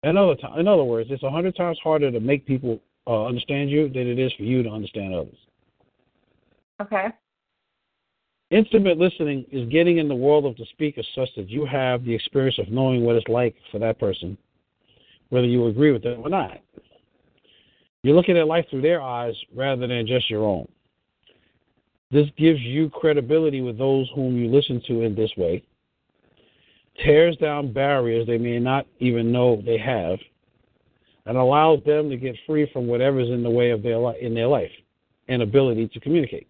In 0.02 0.18
other 0.18 0.34
ti- 0.34 0.58
in 0.58 0.68
other 0.68 0.84
words, 0.84 1.08
it's 1.10 1.22
a 1.22 1.30
hundred 1.30 1.56
times 1.56 1.78
harder 1.82 2.10
to 2.10 2.20
make 2.20 2.44
people 2.44 2.78
uh, 3.06 3.24
understand 3.24 3.70
you 3.70 3.88
than 3.88 4.06
it 4.06 4.18
is 4.18 4.30
for 4.34 4.42
you 4.42 4.62
to 4.62 4.68
understand 4.68 5.14
others. 5.14 5.38
okay. 6.82 7.06
Intimate 8.50 8.98
listening 8.98 9.46
is 9.50 9.66
getting 9.70 9.96
in 9.96 10.08
the 10.08 10.14
world 10.14 10.44
of 10.44 10.56
the 10.56 10.66
speaker 10.72 11.02
such 11.14 11.30
that 11.36 11.48
you 11.48 11.64
have 11.64 12.04
the 12.04 12.14
experience 12.14 12.58
of 12.58 12.68
knowing 12.68 13.02
what 13.02 13.16
it's 13.16 13.28
like 13.28 13.54
for 13.72 13.78
that 13.78 13.98
person, 13.98 14.36
whether 15.30 15.46
you 15.46 15.68
agree 15.68 15.90
with 15.90 16.02
them 16.02 16.20
or 16.22 16.28
not. 16.28 16.60
You're 18.02 18.14
looking 18.14 18.36
at 18.36 18.46
life 18.46 18.66
through 18.70 18.82
their 18.82 19.02
eyes 19.02 19.34
rather 19.54 19.86
than 19.86 20.06
just 20.06 20.30
your 20.30 20.44
own. 20.44 20.68
This 22.10 22.28
gives 22.36 22.60
you 22.60 22.88
credibility 22.90 23.60
with 23.60 23.76
those 23.76 24.10
whom 24.14 24.36
you 24.36 24.48
listen 24.48 24.80
to 24.86 25.02
in 25.02 25.14
this 25.14 25.30
way, 25.36 25.62
tears 27.04 27.36
down 27.36 27.72
barriers 27.72 28.26
they 28.26 28.38
may 28.38 28.58
not 28.58 28.86
even 28.98 29.30
know 29.30 29.60
they 29.64 29.78
have, 29.78 30.18
and 31.26 31.36
allows 31.36 31.80
them 31.84 32.08
to 32.08 32.16
get 32.16 32.34
free 32.46 32.70
from 32.72 32.86
whatever's 32.86 33.28
in 33.28 33.42
the 33.42 33.50
way 33.50 33.70
of 33.70 33.82
their 33.82 33.98
li- 33.98 34.16
in 34.20 34.34
their 34.34 34.46
life 34.46 34.70
and 35.28 35.42
ability 35.42 35.88
to 35.88 36.00
communicate. 36.00 36.48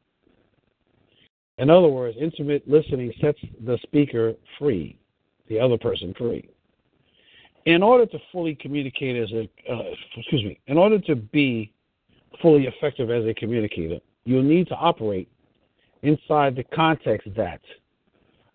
In 1.58 1.70
other 1.70 1.88
words, 1.88 2.16
intimate 2.20 2.68
listening 2.68 3.12
sets 3.20 3.40
the 3.64 3.78
speaker 3.82 4.34
free, 4.58 4.96
the 5.48 5.58
other 5.58 5.76
person 5.76 6.14
free. 6.16 6.48
In 7.68 7.83
order 7.83 8.07
to 8.07 8.18
fully 8.33 8.54
communicate 8.54 9.14
as 9.22 9.31
a, 9.31 9.42
uh, 9.70 9.90
excuse 10.16 10.42
me, 10.42 10.59
in 10.68 10.78
order 10.78 10.98
to 11.00 11.14
be 11.14 11.70
fully 12.40 12.66
effective 12.66 13.11
as 13.11 13.26
a 13.26 13.35
communicator, 13.35 13.98
you'll 14.24 14.42
need 14.42 14.68
to 14.68 14.74
operate 14.74 15.28
inside 16.02 16.57
the 16.57 16.64
context 16.74 17.28
that 17.37 17.61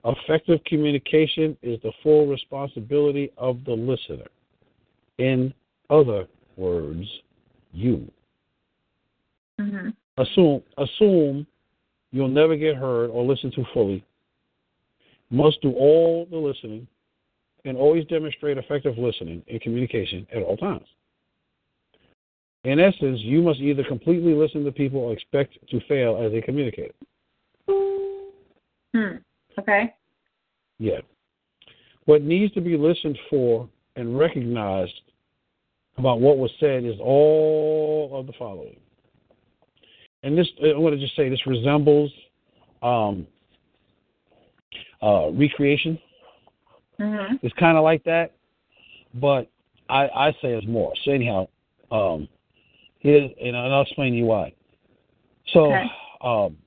effective 0.03 0.63
communication 0.65 1.55
is 1.61 1.79
the 1.83 1.91
full 2.01 2.25
responsibility 2.25 3.31
of 3.37 3.63
the 3.65 3.71
listener. 3.71 4.25
In 5.19 5.53
other 5.91 6.25
words, 6.57 7.07
you. 7.71 8.11
hmm 9.59 9.89
Assume 10.17 10.63
assume 10.79 11.45
you'll 12.11 12.27
never 12.27 12.55
get 12.55 12.75
heard 12.75 13.11
or 13.11 13.23
listened 13.23 13.53
to 13.53 13.63
fully. 13.75 14.03
Must 15.29 15.61
do 15.61 15.71
all 15.73 16.25
the 16.31 16.37
listening 16.37 16.87
and 17.65 17.77
always 17.77 18.05
demonstrate 18.05 18.57
effective 18.57 18.97
listening 18.97 19.43
and 19.49 19.61
communication 19.61 20.27
at 20.33 20.41
all 20.43 20.57
times. 20.57 20.85
In 22.63 22.79
essence, 22.79 23.19
you 23.21 23.41
must 23.41 23.59
either 23.59 23.83
completely 23.83 24.33
listen 24.33 24.63
to 24.63 24.71
people 24.71 24.99
or 24.99 25.13
expect 25.13 25.57
to 25.69 25.79
fail 25.87 26.21
as 26.25 26.33
a 26.33 26.41
communicator. 26.41 26.93
Hmm. 27.67 29.17
Okay. 29.59 29.93
Yeah. 30.79 30.99
What 32.05 32.21
needs 32.21 32.53
to 32.53 32.61
be 32.61 32.77
listened 32.77 33.17
for 33.29 33.67
and 33.95 34.17
recognized 34.17 34.93
about 35.97 36.19
what 36.19 36.37
was 36.37 36.51
said 36.59 36.83
is 36.85 36.95
all 36.99 38.11
of 38.13 38.27
the 38.27 38.33
following. 38.37 38.77
And 40.23 40.37
this, 40.37 40.47
I 40.63 40.77
want 40.77 40.95
to 40.95 41.01
just 41.01 41.15
say, 41.15 41.29
this 41.29 41.45
resembles 41.45 42.11
um, 42.81 43.27
uh, 45.01 45.29
recreation. 45.31 45.99
Hmm 47.03 47.35
It's 47.41 47.53
kind 47.55 47.77
of 47.77 47.83
like 47.83 48.03
that, 48.05 48.31
but 49.15 49.49
I, 49.89 50.07
I 50.07 50.31
say 50.41 50.53
it's 50.53 50.67
more. 50.67 50.93
So 51.03 51.11
anyhow, 51.11 51.47
um, 51.91 52.27
Here's, 53.03 53.29
and 53.43 53.55
I'll 53.55 53.81
explain 53.81 54.13
to 54.13 54.17
you 54.17 54.25
why. 54.25 54.53
So, 55.47 55.73
Okay. 55.73 55.91
um, 56.21 56.57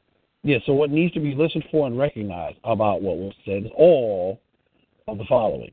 yeah, 0.43 0.59
so 0.66 0.74
what 0.74 0.91
needs 0.91 1.14
to 1.14 1.20
be 1.20 1.34
listened 1.34 1.64
for 1.70 1.87
and 1.87 1.99
recognized 1.99 2.59
about 2.62 3.01
what 3.01 3.16
was 3.16 3.32
said 3.47 3.64
is 3.64 3.70
all 3.74 4.39
of 5.09 5.16
the 5.16 5.24
following. 5.24 5.72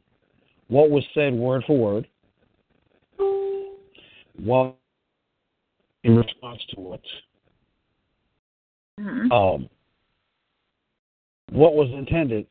What 0.70 0.90
was 0.90 1.04
said 1.14 1.34
word 1.34 1.66
for 1.68 1.78
word, 1.78 2.08
what 4.42 4.76
in 6.04 6.16
response 6.16 6.64
to 6.76 6.94
it, 6.94 7.08
Mhm. 9.00 9.32
um, 9.32 9.70
what 11.52 11.76
was 11.76 11.90
intended 11.92 12.48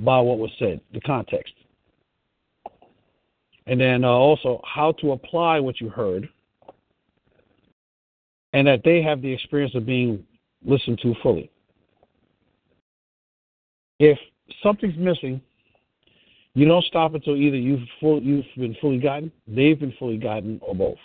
by 0.00 0.20
what 0.20 0.38
was 0.38 0.50
said, 0.58 0.80
the 0.92 1.00
context. 1.00 1.52
And 3.66 3.80
then 3.80 4.04
uh, 4.04 4.08
also 4.08 4.60
how 4.64 4.92
to 4.92 5.12
apply 5.12 5.60
what 5.60 5.80
you 5.80 5.88
heard, 5.88 6.28
and 8.52 8.66
that 8.66 8.82
they 8.84 9.02
have 9.02 9.20
the 9.20 9.32
experience 9.32 9.74
of 9.74 9.84
being 9.84 10.24
listened 10.64 10.98
to 11.02 11.14
fully. 11.22 11.50
If 13.98 14.18
something's 14.62 14.96
missing, 14.96 15.40
you 16.54 16.66
don't 16.66 16.84
stop 16.84 17.14
until 17.14 17.36
either 17.36 17.56
you've 17.56 17.86
full, 18.00 18.22
you've 18.22 18.46
been 18.56 18.76
fully 18.80 18.98
gotten, 18.98 19.30
they've 19.46 19.78
been 19.78 19.92
fully 19.98 20.16
gotten, 20.16 20.58
or 20.62 20.74
both. 20.74 20.98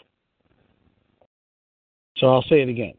So 2.18 2.28
I'll 2.28 2.44
say 2.44 2.62
it 2.62 2.70
again. 2.70 2.94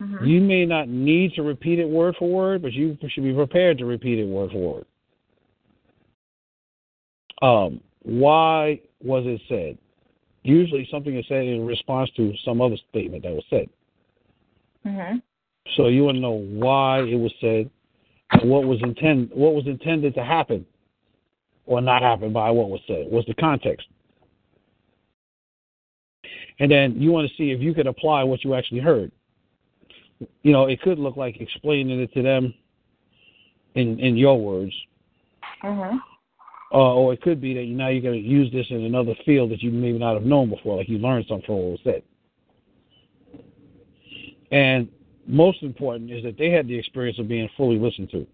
Mhm. 0.00 0.26
You 0.26 0.40
may 0.40 0.66
not 0.66 0.88
need 0.88 1.34
to 1.34 1.42
repeat 1.42 1.78
it 1.78 1.88
word 1.88 2.16
for 2.16 2.28
word, 2.28 2.62
but 2.62 2.72
you 2.72 2.98
should 3.08 3.22
be 3.22 3.32
prepared 3.32 3.78
to 3.78 3.84
repeat 3.86 4.18
it 4.18 4.24
word 4.26 4.50
for 4.50 4.74
word. 4.74 4.86
Um, 7.42 7.80
why 8.02 8.80
was 9.02 9.24
it 9.26 9.40
said? 9.48 9.78
Usually 10.42 10.86
something 10.90 11.16
is 11.16 11.26
said 11.26 11.44
in 11.44 11.66
response 11.66 12.10
to 12.16 12.34
some 12.44 12.60
other 12.60 12.76
statement 12.90 13.22
that 13.22 13.32
was 13.32 13.44
said. 13.48 13.68
Mhm. 14.84 15.22
So 15.76 15.88
you 15.88 16.04
want 16.04 16.16
to 16.16 16.20
know 16.20 16.32
why 16.32 17.00
it 17.00 17.16
was 17.16 17.32
said 17.40 17.70
and 18.30 18.50
what 18.50 18.64
was 18.64 18.80
intend 18.82 19.30
what 19.32 19.54
was 19.54 19.66
intended 19.66 20.14
to 20.14 20.24
happen 20.24 20.66
or 21.66 21.80
not 21.80 22.02
happen 22.02 22.32
by 22.32 22.50
what 22.50 22.68
was 22.68 22.80
said. 22.86 23.06
What's 23.10 23.26
the 23.26 23.34
context? 23.34 23.88
And 26.58 26.70
then 26.70 27.00
you 27.00 27.10
want 27.10 27.28
to 27.28 27.34
see 27.36 27.50
if 27.50 27.60
you 27.60 27.74
could 27.74 27.86
apply 27.86 28.22
what 28.22 28.44
you 28.44 28.54
actually 28.54 28.80
heard. 28.80 29.10
You 30.42 30.52
know, 30.52 30.66
it 30.66 30.80
could 30.82 30.98
look 30.98 31.16
like 31.16 31.40
explaining 31.40 32.00
it 32.00 32.12
to 32.12 32.22
them 32.22 32.54
in 33.74 33.98
in 33.98 34.16
your 34.16 34.40
words, 34.40 34.74
Mhm. 35.62 36.00
Uh, 36.72 36.94
or 36.94 37.12
it 37.12 37.22
could 37.22 37.40
be 37.40 37.54
that 37.54 37.66
now 37.66 37.88
you're 37.88 38.02
going 38.02 38.20
to 38.20 38.28
use 38.28 38.52
this 38.52 38.66
in 38.70 38.84
another 38.84 39.14
field 39.24 39.50
that 39.50 39.62
you 39.62 39.70
maybe 39.70 39.98
not 39.98 40.14
have 40.14 40.24
known 40.24 40.50
before, 40.50 40.76
like 40.76 40.88
you 40.88 40.98
learned 40.98 41.26
something 41.28 41.46
from 41.46 41.56
what 41.56 41.64
was 41.72 41.80
said. 41.84 42.02
And 44.50 44.88
most 45.26 45.62
important 45.62 46.10
is 46.10 46.22
that 46.24 46.36
they 46.38 46.50
had 46.50 46.68
the 46.68 46.78
experience 46.78 47.18
of 47.18 47.28
being 47.28 47.48
fully 47.56 47.78
listened 47.78 48.10
to. 48.10 48.26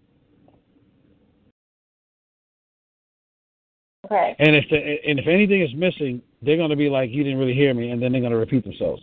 Okay. 4.05 4.35
And 4.39 4.55
if 4.55 4.65
the, 4.69 4.77
and 5.07 5.19
if 5.19 5.27
anything 5.27 5.61
is 5.61 5.73
missing, 5.73 6.21
they're 6.41 6.57
going 6.57 6.69
to 6.69 6.75
be 6.75 6.89
like, 6.89 7.11
"You 7.11 7.23
didn't 7.23 7.39
really 7.39 7.53
hear 7.53 7.73
me," 7.73 7.91
and 7.91 8.01
then 8.01 8.11
they're 8.11 8.21
going 8.21 8.33
to 8.33 8.37
repeat 8.37 8.63
themselves. 8.63 9.01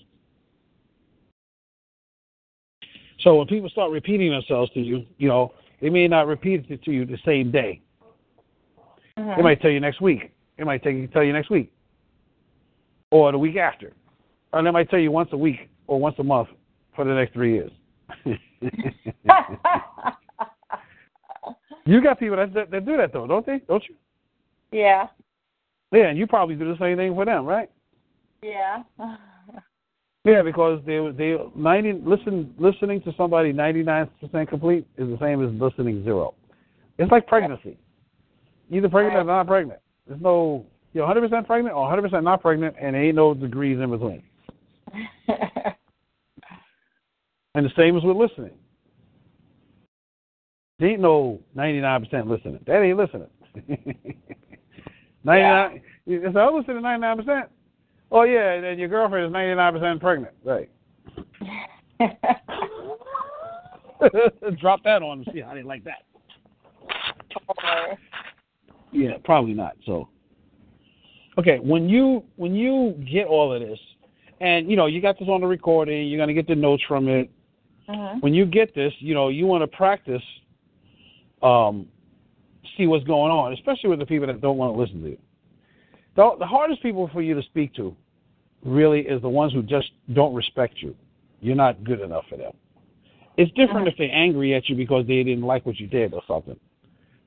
So 3.20 3.37
when 3.37 3.47
people 3.47 3.68
start 3.70 3.91
repeating 3.91 4.31
themselves 4.31 4.70
to 4.72 4.81
you, 4.81 5.07
you 5.16 5.29
know, 5.29 5.55
they 5.81 5.91
may 5.91 6.09
not 6.09 6.26
repeat 6.26 6.66
it 6.68 6.83
to 6.85 6.93
you 6.93 7.05
the 7.05 7.18
same 7.24 7.51
day. 7.51 7.81
They 9.19 9.25
Mhm. 9.25 9.43
might 9.43 9.61
tell 9.61 9.71
you 9.73 9.81
next 9.81 10.01
week. 10.01 10.31
It 10.59 10.64
might 10.64 10.81
tell 10.83 10.93
you, 10.93 11.09
tell 11.09 11.25
you 11.25 11.33
next 11.33 11.51
week, 11.51 11.73
or 13.11 13.33
the 13.33 13.39
week 13.39 13.57
after, 13.57 13.93
or 14.53 14.64
it 14.64 14.73
might 14.73 14.89
tell 14.91 15.01
you 15.01 15.11
once 15.11 15.33
a 15.33 15.37
week 15.37 15.69
or 15.89 15.99
once 15.99 16.16
a 16.21 16.23
month 16.23 16.49
for 16.95 17.05
the 17.05 17.12
next 17.14 17.33
three 17.33 17.55
years. 17.55 17.73
you 21.85 22.01
got 22.01 22.19
people 22.21 22.37
that, 22.37 22.55
that 22.55 22.71
that 22.71 22.87
do 22.87 22.97
that 22.97 23.12
though, 23.12 23.27
don't 23.27 23.45
they? 23.45 23.59
Don't 23.66 23.83
you? 23.89 23.97
yeah. 24.71 25.09
Yeah, 25.91 26.09
and 26.09 26.19
you 26.19 26.27
probably 26.27 26.55
do 26.55 26.71
the 26.71 26.77
same 26.79 26.99
thing 26.99 27.14
for 27.14 27.25
them, 27.25 27.45
right? 27.47 27.71
Yeah. 28.43 28.83
Yeah, 30.25 30.43
because 30.43 30.83
they 30.85 30.99
they 31.16 31.39
ninety 31.55 31.93
listen 31.93 32.53
listening 32.59 33.01
to 33.03 33.14
somebody 33.16 33.53
ninety 33.53 33.83
nine 33.83 34.11
percent 34.21 34.49
complete 34.51 34.87
is 34.99 35.09
the 35.09 35.16
same 35.19 35.43
as 35.43 35.51
listening 35.59 36.05
zero. 36.05 36.35
It's 36.99 37.11
like 37.11 37.27
pregnancy. 37.27 37.79
Either 38.71 38.89
pregnant 38.89 39.16
or 39.16 39.25
not 39.25 39.47
pregnant. 39.47 39.81
There's 40.07 40.21
no 40.21 40.66
you're 40.93 41.07
hundred 41.07 41.29
percent 41.29 41.47
pregnant 41.47 41.75
or 41.75 41.89
hundred 41.89 42.03
percent 42.03 42.25
not 42.25 42.43
pregnant 42.43 42.77
and 42.81 42.97
ain't 42.97 43.16
no 43.16 43.35
degrees 43.35 43.79
in 43.81 43.91
between. 43.91 44.23
And 47.55 47.66
the 47.66 47.73
same 47.77 47.97
is 47.97 48.05
with 48.05 48.16
listening. 48.16 48.53
There 50.79 50.91
ain't 50.91 51.01
no 51.01 51.41
ninety 51.57 51.81
nine 51.81 52.05
percent 52.05 52.29
listening. 52.29 52.61
That 52.69 52.83
ain't 52.83 52.97
listening. 52.97 53.27
ninety 55.25 55.43
nine 55.43 55.83
it's 56.07 56.37
I 56.37 56.49
listen 56.51 56.75
to 56.75 56.81
nine 56.81 57.01
percent. 57.16 57.49
Oh 58.12 58.23
yeah, 58.23 58.53
and 58.53 58.62
then 58.62 58.79
your 58.79 58.89
girlfriend 58.89 59.27
is 59.27 59.33
ninety 59.33 59.57
nine 59.57 59.73
percent 59.73 60.01
pregnant. 60.01 60.35
Right. 60.45 60.71
Drop 64.61 64.85
that 64.85 65.03
on 65.03 65.25
them. 65.25 65.35
See 65.35 65.41
how 65.41 65.55
they 65.55 65.64
like 65.64 65.83
that. 65.83 66.05
Yeah, 68.93 69.12
probably 69.24 69.55
not. 69.55 69.76
So, 69.84 70.09
okay, 71.39 71.59
when 71.59 71.89
you 71.89 72.24
when 72.36 72.55
you 72.55 72.93
get 73.11 73.26
all 73.26 73.53
of 73.53 73.61
this, 73.61 73.78
and 74.41 74.70
you 74.70 74.76
know 74.76 74.86
you 74.86 75.01
got 75.01 75.18
this 75.18 75.28
on 75.28 75.41
the 75.41 75.47
recording, 75.47 76.09
you're 76.09 76.18
gonna 76.18 76.34
get 76.34 76.47
the 76.47 76.55
notes 76.55 76.82
from 76.89 77.09
it. 77.09 77.30
Mhm. 77.89 78.22
When 78.22 78.34
you 78.34 78.45
get 78.47 78.74
this, 78.74 78.93
you 78.99 79.14
know 79.14 79.28
you 79.28 79.47
want 79.47 79.62
to 79.62 79.76
practice, 79.76 80.22
um, 81.43 81.86
see 82.76 82.86
what's 82.86 83.05
going 83.05 83.32
on, 83.32 83.53
especially 83.53 83.91
with 83.91 83.99
the 83.99 84.07
people 84.07 84.26
that 84.26 84.41
don't 84.41 84.57
want 84.57 84.74
to 84.74 84.80
listen 84.80 85.03
to 85.03 85.11
you. 85.11 85.18
The, 86.16 86.30
the 86.39 86.47
hardest 86.47 86.82
people 86.82 87.09
for 87.12 87.22
you 87.22 87.34
to 87.34 87.43
speak 87.43 87.74
to, 87.74 87.95
really, 88.64 89.03
is 89.03 89.22
the 89.22 89.28
ones 89.28 89.53
who 89.53 89.62
just 89.62 89.91
don't 90.14 90.34
respect 90.34 90.82
you. 90.82 90.97
You're 91.41 91.57
not 91.57 91.84
good 91.84 92.01
enough 92.01 92.24
for 92.28 92.36
them. 92.36 92.53
It's 93.36 93.53
different 93.53 93.86
if 93.86 93.95
they're 93.97 94.11
angry 94.12 94.55
at 94.55 94.68
you 94.68 94.74
because 94.74 95.07
they 95.07 95.22
didn't 95.22 95.45
like 95.45 95.64
what 95.64 95.78
you 95.78 95.86
did 95.86 96.12
or 96.12 96.22
something. 96.26 96.59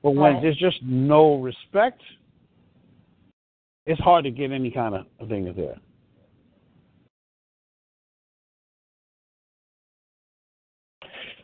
But 0.02 0.10
when 0.10 0.34
Right. 0.34 0.42
there's 0.42 0.56
just 0.56 0.82
no 0.82 1.36
respect, 1.36 2.02
it's 3.86 4.00
hard 4.00 4.24
to 4.24 4.30
get 4.30 4.50
any 4.50 4.70
kind 4.70 4.94
of 4.94 5.28
thing 5.28 5.52
there. 5.54 5.78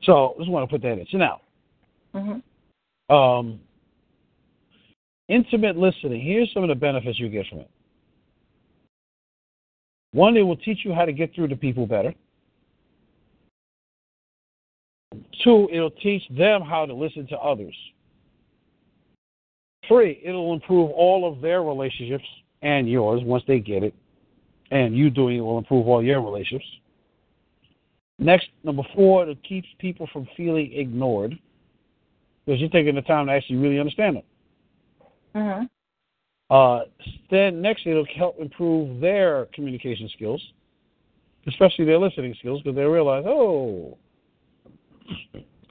So 0.02 0.34
just 0.38 0.50
want 0.50 0.68
to 0.68 0.72
put 0.72 0.82
that 0.82 0.98
in. 0.98 1.06
So 1.06 1.18
now, 1.18 1.40
Mhm. 2.14 2.42
um, 3.10 3.60
intimate 5.28 5.76
listening. 5.76 6.20
Here's 6.20 6.50
some 6.52 6.62
of 6.62 6.68
the 6.68 6.74
benefits 6.74 7.18
you 7.18 7.28
get 7.28 7.46
from 7.46 7.60
it. 7.60 7.70
One, 10.12 10.36
it 10.36 10.42
will 10.42 10.56
teach 10.56 10.84
you 10.84 10.92
how 10.92 11.04
to 11.04 11.12
get 11.12 11.34
through 11.34 11.48
to 11.48 11.56
people 11.56 11.86
better. 11.86 12.14
Two, 15.44 15.68
it'll 15.70 15.90
teach 15.90 16.26
them 16.28 16.62
how 16.62 16.86
to 16.86 16.94
listen 16.94 17.26
to 17.28 17.38
others. 17.38 17.76
Three, 19.88 20.20
it'll 20.22 20.52
improve 20.52 20.90
all 20.90 21.30
of 21.30 21.40
their 21.40 21.62
relationships 21.62 22.24
and 22.62 22.88
yours 22.88 23.22
once 23.24 23.42
they 23.48 23.58
get 23.58 23.82
it. 23.82 23.94
And 24.70 24.94
you 24.94 25.08
doing 25.08 25.38
it 25.38 25.40
will 25.40 25.58
improve 25.58 25.88
all 25.88 26.02
your 26.02 26.20
relationships. 26.20 26.66
Next, 28.18 28.48
number 28.64 28.82
four, 28.94 29.28
it 29.28 29.42
keeps 29.42 29.68
people 29.78 30.08
from 30.12 30.28
feeling 30.36 30.72
ignored 30.74 31.38
because 32.44 32.60
you're 32.60 32.68
taking 32.68 32.94
the 32.94 33.02
time 33.02 33.26
to 33.26 33.32
actually 33.32 33.56
really 33.56 33.78
understand 33.78 34.16
them. 34.16 34.22
Mhm. 35.34 35.70
Uh, 36.50 36.84
then 37.30 37.60
next, 37.60 37.86
it'll 37.86 38.04
help 38.06 38.38
improve 38.40 39.00
their 39.00 39.46
communication 39.54 40.08
skills, 40.08 40.42
especially 41.46 41.84
their 41.84 41.98
listening 41.98 42.34
skills, 42.34 42.60
because 42.62 42.74
they 42.74 42.84
realize, 42.84 43.24
oh, 43.26 43.96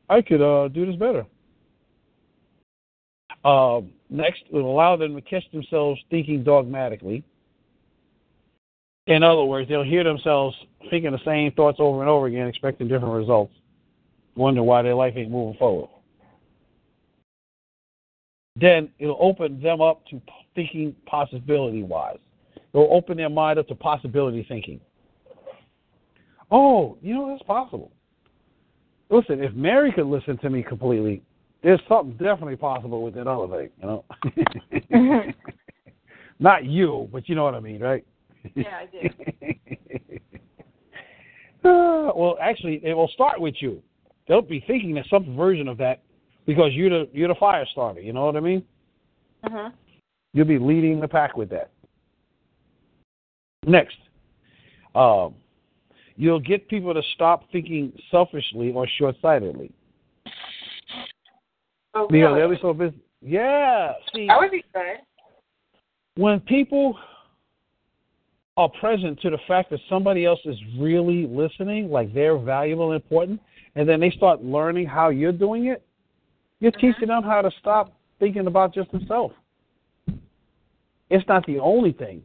I 0.09 0.21
could 0.21 0.41
uh, 0.41 0.69
do 0.69 0.85
this 0.85 0.95
better. 0.95 1.25
Um, 3.45 3.91
next, 4.09 4.43
it'll 4.49 4.71
allow 4.71 4.95
them 4.95 5.15
to 5.15 5.21
catch 5.21 5.49
themselves 5.51 6.01
thinking 6.09 6.43
dogmatically. 6.43 7.23
In 9.07 9.23
other 9.23 9.43
words, 9.43 9.69
they'll 9.69 9.83
hear 9.83 10.03
themselves 10.03 10.55
thinking 10.89 11.11
the 11.11 11.23
same 11.23 11.51
thoughts 11.53 11.77
over 11.79 12.01
and 12.01 12.09
over 12.09 12.27
again, 12.27 12.47
expecting 12.47 12.87
different 12.87 13.13
results, 13.13 13.53
wonder 14.35 14.63
why 14.63 14.81
their 14.81 14.95
life 14.95 15.13
ain't 15.15 15.31
moving 15.31 15.57
forward. 15.57 15.89
Then 18.59 18.89
it'll 18.99 19.17
open 19.19 19.61
them 19.61 19.81
up 19.81 20.05
to 20.07 20.21
thinking 20.55 20.95
possibility 21.05 21.83
wise. 21.83 22.17
It'll 22.73 22.93
open 22.93 23.17
their 23.17 23.29
mind 23.29 23.59
up 23.59 23.67
to 23.69 23.75
possibility 23.75 24.45
thinking. 24.47 24.81
Oh, 26.51 26.97
you 27.01 27.13
know, 27.13 27.29
that's 27.29 27.43
possible. 27.43 27.91
Listen, 29.09 29.41
if 29.41 29.53
Mary 29.53 29.91
could 29.91 30.07
listen 30.07 30.37
to 30.39 30.49
me 30.49 30.63
completely, 30.63 31.21
there's 31.63 31.81
something 31.87 32.13
definitely 32.13 32.55
possible 32.55 33.01
with 33.01 33.15
that 33.15 33.25
thing, 33.25 33.69
you 33.81 33.87
know. 34.93 35.33
Not 36.39 36.65
you, 36.65 37.09
but 37.11 37.27
you 37.27 37.35
know 37.35 37.43
what 37.43 37.55
I 37.55 37.59
mean, 37.59 37.81
right? 37.81 38.05
Yeah, 38.55 38.81
I 38.81 38.85
do. 38.85 39.09
Uh, 41.67 42.11
well, 42.15 42.37
actually, 42.41 42.79
it 42.83 42.93
will 42.93 43.09
start 43.09 43.41
with 43.41 43.55
you. 43.59 43.81
They'll 44.27 44.41
be 44.41 44.63
thinking 44.67 44.93
there's 44.93 45.09
some 45.09 45.35
version 45.35 45.67
of 45.67 45.77
that 45.79 46.03
because 46.45 46.73
you're 46.73 46.89
the 46.89 47.09
you're 47.11 47.27
the 47.27 47.35
fire 47.35 47.65
starter. 47.71 48.01
You 48.01 48.13
know 48.13 48.25
what 48.25 48.35
I 48.35 48.39
mean? 48.39 48.63
Mhm. 49.43 49.73
You'll 50.33 50.45
be 50.45 50.59
leading 50.59 50.99
the 50.99 51.07
pack 51.07 51.35
with 51.35 51.49
that. 51.49 51.71
Next, 53.65 53.97
um, 54.93 55.33
you'll 56.15 56.39
get 56.39 56.67
people 56.67 56.93
to 56.93 57.01
stop 57.15 57.43
thinking 57.51 57.91
selfishly 58.11 58.71
or 58.71 58.87
short-sightedly 58.97 59.71
Oh, 61.97 62.07
because 62.07 62.21
really? 62.21 62.39
they'll 62.39 62.49
be 62.49 62.57
so 62.61 62.73
busy. 62.73 63.01
Yeah, 63.21 63.93
see, 64.13 64.27
That 64.27 64.39
would 64.39 64.51
be 64.51 64.63
good. 64.73 64.97
when 66.15 66.39
people 66.41 66.97
are 68.55 68.69
present 68.79 69.19
to 69.21 69.31
the 69.31 69.39
fact 69.47 69.71
that 69.71 69.79
somebody 69.89 70.25
else 70.25 70.39
is 70.45 70.57
really 70.79 71.25
listening, 71.27 71.89
like 71.89 72.13
they're 72.13 72.37
valuable 72.37 72.91
and 72.91 73.01
important, 73.01 73.41
and 73.75 73.89
then 73.89 73.99
they 73.99 74.11
start 74.11 74.43
learning 74.43 74.85
how 74.85 75.09
you're 75.09 75.31
doing 75.31 75.65
it, 75.65 75.83
you're 76.59 76.71
mm-hmm. 76.71 76.87
teaching 76.87 77.07
them 77.07 77.23
how 77.23 77.41
to 77.41 77.49
stop 77.59 77.93
thinking 78.19 78.45
about 78.45 78.73
just 78.73 78.91
themselves. 78.91 79.33
It's 81.09 81.27
not 81.27 81.45
the 81.47 81.57
only 81.59 81.93
thing, 81.93 82.21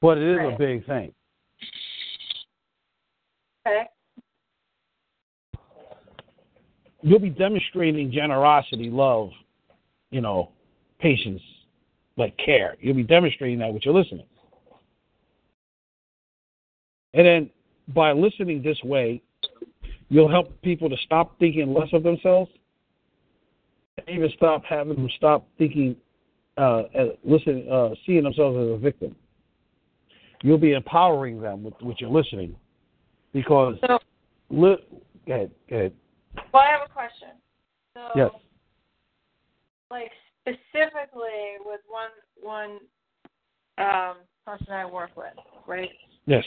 but 0.00 0.16
it 0.16 0.36
is 0.36 0.54
a 0.54 0.56
big 0.56 0.86
thing. 0.86 1.12
Okay. 3.66 3.84
You'll 7.02 7.18
be 7.18 7.30
demonstrating 7.30 8.12
generosity, 8.12 8.90
love, 8.90 9.30
you 10.10 10.20
know, 10.20 10.50
patience, 10.98 11.40
like 12.16 12.36
care. 12.36 12.76
You'll 12.80 12.96
be 12.96 13.02
demonstrating 13.02 13.58
that 13.60 13.72
with 13.72 13.84
your 13.84 13.94
listening. 13.94 14.26
And 17.14 17.26
then 17.26 17.50
by 17.94 18.12
listening 18.12 18.62
this 18.62 18.78
way, 18.84 19.22
you'll 20.08 20.30
help 20.30 20.60
people 20.62 20.88
to 20.88 20.96
stop 21.04 21.38
thinking 21.38 21.72
less 21.72 21.88
of 21.92 22.02
themselves 22.02 22.50
and 23.98 24.16
even 24.16 24.30
stop 24.36 24.64
having 24.64 24.94
them 24.94 25.08
stop 25.16 25.46
thinking, 25.58 25.96
uh, 26.56 26.82
uh, 26.96 27.04
listen, 27.24 27.66
uh, 27.70 27.90
seeing 28.06 28.22
themselves 28.22 28.56
as 28.56 28.74
a 28.74 28.78
victim. 28.78 29.16
You'll 30.42 30.58
be 30.58 30.72
empowering 30.72 31.40
them 31.40 31.62
with, 31.62 31.74
with 31.82 32.00
your 32.00 32.10
listening 32.10 32.56
because, 33.32 33.76
So, 33.86 33.98
li- 34.50 34.76
go 35.26 35.34
ahead, 35.34 35.50
go 35.68 35.76
ahead. 35.76 35.92
Well, 36.52 36.62
I 36.62 36.70
have 36.70 36.88
a 36.88 36.92
question. 36.92 37.28
So, 37.94 38.08
Yes. 38.16 38.30
like 39.90 40.12
specifically 40.40 41.58
with 41.64 41.80
one 41.86 42.10
one 42.40 42.78
um, 43.78 44.18
person 44.46 44.72
I 44.72 44.84
work 44.84 45.10
with, 45.16 45.34
right? 45.66 45.90
Yes. 46.26 46.44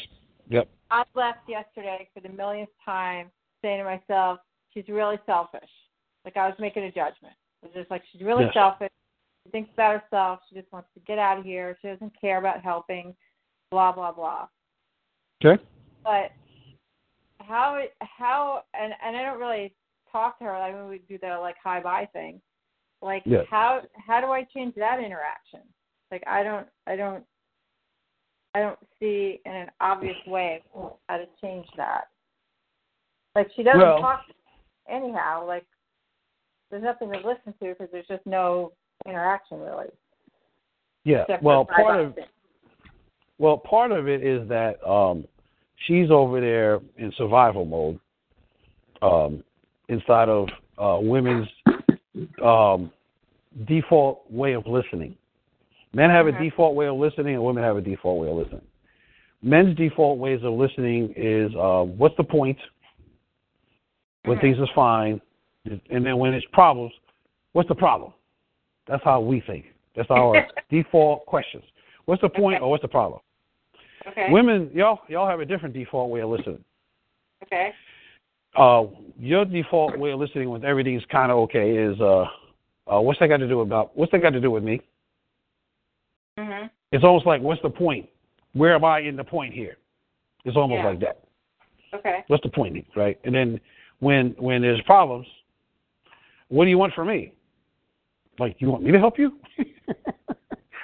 Yep. 0.49 0.67
I 0.91 1.03
left 1.15 1.47
yesterday 1.47 2.09
for 2.13 2.21
the 2.21 2.29
millionth 2.29 2.69
time 2.83 3.31
saying 3.61 3.79
to 3.79 3.83
myself, 3.83 4.39
she's 4.73 4.87
really 4.87 5.17
selfish. 5.25 5.69
Like 6.25 6.37
I 6.37 6.47
was 6.47 6.55
making 6.59 6.83
a 6.83 6.91
judgment. 6.91 7.33
It 7.61 7.67
was 7.67 7.73
just 7.73 7.91
like 7.91 8.03
she's 8.11 8.21
really 8.21 8.45
Yes. 8.45 8.53
selfish. 8.53 8.91
She 9.43 9.51
thinks 9.51 9.71
about 9.73 10.01
herself. 10.01 10.39
She 10.47 10.55
just 10.55 10.71
wants 10.71 10.89
to 10.93 10.99
get 11.01 11.19
out 11.19 11.39
of 11.39 11.43
here. 11.43 11.77
She 11.81 11.87
doesn't 11.87 12.13
care 12.19 12.37
about 12.37 12.61
helping. 12.61 13.15
Blah 13.71 13.91
blah 13.91 14.11
blah. 14.11 14.47
Okay. 15.43 15.61
But 16.03 16.31
how 17.47 17.81
how 18.01 18.63
and 18.73 18.93
and 19.05 19.15
I 19.15 19.23
don't 19.23 19.39
really 19.39 19.73
talk 20.11 20.37
to 20.39 20.45
her. 20.45 20.55
I 20.55 20.73
mean, 20.73 20.89
we 20.89 20.99
do 21.09 21.17
the 21.21 21.37
like 21.39 21.55
hi 21.63 21.79
bye 21.79 22.07
thing. 22.13 22.41
Like 23.01 23.23
Yes. 23.25 23.45
how 23.49 23.81
how 23.95 24.21
do 24.21 24.27
I 24.27 24.43
change 24.53 24.75
that 24.75 24.99
interaction? 24.99 25.61
Like 26.11 26.23
I 26.27 26.43
don't 26.43 26.67
I 26.87 26.95
don't 26.95 27.23
I 28.55 28.59
don't 28.61 28.79
see 28.99 29.41
in 29.45 29.51
an 29.51 29.71
obvious 29.81 30.15
way 30.27 30.63
how 30.73 31.17
to 31.17 31.25
change 31.41 31.67
that. 31.75 32.05
Like 33.35 33.49
she 33.55 33.63
doesn't 33.63 33.79
Well- 33.79 33.99
talk 33.99 34.21
anyhow. 34.89 35.45
Like 35.45 35.65
there's 36.69 36.83
nothing 36.83 37.11
to 37.11 37.17
listen 37.17 37.53
to 37.61 37.69
because 37.69 37.89
there's 37.91 38.07
just 38.07 38.25
no 38.25 38.71
interaction 39.05 39.59
really. 39.59 39.87
Yeah. 41.03 41.25
Well, 41.41 41.65
part 41.65 41.99
of 41.99 42.15
thing. 42.15 42.25
well, 43.37 43.57
part 43.57 43.91
of 43.91 44.07
it 44.07 44.23
is 44.23 44.47
that 44.47 44.81
um, 44.87 45.27
she's 45.75 46.09
over 46.11 46.39
there 46.39 46.79
in 46.97 47.11
survival 47.17 47.65
mode, 47.65 47.99
um, 49.01 49.43
inside 49.89 50.29
of 50.29 50.47
uh, 50.77 50.99
women's 51.01 51.47
um, 52.43 52.91
default 53.65 54.29
way 54.31 54.53
of 54.53 54.65
listening. 54.67 55.15
Men 55.93 56.09
have 56.09 56.25
Mhm. 56.25 56.39
a 56.39 56.43
default 56.43 56.75
way 56.75 56.87
of 56.87 56.95
listening, 56.95 57.35
and 57.35 57.43
women 57.43 57.63
have 57.63 57.77
a 57.77 57.81
default 57.81 58.19
way 58.19 58.29
of 58.29 58.37
listening. 58.37 58.65
Men's 59.41 59.75
default 59.75 60.17
ways 60.17 60.41
of 60.43 60.53
listening 60.53 61.13
is 61.15 61.53
uh, 61.55 61.83
what's 61.83 62.15
the 62.15 62.23
point? 62.23 62.57
When 64.23 64.37
Mhm. 64.37 64.41
things 64.41 64.59
is 64.59 64.69
fine, 64.69 65.21
and 65.65 66.05
then 66.05 66.17
when 66.17 66.33
it's 66.33 66.45
problems, 66.47 66.93
what's 67.51 67.67
the 67.67 67.75
problem? 67.75 68.13
That's 68.85 69.03
how 69.03 69.19
we 69.19 69.41
think. 69.41 69.65
That's 69.95 70.09
our 70.09 70.45
default 70.69 71.25
questions. 71.25 71.63
What's 72.05 72.21
the 72.21 72.29
point 72.29 72.55
Okay. 72.55 72.63
or 72.63 72.71
what's 72.71 72.81
the 72.81 72.87
problem? 72.87 73.19
Okay. 74.07 74.27
Women, 74.29 74.69
y'all, 74.73 74.99
y'all 75.07 75.27
have 75.27 75.39
a 75.39 75.45
different 75.45 75.73
default 75.73 76.09
way 76.09 76.21
of 76.21 76.29
listening. 76.29 76.63
Okay. 77.43 77.71
Uh, 78.55 78.83
your 79.17 79.45
default 79.45 79.97
way 79.97 80.11
of 80.11 80.19
listening 80.19 80.49
when 80.49 80.63
everything's 80.63 81.03
kind 81.11 81.31
of 81.31 81.37
okay 81.39 81.75
is, 81.75 81.99
uh, 81.99 82.25
uh, 82.87 83.01
what's 83.01 83.19
that 83.19 83.27
got 83.27 83.37
to 83.37 83.47
do 83.47 83.61
about? 83.61 83.95
What's 83.97 84.11
that 84.11 84.21
got 84.21 84.31
to 84.31 84.41
do 84.41 84.51
with 84.51 84.63
me? 84.63 84.81
Mhm. 86.37 86.69
It's 86.91 87.03
almost 87.03 87.25
like, 87.25 87.41
what's 87.41 87.61
the 87.61 87.69
point? 87.69 88.09
Where 88.53 88.75
am 88.75 88.85
I 88.85 88.99
in 88.99 89.15
the 89.15 89.23
point 89.23 89.53
here? 89.53 89.77
It's 90.45 90.57
almost 90.57 90.79
Yeah. 90.79 90.89
like 90.89 90.99
that. 90.99 91.23
Okay. 91.93 92.23
What's 92.27 92.43
the 92.43 92.49
point, 92.49 92.85
right? 92.95 93.19
And 93.23 93.33
then 93.33 93.59
when 93.99 94.31
when 94.37 94.61
there's 94.61 94.81
problems, 94.81 95.27
what 96.49 96.65
do 96.65 96.69
you 96.69 96.77
want 96.77 96.93
from 96.93 97.07
me? 97.07 97.31
Like, 98.39 98.59
you 98.59 98.69
want 98.69 98.83
me 98.83 98.91
to 98.91 98.99
help 98.99 99.17
you? 99.17 99.39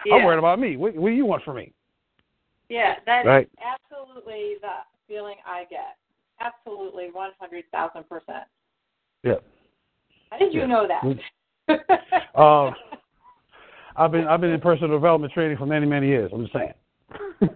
Yeah. 0.05 0.15
I'm 0.15 0.23
worried 0.23 0.39
about 0.39 0.59
me. 0.59 0.77
What, 0.77 0.95
what 0.95 1.09
do 1.09 1.13
you 1.13 1.25
want 1.25 1.43
from 1.43 1.57
me? 1.57 1.73
Yeah, 2.69 2.95
that's 3.05 3.25
Right. 3.25 3.49
absolutely 3.61 4.55
the 4.61 4.83
feeling 5.07 5.35
I 5.45 5.65
get. 5.69 5.97
Absolutely, 6.39 7.09
one 7.11 7.31
hundred 7.39 7.65
thousand 7.71 8.07
percent. 8.07 8.45
Yeah. 9.23 9.35
How 10.29 10.37
did 10.37 10.53
you 10.53 10.61
Yeah. 10.61 10.65
know 10.67 10.87
that? 10.87 11.03
Uh, 12.35 12.71
I've 13.97 14.11
been 14.11 14.27
I've 14.27 14.39
been 14.39 14.51
in 14.51 14.61
personal 14.61 14.91
development 14.95 15.33
training 15.33 15.57
for 15.57 15.65
many 15.65 15.85
many 15.85 16.07
years. 16.07 16.31
I'm 16.33 16.41
just 16.43 16.53
saying. 16.53 16.73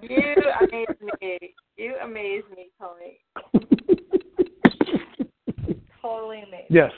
you 0.02 0.36
amaze 0.62 0.88
me. 1.22 1.54
You 1.78 1.96
amaze 2.04 2.44
me, 2.56 2.70
Tony. 2.80 3.20
Totally 6.02 6.42
amazed. 6.42 6.68
yes. 6.70 6.92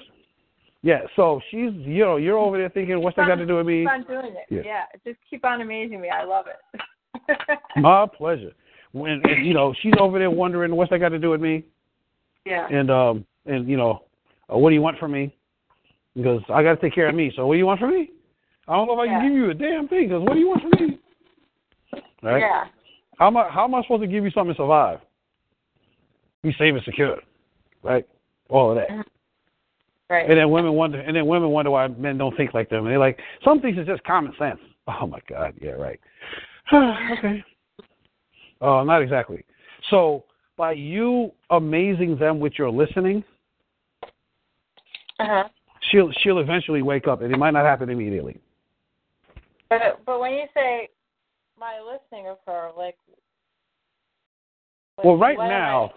Yeah. 0.81 1.01
So 1.15 1.39
she's 1.51 1.71
you 1.73 2.03
know 2.05 2.15
you're 2.17 2.37
over 2.37 2.57
there 2.57 2.69
thinking 2.69 3.01
what's 3.01 3.15
that 3.17 3.27
got 3.27 3.35
to 3.35 3.45
do 3.45 3.57
with 3.57 3.67
me? 3.67 3.81
Keep 3.81 3.89
on 3.91 4.03
doing 4.03 4.35
it. 4.35 4.45
Yeah. 4.49 4.61
Yeah. 4.65 4.85
just 5.05 5.19
keep 5.29 5.45
on 5.45 5.61
amazing 5.61 6.01
me. 6.01 6.09
I 6.09 6.23
love 6.23 6.45
it. 6.47 6.81
My 7.77 8.05
pleasure. 8.05 8.51
When 8.91 9.21
and, 9.23 9.45
you 9.45 9.53
know 9.53 9.73
she's 9.81 9.93
over 9.99 10.19
there 10.19 10.31
wondering 10.31 10.75
what's 10.75 10.89
that 10.91 10.99
got 10.99 11.09
to 11.09 11.19
do 11.19 11.29
with 11.29 11.41
me, 11.41 11.63
yeah. 12.45 12.67
and 12.71 12.89
um 12.89 13.25
and 13.45 13.67
you 13.67 13.75
know 13.77 14.03
uh, 14.51 14.57
what 14.57 14.69
do 14.69 14.75
you 14.75 14.81
want 14.81 14.97
from 14.97 15.11
me? 15.11 15.35
Because 16.15 16.41
I 16.53 16.63
got 16.63 16.75
to 16.75 16.81
take 16.81 16.95
care 16.95 17.09
of 17.09 17.15
me. 17.15 17.31
So 17.35 17.45
what 17.45 17.55
do 17.55 17.57
you 17.57 17.65
want 17.65 17.79
from 17.79 17.91
me? 17.91 18.11
I 18.67 18.75
don't 18.75 18.87
know 18.87 18.93
if 18.93 18.99
I 18.99 19.07
can 19.07 19.27
give 19.27 19.37
you 19.37 19.49
a 19.49 19.53
damn 19.53 19.87
thing. 19.87 20.07
Because 20.07 20.23
what 20.23 20.33
do 20.33 20.39
you 20.39 20.47
want 20.47 20.61
from 20.61 20.87
me? 20.87 20.99
Right? 22.23 22.39
Yeah. 22.39 22.65
How 23.17 23.27
am 23.27 23.37
I 23.37 23.49
how 23.49 23.65
am 23.65 23.75
I 23.75 23.81
supposed 23.81 24.03
to 24.03 24.07
give 24.07 24.23
you 24.23 24.31
something 24.31 24.53
to 24.53 24.57
survive? 24.57 24.99
Be 26.41 26.51
safe 26.51 26.73
and 26.73 26.83
secure, 26.83 27.17
right? 27.83 28.07
All 28.49 28.71
of 28.71 28.77
that. 28.77 29.05
Right. 30.09 30.29
And 30.29 30.37
then 30.37 30.51
women 30.51 30.73
wonder, 30.73 30.99
and 30.99 31.15
then 31.15 31.25
women 31.25 31.49
wonder 31.49 31.71
why 31.71 31.87
men 31.87 32.17
don't 32.17 32.35
think 32.37 32.53
like 32.53 32.69
them. 32.69 32.85
And 32.85 32.91
they're 32.91 32.99
like, 32.99 33.19
some 33.43 33.59
things 33.59 33.77
is 33.77 33.87
just 33.87 34.03
common 34.03 34.33
sense. 34.39 34.59
Oh 34.87 35.07
my 35.07 35.17
God, 35.27 35.55
yeah, 35.59 35.71
right. 35.71 35.99
okay. 36.73 37.43
Uh, 38.61 38.83
not 38.83 39.01
exactly. 39.01 39.43
So 39.89 40.23
by 40.57 40.71
you 40.73 41.31
amazing 41.49 42.17
them 42.17 42.39
with 42.39 42.53
your 42.57 42.71
listening, 42.71 43.23
Uh-huh. 45.19 45.47
she'll 45.91 46.11
she'll 46.21 46.39
eventually 46.39 46.81
wake 46.81 47.07
up, 47.07 47.21
and 47.21 47.33
it 47.33 47.37
might 47.37 47.51
not 47.51 47.65
happen 47.65 47.89
immediately. 47.89 48.39
But 49.69 50.03
but 50.05 50.19
when 50.19 50.33
you 50.33 50.45
say 50.53 50.89
my 51.59 51.79
listening 51.79 52.27
of 52.27 52.37
her, 52.45 52.71
like, 52.77 52.97
like 54.97 55.05
Well, 55.05 55.17
right 55.17 55.37
now, 55.37 55.93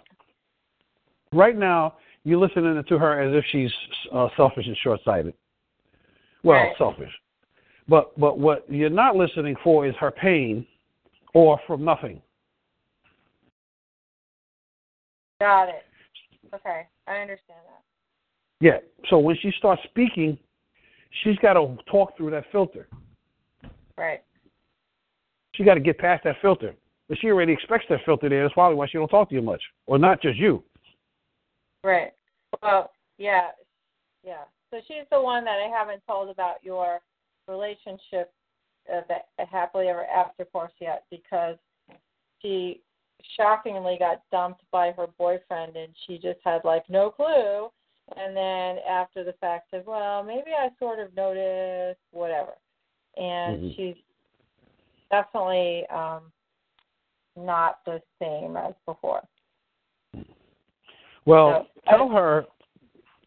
I- 1.33 1.37
right 1.37 1.57
now, 1.57 1.97
you're 2.25 2.39
listening 2.39 2.83
to 2.83 2.99
her 2.99 3.21
as 3.21 3.35
if 3.35 3.45
she's 3.51 3.73
uh, 4.13 4.29
selfish 4.37 4.67
and 4.67 4.77
short-sighted. 4.79 5.35
Well, 6.43 6.59
Right. 6.59 6.77
selfish. 6.79 7.13
But 7.89 8.19
but 8.19 8.39
what 8.39 8.71
you're 8.71 8.91
not 8.91 9.17
listening 9.17 9.57
for 9.65 9.87
is 9.87 9.95
her 9.99 10.11
pain, 10.11 10.67
or 11.35 11.59
from 11.67 11.85
nothing. 11.85 12.21
got 15.41 15.69
it. 15.69 15.85
Okay, 16.55 16.87
I 17.07 17.19
understand 17.19 17.61
that. 17.67 17.83
Yeah. 18.61 18.79
So 19.09 19.19
when 19.19 19.37
she 19.41 19.53
starts 19.59 19.83
speaking, 19.85 20.39
she's 21.23 21.37
got 21.37 21.55
to 21.55 21.77
talk 21.91 22.17
through 22.17 22.31
that 22.33 22.45
filter. 22.51 22.89
Right. 23.97 24.23
She 25.55 25.65
got 25.65 25.75
to 25.75 25.81
get 25.81 25.99
past 25.99 26.25
that 26.25 26.37
filter. 26.43 26.75
But 27.09 27.19
she 27.21 27.29
already 27.29 27.53
expects 27.53 27.87
that 27.89 28.01
filter 28.05 28.29
there. 28.29 28.43
That's 28.43 28.55
probably 28.55 28.77
why 28.77 28.87
she 28.87 28.99
don't 28.99 29.09
talk 29.09 29.31
to 29.31 29.35
you 29.35 29.43
much, 29.43 29.63
or 29.87 29.99
not 29.99 30.21
just 30.21 30.37
you. 30.37 30.63
Right. 31.83 32.13
Well, 32.63 32.91
yeah, 33.17 33.49
yeah. 34.25 34.45
So 34.71 34.81
she's 34.87 35.07
the 35.11 35.21
one 35.21 35.45
that 35.45 35.59
I 35.59 35.69
haven't 35.75 36.03
told 36.07 36.29
about 36.29 36.57
your 36.63 37.01
relationship, 37.49 38.33
uh, 38.93 39.01
the 39.09 39.45
happily 39.47 39.89
ever 39.89 40.05
after 40.05 40.45
course 40.45 40.73
yet, 40.81 41.05
because 41.11 41.57
she 42.41 42.83
shockingly 43.37 43.97
got 43.99 44.23
dumped 44.31 44.63
by 44.71 44.93
her 44.93 45.07
boyfriend, 45.19 45.77
and 45.77 45.93
she 46.07 46.19
just 46.19 46.39
had 46.45 46.65
like 46.65 46.89
no 46.89 47.11
clue. 47.11 47.69
And 48.17 48.37
then 48.37 48.79
after 48.89 49.25
the 49.25 49.35
fact 49.35 49.71
said, 49.71 49.85
"Well, 49.87 50.23
maybe 50.23 50.53
I 50.53 50.71
sort 50.79 50.99
of 50.99 51.15
noticed, 51.15 52.01
whatever." 52.11 52.57
And 53.17 53.59
Mhm. 53.59 53.77
she's 53.77 53.97
definitely 55.11 55.87
um 55.89 56.33
not 57.37 57.85
the 57.85 58.03
same 58.19 58.57
as 58.57 58.75
before. 58.87 59.23
Well, 61.25 61.65
So, 61.65 61.81
tell 61.91 62.09
her, 62.09 62.47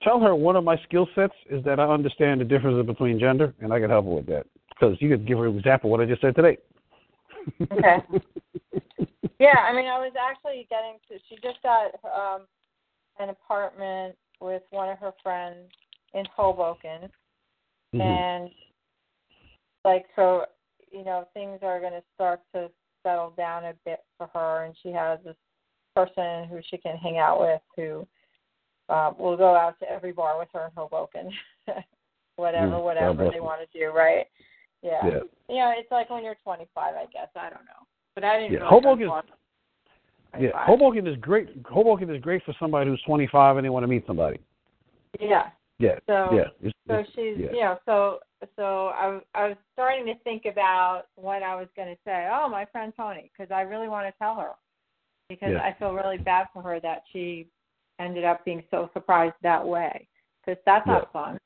tell 0.04 0.20
her 0.20 0.36
one 0.36 0.56
of 0.56 0.64
my 0.64 0.78
skill 0.84 1.08
sets 1.16 1.34
is 1.50 1.64
that 1.64 1.80
I 1.80 1.86
understand 1.86 2.42
the 2.42 2.46
differences 2.46 2.86
between 2.86 3.20
gender, 3.20 3.54
and 3.62 3.72
I 3.72 3.80
can 3.80 3.90
help 3.90 4.06
her 4.06 4.12
with 4.12 4.26
that. 4.28 4.46
Because 4.70 4.98
you 5.00 5.10
could 5.10 5.28
give 5.28 5.38
her 5.38 5.48
an 5.48 5.58
example 5.58 5.90
of 5.90 5.92
what 5.92 6.02
I 6.02 6.06
just 6.06 6.22
said 6.22 6.36
today. 6.36 6.58
Okay. 7.72 7.98
Yeah, 9.40 9.58
I 9.58 9.74
mean, 9.74 9.88
I 9.88 9.98
was 9.98 10.14
actually 10.22 10.68
getting 10.70 11.00
to. 11.10 11.18
She 11.28 11.36
just 11.42 11.64
got 11.64 11.96
um 12.06 12.46
an 13.20 13.30
apartment 13.30 14.16
with 14.40 14.62
one 14.70 14.88
of 14.88 15.00
her 15.00 15.14
friends 15.24 15.68
in 16.14 16.26
Hoboken, 16.26 17.12
Mhm. 17.96 18.02
and 18.02 18.52
like 19.84 20.06
so, 20.16 20.46
you 20.92 21.04
know, 21.04 21.28
things 21.34 21.64
are 21.64 21.80
going 21.80 21.94
to 21.94 22.04
start 22.14 22.42
to 22.54 22.70
settle 23.02 23.32
down 23.32 23.66
a 23.66 23.74
bit 23.84 24.04
for 24.16 24.28
her, 24.28 24.66
and 24.66 24.78
she 24.84 24.92
has 24.92 25.20
this 25.24 25.38
person 25.96 26.48
who 26.48 26.62
she 26.70 26.78
can 26.78 26.98
hang 26.98 27.18
out 27.18 27.40
with 27.40 27.62
who 27.76 28.08
uh, 28.92 29.12
will 29.18 29.38
go 29.38 29.56
out 29.56 29.80
to 29.80 29.90
every 29.90 30.12
bar 30.12 30.38
with 30.38 30.50
her 30.54 30.66
in 30.66 30.72
Hoboken, 30.76 31.32
whatever, 32.36 32.74
Mm, 32.74 32.84
whatever 32.84 33.30
they 33.32 33.40
want 33.40 33.62
to 33.62 33.78
do, 33.80 33.90
right? 33.92 34.26
Yeah. 34.82 35.00
Yeah. 35.06 35.20
You 35.50 35.56
know, 35.58 35.74
it's 35.78 35.92
like 35.92 36.10
when 36.10 36.24
you're 36.24 36.36
25, 36.44 36.68
I 36.96 37.06
guess. 37.14 37.28
I 37.36 37.50
don't 37.50 37.66
know, 37.66 37.82
but 38.16 38.24
I 38.24 38.40
didn't. 38.40 38.54
Yeah, 38.54 38.60
really 38.60 38.70
Hoboken- 38.70 39.08
go 39.08 39.22
Yeah, 40.40 40.50
Hoboken 40.56 41.08
is 41.08 41.18
great. 41.18 41.50
Hoboken 41.66 42.14
is 42.14 42.22
great 42.22 42.44
for 42.44 42.54
somebody 42.60 42.90
who's 42.90 43.02
25 43.04 43.58
and 43.58 43.66
they 43.66 43.70
want 43.70 43.84
to 43.84 43.88
meet 43.88 44.06
somebody. 44.08 44.40
Yeah. 45.20 45.50
Yeah, 45.80 45.96
So 46.06 46.30
yeah. 46.34 46.48
It's, 46.62 46.78
so 46.88 46.94
it's- 47.00 47.08
she's 47.16 47.38
yeah. 47.38 47.52
you 47.52 47.62
know 47.62 47.78
so 47.88 48.20
so 48.56 48.88
I 48.90 49.20
I 49.34 49.48
was 49.50 49.58
starting 49.74 50.06
to 50.06 50.16
think 50.24 50.46
about 50.46 51.04
what 51.16 51.42
I 51.44 51.56
was 51.56 51.68
going 51.76 51.90
to 51.90 51.98
say. 52.06 52.30
Oh, 52.32 52.48
my 52.50 52.66
friend 52.66 52.94
Tony, 52.96 53.32
because 53.32 53.52
I 53.52 53.62
really 53.62 53.88
want 53.88 54.06
to 54.08 54.14
tell 54.20 54.36
her 54.36 54.52
because 55.28 55.54
Yeah. 55.54 55.62
I 55.64 55.74
feel 55.80 55.94
really 55.94 56.18
bad 56.20 56.48
for 56.54 56.62
her 56.62 56.80
that 56.82 57.04
she 57.12 57.48
ended 58.02 58.24
up 58.24 58.44
being 58.46 58.64
so 58.72 58.90
surprised 58.94 59.36
that 59.44 59.66
way. 59.66 60.08
Because 60.46 60.62
that's 60.66 60.86
not 60.88 61.04
Yeah. 61.04 61.22
fun. 61.22 61.38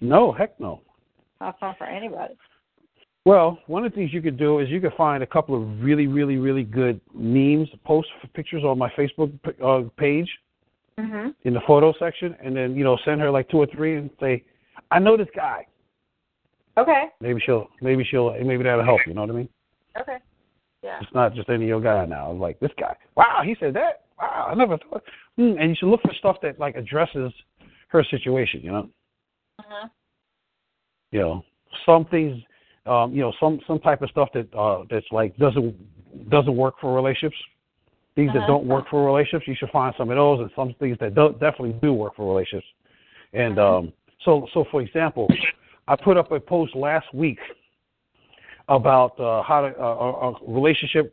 No, 0.00 0.32
heck 0.32 0.58
no. 0.60 0.80
Not 1.40 1.58
fun 1.58 1.74
for 1.76 1.86
anybody. 1.86 2.36
Well, 3.24 3.58
one 3.66 3.84
of 3.84 3.92
the 3.92 3.96
things 3.96 4.12
you 4.12 4.20
could 4.20 4.36
do 4.36 4.58
is 4.58 4.68
you 4.68 4.80
could 4.80 4.94
find 4.94 5.22
a 5.22 5.26
couple 5.26 5.54
of 5.54 5.82
really, 5.82 6.08
really, 6.08 6.38
really 6.38 6.64
good 6.64 7.00
memes, 7.14 7.68
post 7.84 8.08
pictures 8.34 8.64
on 8.64 8.78
my 8.78 8.90
Facebook 8.90 9.32
uh, 9.62 9.88
page 9.96 10.28
Mhm. 10.98 11.34
in 11.44 11.54
the 11.54 11.60
photo 11.60 11.92
section, 11.92 12.36
and 12.40 12.54
then 12.54 12.74
you 12.74 12.84
know 12.84 12.96
send 13.04 13.20
her 13.20 13.30
like 13.30 13.48
two 13.48 13.58
or 13.58 13.66
three 13.66 13.96
and 13.96 14.10
say, 14.18 14.44
"I 14.90 14.98
know 14.98 15.16
this 15.16 15.30
guy." 15.34 15.66
Okay. 16.76 17.10
Maybe 17.20 17.40
she'll, 17.40 17.68
maybe 17.80 18.02
she'll, 18.04 18.32
maybe 18.42 18.64
that'll 18.64 18.84
help. 18.84 19.06
You 19.06 19.14
know 19.14 19.20
what 19.22 19.30
I 19.30 19.34
mean? 19.34 19.48
Okay. 20.00 20.18
Yeah. 20.82 20.98
It's 21.00 21.14
not 21.14 21.34
just 21.34 21.48
any 21.48 21.70
old 21.70 21.84
guy 21.84 22.04
now. 22.06 22.32
It's 22.32 22.40
like 22.40 22.58
this 22.60 22.72
guy. 22.78 22.96
Wow, 23.14 23.42
he 23.44 23.54
said 23.60 23.74
that. 23.74 24.02
Wow, 24.22 24.46
I 24.50 24.54
never 24.54 24.78
thought. 24.78 25.02
Hmm, 25.36 25.56
and 25.58 25.70
you 25.70 25.74
should 25.74 25.88
look 25.88 26.02
for 26.02 26.14
stuff 26.14 26.36
that 26.42 26.60
like 26.60 26.76
addresses 26.76 27.32
her 27.88 28.04
situation. 28.04 28.60
You 28.62 28.72
know, 28.72 28.88
Uh-huh. 29.58 29.88
you 31.10 31.20
know, 31.20 31.44
some 31.84 32.04
things, 32.04 32.40
um, 32.86 33.12
you 33.12 33.20
know, 33.20 33.32
some 33.40 33.60
some 33.66 33.80
type 33.80 34.00
of 34.00 34.10
stuff 34.10 34.28
that 34.34 34.52
uh 34.54 34.84
that's 34.88 35.06
like 35.10 35.36
doesn't 35.38 35.74
doesn't 36.30 36.56
work 36.56 36.76
for 36.80 36.94
relationships. 36.94 37.36
Things 38.14 38.32
that 38.34 38.40
Uh-huh. 38.40 38.46
don't 38.46 38.66
work 38.66 38.88
for 38.88 39.04
relationships, 39.04 39.48
you 39.48 39.56
should 39.56 39.70
find 39.70 39.92
some 39.98 40.10
of 40.10 40.16
those, 40.16 40.40
and 40.40 40.50
some 40.54 40.74
things 40.78 40.98
that 41.00 41.14
don't 41.14 41.40
definitely 41.40 41.72
do 41.82 41.92
work 41.92 42.14
for 42.14 42.26
relationships. 42.32 42.68
And 43.32 43.58
Uh-huh. 43.58 43.78
um, 43.78 43.92
so, 44.24 44.46
so 44.54 44.64
for 44.70 44.82
example, 44.82 45.28
I 45.88 45.96
put 45.96 46.16
up 46.16 46.30
a 46.30 46.38
post 46.38 46.76
last 46.76 47.12
week 47.12 47.40
about 48.68 49.18
uh, 49.18 49.42
how 49.42 49.62
to 49.62 49.76
uh, 49.80 50.30
a 50.30 50.52
relationship 50.52 51.12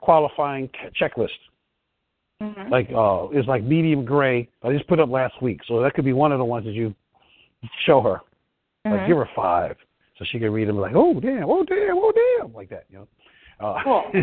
qualifying 0.00 0.68
checklist. 1.00 1.38
Mhm. 2.42 2.70
Like 2.70 2.88
uh, 2.94 3.28
it's 3.36 3.48
like 3.48 3.62
medium 3.62 4.04
gray. 4.04 4.48
I 4.62 4.72
just 4.72 4.86
put 4.88 4.98
up 4.98 5.10
last 5.10 5.40
week, 5.42 5.60
so 5.66 5.82
that 5.82 5.94
could 5.94 6.04
be 6.04 6.12
one 6.12 6.32
of 6.32 6.38
the 6.38 6.44
ones 6.44 6.64
that 6.64 6.72
you 6.72 6.94
show 7.84 8.00
her. 8.00 8.20
Like 8.84 9.00
Mhm. 9.02 9.06
give 9.08 9.16
her 9.18 9.28
five, 9.36 9.76
so 10.16 10.24
she 10.24 10.38
can 10.38 10.50
read 10.52 10.68
them. 10.68 10.78
Like 10.78 10.94
oh 10.94 11.20
damn, 11.20 11.44
oh 11.50 11.64
damn, 11.64 11.98
oh 11.98 12.12
damn, 12.12 12.52
like 12.54 12.70
that. 12.70 12.84
You 12.88 12.98
know. 13.00 13.08
Uh, 13.60 13.82
Cool. 13.84 14.04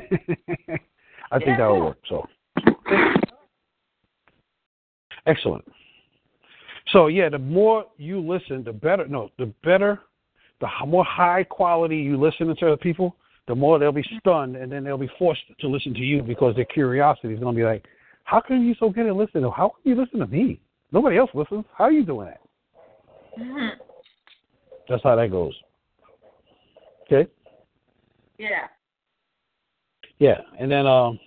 I 1.31 1.37
think 1.37 1.49
Yeah, 1.49 1.57
that 1.57 1.67
will 1.67 1.81
work. 1.81 1.97
So 2.07 2.27
excellent. 5.27 5.65
So 6.87 7.07
yeah, 7.07 7.29
the 7.29 7.37
more 7.37 7.85
you 7.97 8.19
listen, 8.19 8.63
the 8.63 8.73
better. 8.73 9.07
No, 9.07 9.29
the 9.37 9.47
better, 9.63 9.99
the 10.59 10.67
more 10.87 11.03
high 11.05 11.43
quality 11.43 11.97
you 11.97 12.17
listen 12.17 12.47
to 12.47 12.65
other 12.65 12.77
people, 12.77 13.15
the 13.47 13.53
more 13.53 13.77
they'll 13.77 13.91
be 13.91 14.05
stunned, 14.19 14.55
and 14.55 14.71
then 14.71 14.83
they'll 14.83 14.97
be 14.97 15.09
forced 15.19 15.41
to 15.59 15.67
listen 15.67 15.93
to 15.93 15.99
you 15.99 16.23
because 16.23 16.55
their 16.55 16.65
curiosity 16.65 17.33
is 17.33 17.39
going 17.39 17.53
to 17.53 17.59
be 17.59 17.65
like, 17.65 17.85
"How 18.27 18.41
can 18.41 18.61
you 18.61 18.75
so 18.77 18.89
good 18.89 19.07
at 19.07 19.15
listening? 19.15 19.49
How 19.55 19.69
can 19.69 19.89
you 19.89 19.95
listen 19.95 20.19
to 20.19 20.27
me? 20.27 20.59
Nobody 20.91 21.17
else 21.17 21.31
listens. 21.33 21.63
How 21.73 21.85
are 21.85 21.93
you 21.93 22.03
doing 22.03 22.27
that?" 22.27 22.41
Mhm. 23.39 23.71
That's 24.89 25.01
how 25.01 25.15
that 25.15 25.31
goes. 25.31 25.57
Okay. 27.03 27.31
Yeah. 28.37 28.67
Yeah, 30.19 30.41
and 30.59 30.69
then 30.69 30.85
um, 30.85 31.17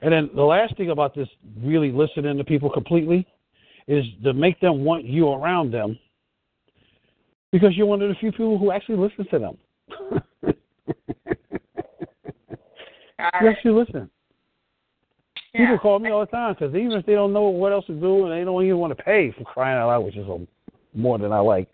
and 0.00 0.12
then 0.12 0.30
the 0.34 0.42
last 0.42 0.76
thing 0.76 0.90
about 0.90 1.14
this 1.14 1.28
really 1.62 1.92
listening 1.92 2.36
to 2.38 2.44
people 2.44 2.68
completely 2.68 3.24
is 3.86 4.04
to 4.24 4.32
make 4.32 4.58
them 4.58 4.84
want 4.84 5.04
you 5.04 5.28
around 5.28 5.70
them 5.70 5.96
because 7.52 7.76
you're 7.76 7.86
one 7.86 8.02
of 8.02 8.08
the 8.08 8.16
few 8.16 8.32
people 8.32 8.58
who 8.58 8.72
actually 8.72 8.96
listens 8.96 9.28
to 9.28 9.38
them. 9.38 9.56
You 13.40 13.48
actually 13.48 13.72
listen. 13.72 14.10
Yeah. 15.54 15.66
People 15.66 15.78
call 15.78 15.98
me 15.98 16.10
all 16.10 16.20
the 16.20 16.26
time 16.26 16.54
because 16.54 16.74
even 16.74 16.92
if 16.92 17.04
they 17.04 17.12
don't 17.12 17.32
know 17.32 17.42
what 17.42 17.72
else 17.72 17.86
to 17.86 17.94
do 17.94 18.24
and 18.24 18.32
they 18.32 18.44
don't 18.44 18.64
even 18.64 18.78
want 18.78 18.96
to 18.96 19.02
pay 19.02 19.32
for 19.36 19.44
crying 19.44 19.78
out 19.78 19.88
loud, 19.88 20.04
which 20.04 20.16
is 20.16 20.26
um, 20.28 20.48
more 20.94 21.18
than 21.18 21.32
I 21.32 21.40
like, 21.40 21.68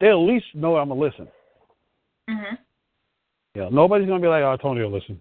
they 0.00 0.08
at 0.08 0.14
least 0.14 0.46
know 0.54 0.76
I'm 0.76 0.88
gonna 0.88 1.00
listen. 1.00 1.28
Mhm. 2.28 2.58
Know, 3.54 3.68
nobody's 3.68 4.08
gonna 4.08 4.20
be 4.20 4.28
like, 4.28 4.42
"Oh, 4.42 4.56
Tony 4.56 4.82
will 4.82 4.90
listen." 4.90 5.20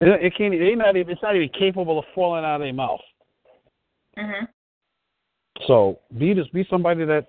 It, 0.00 0.08
it 0.08 0.34
can't. 0.36 0.52
They 0.58 0.74
not 0.74 0.96
even. 0.96 1.12
It's 1.12 1.22
not 1.22 1.36
even 1.36 1.48
capable 1.50 1.98
of 1.98 2.04
falling 2.14 2.44
out 2.44 2.56
of 2.56 2.62
their 2.62 2.72
mouth. 2.72 3.00
Mhm. 4.18 4.48
So 5.66 6.00
be 6.18 6.34
just 6.34 6.52
be 6.52 6.64
somebody 6.68 7.04
that 7.04 7.28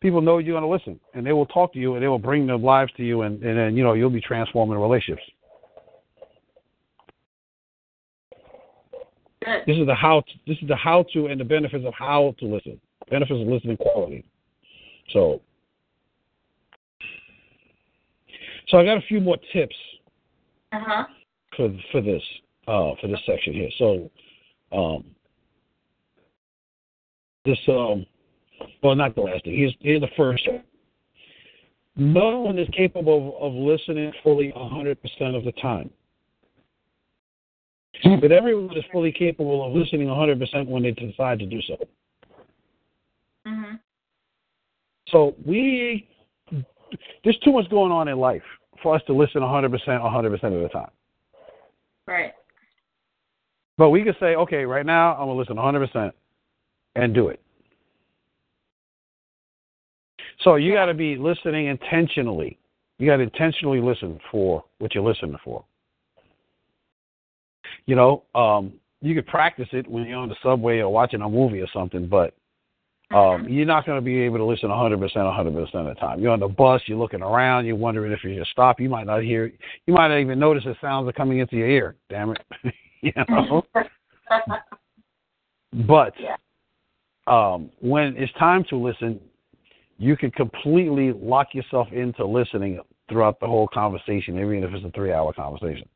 people 0.00 0.20
know 0.20 0.38
you're 0.38 0.60
going 0.60 0.62
to 0.62 0.68
listen, 0.68 1.00
and 1.14 1.24
they 1.24 1.32
will 1.32 1.46
talk 1.46 1.72
to 1.72 1.78
you, 1.78 1.94
and 1.94 2.02
they 2.02 2.08
will 2.08 2.18
bring 2.18 2.46
their 2.46 2.58
lives 2.58 2.92
to 2.96 3.04
you, 3.04 3.22
and 3.22 3.42
and 3.42 3.56
then 3.56 3.76
you 3.76 3.84
know 3.84 3.94
you'll 3.94 4.10
be 4.10 4.20
transforming 4.20 4.78
relationships. 4.78 5.26
Good. 9.48 9.62
This 9.66 9.80
is 9.80 9.86
the 9.86 9.94
how. 9.94 10.20
To, 10.20 10.32
this 10.46 10.58
is 10.60 10.68
the 10.68 10.76
how 10.76 11.04
to 11.12 11.26
and 11.26 11.40
the 11.40 11.44
benefits 11.44 11.84
of 11.86 11.94
how 11.94 12.34
to 12.38 12.46
listen. 12.46 12.80
Benefits 13.10 13.40
of 13.40 13.46
listening 13.46 13.76
quality. 13.76 14.24
So, 15.12 15.40
so 18.68 18.78
I 18.78 18.84
got 18.84 18.98
a 18.98 19.02
few 19.02 19.20
more 19.20 19.38
tips 19.52 19.76
Uh 20.72 20.80
huh. 20.86 21.04
for 21.56 21.70
for 21.92 22.00
this 22.02 22.22
uh, 22.66 22.92
for 23.00 23.08
this 23.08 23.20
section 23.24 23.54
here. 23.54 23.70
So, 23.78 24.10
um, 24.72 25.04
this 27.44 27.58
um, 27.68 28.04
well, 28.82 28.94
not 28.94 29.14
the 29.14 29.22
last 29.22 29.44
thing. 29.44 29.56
Here's 29.56 29.74
here's 29.80 30.00
the 30.00 30.08
first. 30.16 30.46
No 31.96 32.40
one 32.40 32.58
is 32.58 32.68
capable 32.76 33.36
of, 33.40 33.52
of 33.52 33.54
listening 33.54 34.12
fully 34.22 34.52
100% 34.56 35.36
of 35.36 35.44
the 35.44 35.50
time. 35.60 35.90
But 38.04 38.32
everyone 38.32 38.76
is 38.76 38.84
fully 38.92 39.12
capable 39.12 39.66
of 39.66 39.74
listening 39.74 40.08
100% 40.08 40.68
when 40.68 40.82
they 40.82 40.92
decide 40.92 41.38
to 41.40 41.46
do 41.46 41.60
so. 41.62 41.76
Mhm. 43.46 43.80
So 45.08 45.34
we, 45.44 46.06
there's 47.24 47.38
too 47.38 47.52
much 47.52 47.68
going 47.70 47.90
on 47.90 48.08
in 48.08 48.18
life 48.18 48.42
for 48.82 48.94
us 48.94 49.02
to 49.06 49.12
listen 49.12 49.42
100% 49.42 49.70
100% 50.00 50.44
of 50.54 50.62
the 50.62 50.68
time. 50.68 50.90
Right. 52.06 52.32
But 53.76 53.90
we 53.90 54.02
could 54.02 54.16
say, 54.20 54.34
okay, 54.34 54.64
right 54.64 54.84
now 54.84 55.12
I'm 55.12 55.28
gonna 55.28 55.34
listen 55.34 55.56
100% 55.56 56.12
and 56.96 57.14
do 57.14 57.28
it. 57.28 57.40
So 60.42 60.56
you 60.56 60.72
got 60.72 60.86
to 60.86 60.94
be 60.94 61.16
listening 61.16 61.66
intentionally. 61.66 62.58
You 62.98 63.06
got 63.06 63.16
to 63.16 63.22
intentionally 63.22 63.80
listen 63.80 64.18
for 64.30 64.64
what 64.78 64.94
you're 64.94 65.04
listening 65.04 65.36
for. 65.44 65.64
You 67.88 67.94
know, 67.94 68.22
um, 68.34 68.74
you 69.00 69.14
could 69.14 69.26
practice 69.26 69.68
it 69.72 69.88
when 69.88 70.04
you're 70.04 70.18
on 70.18 70.28
the 70.28 70.36
subway 70.42 70.80
or 70.80 70.92
watching 70.92 71.22
a 71.22 71.28
movie 71.28 71.62
or 71.62 71.68
something, 71.72 72.06
but 72.06 72.34
um, 73.16 73.48
you're 73.48 73.64
not 73.64 73.86
going 73.86 73.96
to 73.96 74.04
be 74.04 74.20
able 74.20 74.36
to 74.36 74.44
listen 74.44 74.68
100% 74.68 74.98
100% 74.98 75.74
of 75.74 75.86
the 75.86 75.94
time. 75.94 76.20
You're 76.20 76.32
on 76.32 76.40
the 76.40 76.48
bus, 76.48 76.82
you're 76.84 76.98
looking 76.98 77.22
around, 77.22 77.64
you're 77.64 77.76
wondering 77.76 78.12
if 78.12 78.22
you 78.22 78.36
should 78.36 78.46
stop. 78.48 78.78
You 78.78 78.90
might 78.90 79.06
not 79.06 79.22
hear, 79.22 79.50
you 79.86 79.94
might 79.94 80.08
not 80.08 80.18
even 80.18 80.38
notice 80.38 80.64
the 80.64 80.76
sounds 80.82 81.08
are 81.08 81.12
coming 81.12 81.38
into 81.38 81.56
your 81.56 81.66
ear. 81.66 81.96
Damn 82.10 82.32
it, 82.32 82.44
you 83.00 83.12
know. 83.16 83.64
but 85.86 86.12
Yeah. 86.20 86.36
um, 87.26 87.70
when 87.80 88.16
it's 88.18 88.32
time 88.34 88.64
to 88.68 88.76
listen, 88.76 89.18
you 89.96 90.14
can 90.14 90.30
completely 90.30 91.14
lock 91.14 91.54
yourself 91.54 91.88
into 91.90 92.26
listening 92.26 92.80
throughout 93.08 93.40
the 93.40 93.46
whole 93.46 93.66
conversation, 93.66 94.34
even 94.38 94.62
if 94.62 94.74
it's 94.74 94.84
a 94.84 94.90
three-hour 94.90 95.32
conversation. 95.32 95.88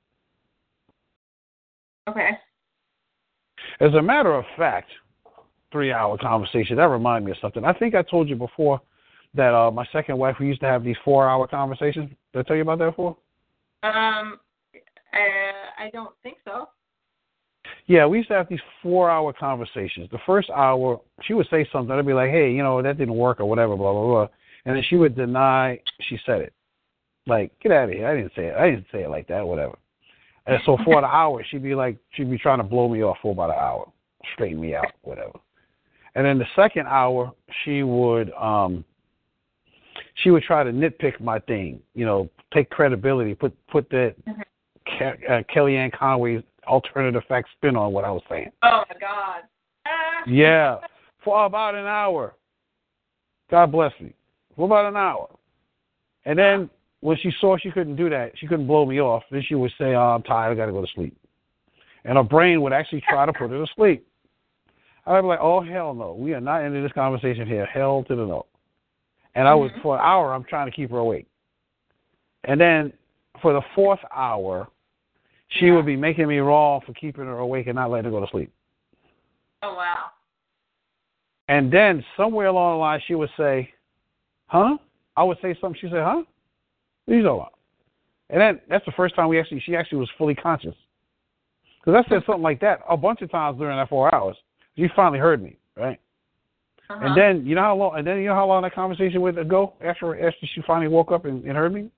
Okay. 2.09 2.31
As 3.81 3.95
a 3.95 4.03
matter 4.03 4.35
of 4.35 4.45
fact, 4.57 4.91
three 5.71 5.93
hour 5.93 6.17
conversation, 6.19 6.77
that 6.77 6.85
reminded 6.85 7.27
me 7.27 7.33
of 7.33 7.39
something. 7.41 7.65
I 7.65 7.73
think 7.73 7.95
I 7.95 8.03
told 8.03 8.29
you 8.29 8.37
before 8.37 8.81
that 9.35 9.55
uh, 9.55 9.71
my 9.71 9.87
second 9.93 10.19
wife, 10.19 10.37
we 10.39 10.47
used 10.47 10.61
to 10.61 10.67
have 10.67 10.85
these 10.85 10.97
four 11.05 11.29
hour 11.29 11.47
conversations. 11.47 12.11
Did 12.33 12.41
I 12.41 12.43
tell 12.43 12.57
you 12.57 12.63
about 12.63 12.79
that 12.79 12.91
before? 12.91 13.17
Um, 13.83 14.39
uh, 15.15 15.83
I 15.83 15.91
don't 15.93 16.15
think 16.23 16.37
so. 16.45 16.69
Yeah, 17.87 18.07
we 18.07 18.19
used 18.19 18.29
to 18.29 18.35
have 18.35 18.49
these 18.49 18.61
four 18.83 19.11
hour 19.11 19.33
conversations. 19.33 20.09
The 20.11 20.19
first 20.25 20.51
hour, 20.51 21.01
she 21.23 21.35
would 21.35 21.49
say 21.51 21.67
something. 21.73 21.93
I'd 21.95 22.07
be 22.07 22.13
like, 22.13 22.31
hey, 22.31 22.53
you 22.53 22.63
know, 22.63 22.81
that 22.83 22.99
didn't 22.99 23.17
work 23.17 23.41
or 23.41 23.47
whatever, 23.47 23.77
blah, 23.77 23.93
blah, 23.93 24.07
blah. 24.07 24.29
And 24.65 24.77
then 24.77 24.85
she 24.89 24.97
would 24.97 25.17
deny 25.17 25.81
she 26.01 26.19
said 26.25 26.41
it. 26.41 26.53
Like, 27.27 27.53
get 27.61 27.73
out 27.73 27.89
of 27.89 27.95
here. 27.95 28.07
I 28.07 28.17
didn't 28.17 28.33
say 28.37 28.47
it. 28.47 28.55
I 28.55 28.71
didn't 28.71 28.87
say 28.93 29.03
it 29.03 29.11
like 29.11 29.29
that, 29.29 29.47
whatever. 29.47 29.77
And 30.47 30.61
so 30.66 30.76
for 30.84 31.01
the 31.01 31.07
hour, 31.07 31.45
she'd 31.49 31.62
be 31.62 31.74
like, 31.74 31.97
she'd 32.11 32.30
be 32.30 32.38
trying 32.38 32.59
to 32.59 32.64
blow 32.64 32.88
me 32.88 33.03
off 33.03 33.18
for 33.22 33.32
about 33.32 33.51
an 33.51 33.57
hour, 33.59 33.90
straighten 34.34 34.61
me 34.61 34.74
out, 34.74 34.93
whatever. 35.03 35.38
And 36.14 36.26
then 36.26 36.38
the 36.38 36.47
second 36.57 36.86
hour, 36.88 37.32
she 37.64 37.82
would, 37.82 38.32
um, 38.32 38.84
she 40.14 40.30
would 40.30 40.43
try 40.43 40.62
to 40.64 40.70
nitpick 40.70 41.20
my 41.20 41.38
thing, 41.38 41.80
you 41.95 42.05
know, 42.05 42.28
take 42.53 42.70
credibility, 42.70 43.34
put 43.34 43.55
put 43.68 43.88
that 43.90 44.14
Ke- 44.86 45.22
uh, 45.28 45.43
Kellyanne 45.55 45.93
Conway's 45.97 46.43
alternative 46.66 47.22
fact 47.28 47.49
spin 47.57 47.76
on 47.76 47.93
what 47.93 48.05
I 48.05 48.11
was 48.11 48.22
saying. 48.28 48.51
Oh 48.62 48.82
my 48.88 49.01
God. 49.01 49.43
Ah. 49.86 50.22
Yeah, 50.26 50.76
for 51.24 51.47
about 51.47 51.74
an 51.74 51.86
hour. 51.86 52.34
God 53.51 53.72
bless 53.72 53.93
me. 54.01 54.14
For 54.55 54.66
about 54.66 54.86
an 54.86 54.97
hour. 54.97 55.28
And 56.24 56.38
then 56.38 56.70
when 57.03 57.17
she 57.19 57.33
saw 57.41 57.57
she 57.59 57.71
couldn't 57.73 57.97
do 57.97 58.09
that, 58.09 58.31
she 58.39 58.47
couldn't 58.47 58.69
blow 58.69 58.87
me 58.87 59.01
off, 59.01 59.25
then 59.31 59.43
she 59.47 59.57
would 59.57 59.73
say, 59.77 59.95
oh, 59.95 60.15
I'm 60.15 60.23
tired, 60.23 60.53
I 60.53 60.55
got 60.55 60.67
to 60.67 60.73
go 60.73 60.83
to 60.83 60.93
sleep. 60.95 61.17
And 62.05 62.17
her 62.17 62.23
brain 62.23 62.63
would 62.63 62.73
actually 62.73 63.03
try 63.09 63.27
to 63.27 63.33
put 63.33 63.51
her 63.51 63.59
to 63.59 63.67
sleep. 63.75 64.07
I'd 65.05 65.21
be 65.21 65.27
like, 65.27 65.41
oh, 65.43 65.61
hell 65.63 65.95
no. 65.95 66.15
We 66.15 66.33
are 66.33 66.41
not 66.41 66.63
into 66.63 66.81
this 66.81 66.93
conversation 66.93 67.45
here. 67.47 67.67
Hell 67.67 68.05
to 68.07 68.15
the 68.15 68.25
no. 68.25 68.47
And 69.35 69.49
I 69.49 69.55
was, 69.55 69.73
mm-hmm. 69.73 69.83
for 69.83 69.97
an 69.97 70.03
hour, 70.05 70.33
I'm 70.33 70.45
trying 70.45 70.71
to 70.71 70.73
keep 70.75 70.91
her 70.93 70.99
awake. 70.99 71.27
And 72.45 72.61
then 72.61 72.93
for 73.41 73.53
the 73.53 73.63
fourth 73.75 74.01
hour, 74.15 74.69
she 75.49 75.73
would 75.73 75.85
be 75.87 75.97
making 75.97 76.29
me 76.29 76.39
wrong 76.39 76.83
for 76.87 76.93
keeping 76.95 77.25
her 77.25 77.39
awake 77.39 77.67
and 77.67 77.75
not 77.75 77.91
letting 77.91 78.05
her 78.05 78.11
go 78.13 78.25
to 78.25 78.31
sleep. 78.31 78.53
Oh 79.63 79.75
wow. 79.75 80.11
And 81.49 81.73
then 81.73 82.05
somewhere 82.17 82.47
along 82.47 82.75
the 82.75 82.79
line, 82.79 83.01
she 83.07 83.15
would 83.15 83.31
say, 83.37 83.71
"Huh?" 84.47 84.77
I 85.17 85.25
would 85.25 85.39
say 85.43 85.57
something. 85.61 85.79
She 85.81 85.89
said, 85.89 86.03
"Huh?" 86.03 86.23
Are 87.09 87.15
you? 87.15 87.45
And 88.31 88.41
then 88.41 88.61
that's 88.69 88.85
the 88.87 88.93
first 88.93 89.15
time 89.15 89.29
we 89.29 89.39
actually 89.39 89.61
she 89.61 89.77
actually 89.77 89.99
was 89.99 90.11
fully 90.17 90.35
conscious. 90.35 90.75
Because 91.85 92.03
I 92.05 92.09
said 92.09 92.23
something 92.27 92.43
like 92.43 92.61
that 92.61 92.81
a 92.89 92.97
bunch 92.97 93.23
of 93.23 93.31
times 93.31 93.59
during 93.59 93.77
that 93.77 93.89
four 93.89 94.15
hours. 94.15 94.37
She 94.77 94.87
finally 94.97 95.19
heard 95.19 95.43
me, 95.43 95.59
right? 95.77 96.01
Uh-huh. 96.89 97.07
And 97.07 97.17
then 97.17 97.47
you 97.47 97.55
know 97.55 97.63
how 97.63 97.77
long? 97.77 97.99
And 97.99 98.07
then 98.07 98.19
you 98.19 98.29
know 98.29 98.35
how 98.35 98.47
long 98.47 98.63
that 98.63 98.75
conversation 98.75 99.21
would 99.21 99.49
go 99.49 99.75
after 99.85 100.15
after 100.27 100.47
she 100.55 100.63
finally 100.67 100.89
woke 100.89 101.13
up 101.13 101.25
and, 101.25 101.45
and 101.45 101.57
heard 101.57 101.75
me. 101.75 101.91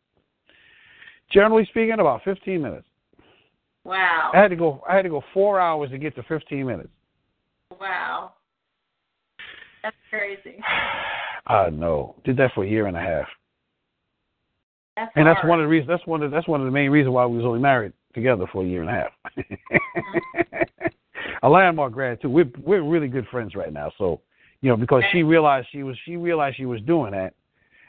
Generally 1.30 1.66
speaking, 1.66 1.98
about 2.00 2.22
fifteen 2.24 2.62
minutes. 2.62 2.86
wow. 3.84 4.30
I 4.34 4.38
had 4.38 4.48
to 4.48 4.56
go. 4.56 4.82
I 4.88 4.96
had 4.96 5.02
to 5.02 5.08
go 5.08 5.22
four 5.32 5.60
hours 5.60 5.90
to 5.90 5.98
get 5.98 6.14
to 6.16 6.22
fifteen 6.24 6.66
minutes. 6.66 6.90
Wow. 7.80 8.32
That's 9.82 9.96
crazy. 10.10 10.58
I 11.46 11.70
know. 11.70 12.16
Did 12.24 12.36
that 12.38 12.52
for 12.54 12.64
a 12.64 12.68
year 12.68 12.86
and 12.86 12.96
a 12.96 13.00
half. 13.00 13.26
That's 14.96 15.12
And 15.16 15.26
that's 15.26 15.44
one 15.44 15.60
of 15.60 15.64
the 15.64 15.68
reasons. 15.68 15.88
That's 15.88 16.06
one 16.06 16.22
of 16.22 16.30
that's 16.30 16.46
one 16.46 16.60
of 16.60 16.66
the 16.66 16.72
main 16.72 16.90
reasons 16.90 17.12
why 17.12 17.26
we 17.26 17.36
was 17.36 17.46
only 17.46 17.60
married 17.60 17.92
together 18.14 18.46
for 18.52 18.62
a 18.62 18.66
year 18.66 18.82
and 18.82 18.90
a 18.90 18.92
half. 18.92 20.68
a 21.42 21.48
landmark 21.48 21.92
grad 21.92 22.20
too. 22.22 22.30
We're 22.30 22.50
we're 22.64 22.82
really 22.82 23.08
good 23.08 23.26
friends 23.28 23.54
right 23.54 23.72
now. 23.72 23.92
So 23.98 24.20
you 24.60 24.70
know 24.70 24.76
because 24.76 25.02
she 25.10 25.22
realized 25.22 25.68
she 25.72 25.82
was 25.82 25.96
she 26.04 26.16
realized 26.16 26.56
she 26.56 26.66
was 26.66 26.80
doing 26.82 27.12
that, 27.12 27.34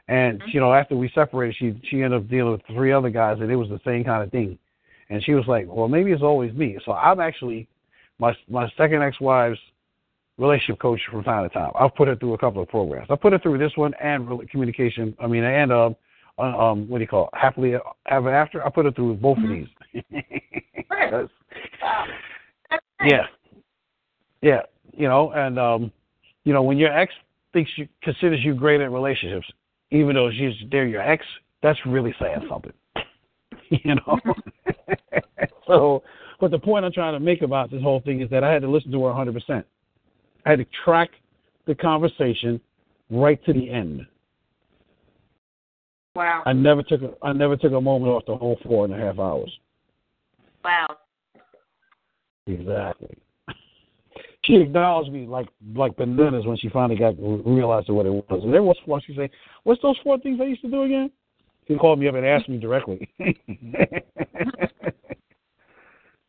and 0.07 0.41
you 0.47 0.59
know 0.59 0.73
after 0.73 0.95
we 0.95 1.09
separated, 1.13 1.55
she 1.57 1.79
she 1.89 2.01
ended 2.01 2.21
up 2.21 2.29
dealing 2.29 2.53
with 2.53 2.61
three 2.67 2.91
other 2.91 3.09
guys, 3.09 3.37
and 3.39 3.51
it 3.51 3.55
was 3.55 3.69
the 3.69 3.79
same 3.85 4.03
kind 4.03 4.23
of 4.23 4.31
thing. 4.31 4.57
And 5.09 5.23
she 5.23 5.35
was 5.35 5.45
like, 5.47 5.67
well, 5.67 5.87
maybe 5.87 6.11
it's 6.11 6.23
always 6.23 6.51
me. 6.53 6.79
So 6.83 6.93
I'm 6.93 7.19
actually 7.19 7.67
my 8.17 8.35
my 8.49 8.71
second 8.77 9.03
ex-wife's 9.03 9.59
relationship 10.37 10.79
coach 10.81 10.99
from 11.11 11.23
time 11.23 11.47
to 11.47 11.53
time. 11.53 11.71
I've 11.79 11.95
put 11.95 12.07
her 12.07 12.15
through 12.15 12.33
a 12.33 12.37
couple 12.37 12.61
of 12.61 12.67
programs. 12.67 13.07
I 13.09 13.15
put 13.15 13.33
her 13.33 13.39
through 13.39 13.59
this 13.59 13.71
one 13.75 13.93
and 14.01 14.49
communication. 14.49 15.15
I 15.19 15.27
mean, 15.27 15.43
and 15.43 15.71
um, 15.71 15.95
uh, 16.37 16.41
um, 16.41 16.87
what 16.89 16.97
do 16.97 17.03
you 17.03 17.07
call 17.07 17.25
it? 17.33 17.37
Happily 17.39 17.75
ever 18.09 18.33
after. 18.33 18.65
I 18.65 18.69
put 18.69 18.85
her 18.85 18.91
through 18.91 19.15
both 19.15 19.37
of 19.37 19.49
these. 19.49 19.67
That's- 20.89 21.29
Wow. 21.81 22.05
Yeah, 23.03 23.25
yeah. 24.41 24.61
You 24.93 25.07
know, 25.07 25.31
and 25.31 25.59
um, 25.59 25.91
you 26.43 26.53
know, 26.53 26.63
when 26.63 26.77
your 26.77 26.97
ex 26.97 27.13
thinks 27.53 27.69
you 27.77 27.87
considers 28.01 28.43
you 28.43 28.53
great 28.55 28.81
at 28.81 28.91
relationships, 28.91 29.47
even 29.91 30.15
though 30.15 30.31
she's 30.31 30.53
they're 30.71 30.87
your 30.87 31.01
ex, 31.01 31.23
that's 31.61 31.79
really 31.85 32.13
saying 32.19 32.45
something. 32.49 32.73
you 33.69 33.95
know. 33.95 34.19
so, 35.67 36.03
but 36.39 36.51
the 36.51 36.59
point 36.59 36.85
I'm 36.85 36.91
trying 36.91 37.13
to 37.13 37.19
make 37.19 37.41
about 37.41 37.71
this 37.71 37.81
whole 37.81 38.01
thing 38.01 38.21
is 38.21 38.29
that 38.29 38.43
I 38.43 38.51
had 38.51 38.61
to 38.63 38.69
listen 38.69 38.91
to 38.91 38.97
her 38.99 39.13
100. 39.13 39.33
percent 39.33 39.65
I 40.45 40.51
had 40.51 40.59
to 40.59 40.65
track 40.83 41.09
the 41.67 41.75
conversation 41.75 42.59
right 43.09 43.43
to 43.45 43.53
the 43.53 43.69
end. 43.69 44.05
Wow. 46.15 46.43
I 46.45 46.53
never 46.53 46.81
took 46.81 47.01
a 47.01 47.13
I 47.21 47.33
never 47.33 47.57
took 47.57 47.73
a 47.73 47.81
moment 47.81 48.11
off 48.11 48.25
the 48.25 48.35
whole 48.35 48.57
four 48.63 48.85
and 48.85 48.93
a 48.93 48.97
half 48.97 49.19
hours. 49.19 49.51
Wow. 50.63 50.97
Exactly. 52.47 53.17
She 54.45 54.55
acknowledged 54.55 55.11
me 55.11 55.25
like 55.25 55.47
like 55.75 55.97
bananas 55.97 56.45
when 56.45 56.57
she 56.57 56.69
finally 56.69 56.97
got 56.97 57.15
realized 57.19 57.89
what 57.89 58.05
it 58.05 58.11
was. 58.11 58.41
And 58.43 58.53
there 58.53 58.63
was 58.63 58.77
one. 58.85 59.01
She 59.05 59.15
said, 59.15 59.29
"What's 59.63 59.81
those 59.81 59.97
four 60.03 60.17
things 60.19 60.39
I 60.41 60.45
used 60.45 60.61
to 60.61 60.69
do 60.69 60.83
again?" 60.83 61.11
She 61.67 61.75
called 61.75 61.99
me 61.99 62.07
up 62.07 62.15
and 62.15 62.25
asked 62.25 62.47
me 62.47 62.59
directly. 62.59 63.09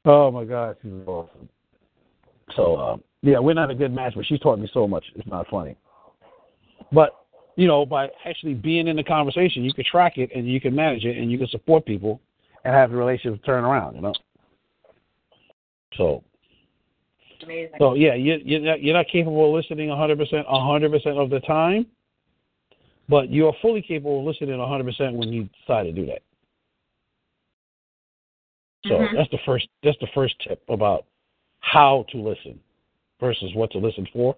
oh 0.06 0.30
my 0.30 0.44
God, 0.44 0.76
she 0.82 0.88
was 0.88 1.06
awesome. 1.06 1.48
So 2.56 2.76
um, 2.76 3.04
yeah, 3.22 3.38
we're 3.38 3.54
not 3.54 3.70
a 3.70 3.74
good 3.74 3.92
match, 3.92 4.14
but 4.16 4.24
she 4.26 4.38
taught 4.38 4.58
me 4.58 4.68
so 4.72 4.88
much. 4.88 5.04
It's 5.14 5.28
not 5.28 5.46
funny. 5.48 5.76
But 6.90 7.25
you 7.56 7.66
know, 7.66 7.84
by 7.84 8.10
actually 8.24 8.54
being 8.54 8.86
in 8.86 8.96
the 8.96 9.02
conversation, 9.02 9.64
you 9.64 9.72
can 9.72 9.84
track 9.84 10.18
it 10.18 10.30
and 10.34 10.46
you 10.46 10.60
can 10.60 10.74
manage 10.74 11.04
it 11.04 11.16
and 11.16 11.32
you 11.32 11.38
can 11.38 11.48
support 11.48 11.84
people 11.84 12.20
and 12.64 12.74
have 12.74 12.90
the 12.90 12.96
relationship 12.96 13.44
turn 13.44 13.64
around. 13.64 13.96
You 13.96 14.02
know. 14.02 14.14
So 15.96 16.22
Amazing. 17.42 17.76
so 17.78 17.94
yeah, 17.94 18.14
you, 18.14 18.40
you're 18.44 18.60
not, 18.60 18.82
you're 18.82 18.94
not 18.94 19.06
capable 19.08 19.48
of 19.48 19.54
listening 19.54 19.88
100 19.88 20.18
percent 20.18 20.46
100 20.48 20.90
percent 20.90 21.18
of 21.18 21.30
the 21.30 21.40
time, 21.40 21.86
but 23.08 23.30
you 23.30 23.46
are 23.46 23.54
fully 23.62 23.82
capable 23.82 24.20
of 24.20 24.26
listening 24.26 24.58
100 24.58 24.84
percent 24.84 25.16
when 25.16 25.32
you 25.32 25.48
decide 25.60 25.84
to 25.84 25.92
do 25.92 26.06
that. 26.06 26.22
So 28.86 28.94
Mhm. 28.94 29.14
that's 29.14 29.30
the 29.30 29.38
first 29.46 29.68
that's 29.82 29.98
the 29.98 30.06
first 30.08 30.38
tip 30.40 30.62
about 30.68 31.06
how 31.60 32.04
to 32.10 32.18
listen 32.18 32.60
versus 33.18 33.54
what 33.54 33.70
to 33.72 33.78
listen 33.78 34.06
for. 34.12 34.36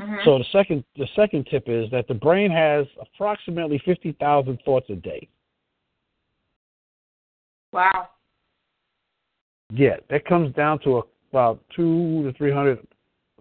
Mhm. 0.00 0.24
So 0.24 0.38
the 0.38 0.44
second 0.50 0.84
the 0.96 1.06
second 1.14 1.46
tip 1.50 1.64
is 1.68 1.90
that 1.90 2.08
the 2.08 2.14
brain 2.14 2.50
has 2.50 2.86
approximately 2.98 3.78
50,000 3.84 4.58
thoughts 4.64 4.88
a 4.90 4.96
day. 4.96 5.28
wow. 7.72 8.08
Yeah, 9.72 9.96
that 10.08 10.24
comes 10.24 10.52
down 10.56 10.80
to 10.80 11.04
about 11.30 11.62
two 11.76 12.24
to 12.24 12.32
300 12.32 12.84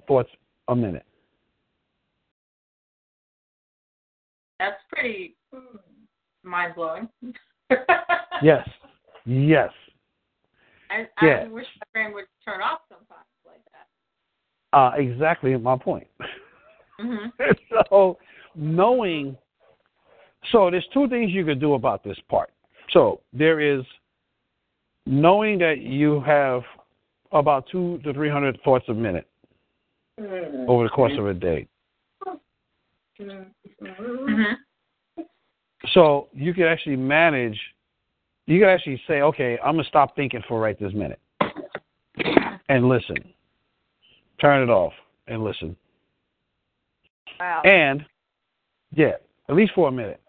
thoughts 0.07 0.29
a 0.67 0.75
minute. 0.75 1.05
That's 4.59 4.81
pretty 4.91 5.35
mind 6.43 6.75
blowing. 6.75 7.09
Yes, 8.41 8.65
yes. 9.25 9.69
I, 10.89 11.07
Yeah. 11.21 11.43
I 11.45 11.47
wish 11.49 11.65
my 11.75 11.85
brain 11.91 12.13
would 12.13 12.25
turn 12.45 12.61
off 12.61 12.79
sometimes 12.87 13.25
like 13.45 13.59
that. 13.73 14.77
Uh, 14.77 14.91
exactly 14.95 15.57
my 15.57 15.77
point. 15.77 16.07
hmm 17.01 17.25
so 17.89 18.17
knowing 18.55 19.37
so 20.51 20.69
there's 20.69 20.87
two 20.93 21.07
things 21.07 21.31
you 21.31 21.45
could 21.45 21.59
do 21.59 21.73
about 21.73 22.03
this 22.03 22.17
part 22.29 22.51
so 22.91 23.21
there 23.33 23.59
is 23.59 23.83
knowing 25.05 25.57
that 25.59 25.79
you 25.79 26.21
have 26.21 26.61
about 27.31 27.65
two 27.71 27.99
to 28.03 28.13
three 28.13 28.29
hundred 28.29 28.59
thoughts 28.63 28.85
a 28.89 28.93
minute 28.93 29.27
over 30.67 30.83
the 30.83 30.89
course 30.89 31.13
of 31.17 31.27
a 31.27 31.33
day. 31.33 31.67
Mhm. 33.19 34.57
So 35.93 36.29
you 36.33 36.53
can 36.53 36.63
actually 36.63 36.95
manage. 36.95 37.59
You 38.45 38.59
can 38.59 38.69
actually 38.69 39.01
say, 39.07 39.21
okay, 39.21 39.57
I'm 39.59 39.75
gonna 39.75 39.83
stop 39.85 40.15
thinking 40.15 40.41
for 40.47 40.59
right 40.59 40.77
this 40.79 40.93
minute, 40.93 41.19
and 42.69 42.89
listen. 42.89 43.33
Turn 44.39 44.63
it 44.63 44.71
off 44.71 44.93
and 45.27 45.43
listen. 45.43 45.75
Wow. 47.39 47.61
And 47.63 48.05
yeah, 48.93 49.13
at 49.47 49.55
least 49.55 49.73
for 49.73 49.87
a 49.89 49.91
minute. 49.91 50.21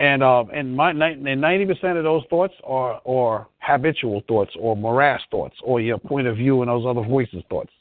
And 0.00 0.22
um 0.22 0.50
and 0.52 0.76
my 0.76 0.90
and 0.90 1.40
ninety 1.40 1.66
percent 1.66 1.98
of 1.98 2.04
those 2.04 2.22
thoughts 2.30 2.54
are 2.64 3.00
are 3.04 3.48
habitual 3.58 4.22
thoughts 4.28 4.52
or 4.58 4.76
morass 4.76 5.20
thoughts 5.30 5.56
or 5.62 5.80
your 5.80 5.98
point 5.98 6.26
of 6.26 6.36
view 6.36 6.62
and 6.62 6.70
those 6.70 6.84
other 6.86 7.06
voices 7.06 7.42
thoughts. 7.50 7.72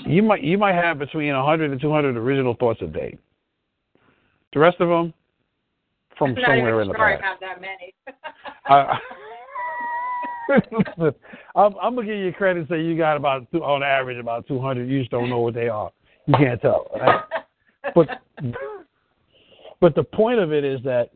You 0.00 0.22
might 0.22 0.42
you 0.42 0.58
might 0.58 0.74
have 0.74 0.98
between 0.98 1.32
100 1.32 1.70
and 1.70 1.80
200 1.80 2.16
original 2.16 2.54
thoughts 2.54 2.80
a 2.82 2.86
day. 2.86 3.16
The 4.52 4.60
rest 4.60 4.80
of 4.80 4.88
them 4.88 5.14
from 6.18 6.30
I'm 6.30 6.44
somewhere 6.44 6.80
in 6.80 6.88
the 6.88 6.94
sure 6.94 7.04
I 7.04 7.20
past. 7.20 7.24
have 7.24 7.40
that 7.40 7.60
many. 7.60 7.94
Listen, 10.96 11.14
I'm, 11.54 11.74
I'm 11.80 11.94
gonna 11.94 12.06
give 12.06 12.16
you 12.16 12.32
credit. 12.32 12.60
and 12.60 12.68
Say 12.68 12.82
you 12.82 12.96
got 12.96 13.16
about 13.16 13.50
two, 13.52 13.62
on 13.64 13.82
average 13.82 14.18
about 14.18 14.46
200. 14.46 14.88
You 14.88 15.00
just 15.00 15.10
don't 15.10 15.28
know 15.28 15.40
what 15.40 15.54
they 15.54 15.68
are. 15.68 15.90
You 16.26 16.34
can't 16.34 16.60
tell. 16.60 16.90
Right? 16.94 17.20
But 17.94 18.08
but 19.80 19.94
the 19.94 20.04
point 20.04 20.40
of 20.40 20.52
it 20.52 20.64
is 20.64 20.82
that 20.84 21.10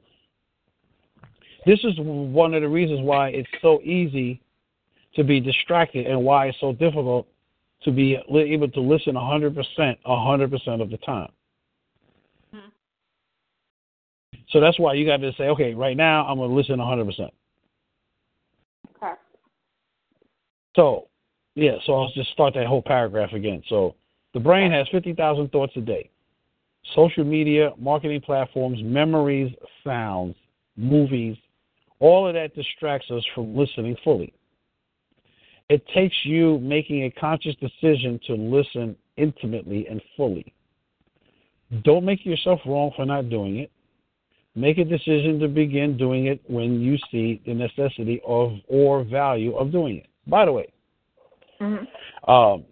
this 1.66 1.80
is 1.84 1.94
one 1.98 2.54
of 2.54 2.62
the 2.62 2.68
reasons 2.68 3.00
why 3.02 3.28
it's 3.28 3.48
so 3.60 3.80
easy 3.82 4.40
to 5.14 5.24
be 5.24 5.40
distracted 5.40 6.06
and 6.06 6.24
why 6.24 6.46
it's 6.46 6.60
so 6.60 6.72
difficult 6.72 7.26
to 7.82 7.90
be 7.90 8.18
able 8.28 8.68
to 8.68 8.80
listen 8.80 9.14
100% 9.14 9.54
100% 10.06 10.82
of 10.82 10.90
the 10.90 10.96
time. 10.98 11.32
Mhm. 12.54 12.70
So 14.50 14.60
that's 14.60 14.78
why 14.78 14.94
you 14.94 15.06
got 15.06 15.18
to 15.18 15.32
say, 15.34 15.44
okay, 15.44 15.74
right 15.74 15.96
now 15.96 16.26
I'm 16.26 16.38
going 16.38 16.50
to 16.50 16.54
listen 16.54 16.78
100%. 16.78 17.30
okay. 18.96 19.14
So, 20.76 21.08
yeah, 21.54 21.76
so 21.84 21.94
I'll 21.94 22.12
just 22.12 22.30
start 22.30 22.54
that 22.54 22.66
whole 22.66 22.82
paragraph 22.82 23.32
again. 23.32 23.62
So, 23.68 23.96
the 24.32 24.40
brain 24.40 24.70
has 24.70 24.86
50,000 24.90 25.48
thoughts 25.50 25.72
a 25.76 25.80
day. 25.80 26.10
Social 26.94 27.24
media, 27.24 27.72
marketing 27.78 28.20
platforms, 28.20 28.78
memories, 28.82 29.52
sounds, 29.84 30.34
movies, 30.76 31.36
all 31.98 32.26
of 32.26 32.34
that 32.34 32.54
distracts 32.54 33.10
us 33.10 33.22
from 33.34 33.56
listening 33.56 33.96
fully. 34.02 34.32
It 35.68 35.86
takes 35.94 36.16
you 36.24 36.58
making 36.58 37.04
a 37.04 37.10
conscious 37.10 37.54
decision 37.56 38.18
to 38.26 38.34
listen 38.34 38.96
intimately 39.16 39.86
and 39.88 40.02
fully. 40.16 40.52
Don't 41.84 42.04
make 42.04 42.26
yourself 42.26 42.60
wrong 42.66 42.90
for 42.96 43.04
not 43.04 43.28
doing 43.28 43.58
it. 43.58 43.70
Make 44.56 44.78
a 44.78 44.84
decision 44.84 45.38
to 45.38 45.46
begin 45.46 45.96
doing 45.96 46.26
it 46.26 46.40
when 46.48 46.80
you 46.80 46.98
see 47.10 47.40
the 47.46 47.54
necessity 47.54 48.20
of 48.26 48.54
or 48.66 49.04
value 49.04 49.54
of 49.54 49.70
doing 49.70 49.98
it. 49.98 50.06
By 50.26 50.44
the 50.44 50.52
way, 50.52 50.66
Mhm. 51.60 51.86
um, 52.26 52.64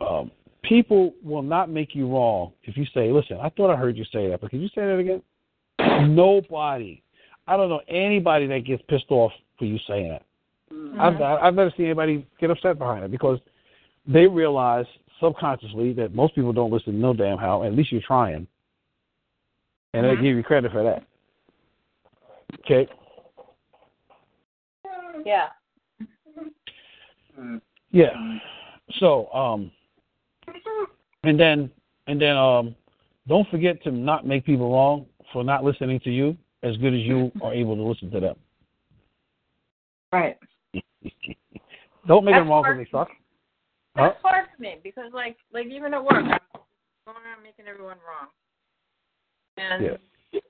um, 0.00 0.30
people 0.62 1.14
will 1.22 1.42
not 1.42 1.68
make 1.68 1.94
you 1.94 2.08
wrong 2.08 2.52
if 2.64 2.76
you 2.76 2.84
say, 2.94 3.10
"Listen, 3.10 3.38
I 3.40 3.48
thought 3.50 3.72
I 3.72 3.76
heard 3.76 3.96
you 3.96 4.04
say 4.12 4.28
that, 4.28 4.40
but 4.40 4.50
can 4.50 4.60
you 4.60 4.68
say 4.68 4.82
that 4.82 4.98
again?" 4.98 5.22
Nobody, 6.14 7.02
I 7.46 7.56
don't 7.56 7.68
know 7.68 7.80
anybody 7.88 8.46
that 8.46 8.60
gets 8.60 8.82
pissed 8.88 9.10
off 9.10 9.32
for 9.58 9.64
you 9.64 9.78
saying 9.86 10.08
that. 10.08 10.22
I've 10.98 11.20
I've 11.20 11.54
never 11.54 11.72
seen 11.76 11.86
anybody 11.86 12.26
get 12.40 12.50
upset 12.50 12.78
behind 12.78 13.04
it 13.04 13.10
because 13.10 13.38
they 14.06 14.26
realize 14.26 14.86
subconsciously 15.20 15.92
that 15.94 16.14
most 16.14 16.34
people 16.34 16.52
don't 16.52 16.72
listen 16.72 17.00
no 17.00 17.12
damn 17.12 17.38
how. 17.38 17.62
At 17.62 17.74
least 17.74 17.92
you're 17.92 18.00
trying, 18.00 18.46
and 19.94 20.04
they 20.04 20.16
Mhm. 20.16 20.22
give 20.22 20.36
you 20.36 20.42
credit 20.42 20.72
for 20.72 20.82
that. 20.82 21.04
Okay. 22.60 22.88
Yeah. 25.24 25.50
Yeah. 27.90 28.38
So, 28.98 29.32
um, 29.32 29.70
and 31.24 31.38
then 31.38 31.70
and 32.06 32.20
then 32.20 32.36
um, 32.36 32.74
don't 33.28 33.48
forget 33.48 33.82
to 33.84 33.90
not 33.90 34.26
make 34.26 34.44
people 34.44 34.72
wrong 34.72 35.06
for 35.32 35.44
not 35.44 35.64
listening 35.64 36.00
to 36.00 36.10
you 36.10 36.36
as 36.62 36.76
good 36.78 36.94
as 36.94 37.00
you 37.00 37.30
are 37.42 37.54
able 37.54 37.76
to 37.76 37.82
listen 37.82 38.10
to 38.10 38.20
them. 38.20 38.36
Right. 40.12 40.36
Don't 42.06 42.24
make 42.24 42.34
That's 42.34 42.42
them 42.42 42.48
wrong 42.48 42.62
because 42.62 42.78
they 42.78 42.90
suck. 42.90 43.08
Huh? 43.96 44.08
That's 44.08 44.22
hard 44.22 44.46
for 44.54 44.62
me 44.62 44.76
because, 44.82 45.12
like, 45.14 45.36
like 45.52 45.66
even 45.66 45.94
at 45.94 46.02
work, 46.02 46.24
I'm 46.24 46.38
going 47.06 47.16
around 47.16 47.42
making 47.42 47.66
everyone 47.68 47.98
wrong. 48.06 48.28
And 49.56 49.84
Yeah. 49.84 50.40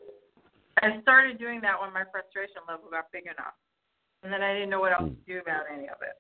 I 0.81 1.01
started 1.03 1.39
doing 1.39 1.61
that 1.61 1.81
when 1.81 1.93
my 1.93 2.03
frustration 2.11 2.63
level 2.67 2.91
got 2.91 3.13
big 3.13 3.25
enough, 3.25 3.55
and 4.23 4.33
then 4.33 4.43
I 4.43 4.53
didn't 4.53 4.71
know 4.71 4.81
what 4.81 4.93
else 4.93 5.11
to 5.11 5.33
do 5.33 5.39
about 5.39 5.65
any 5.71 5.87
of 5.89 5.99
it. 6.03 6.19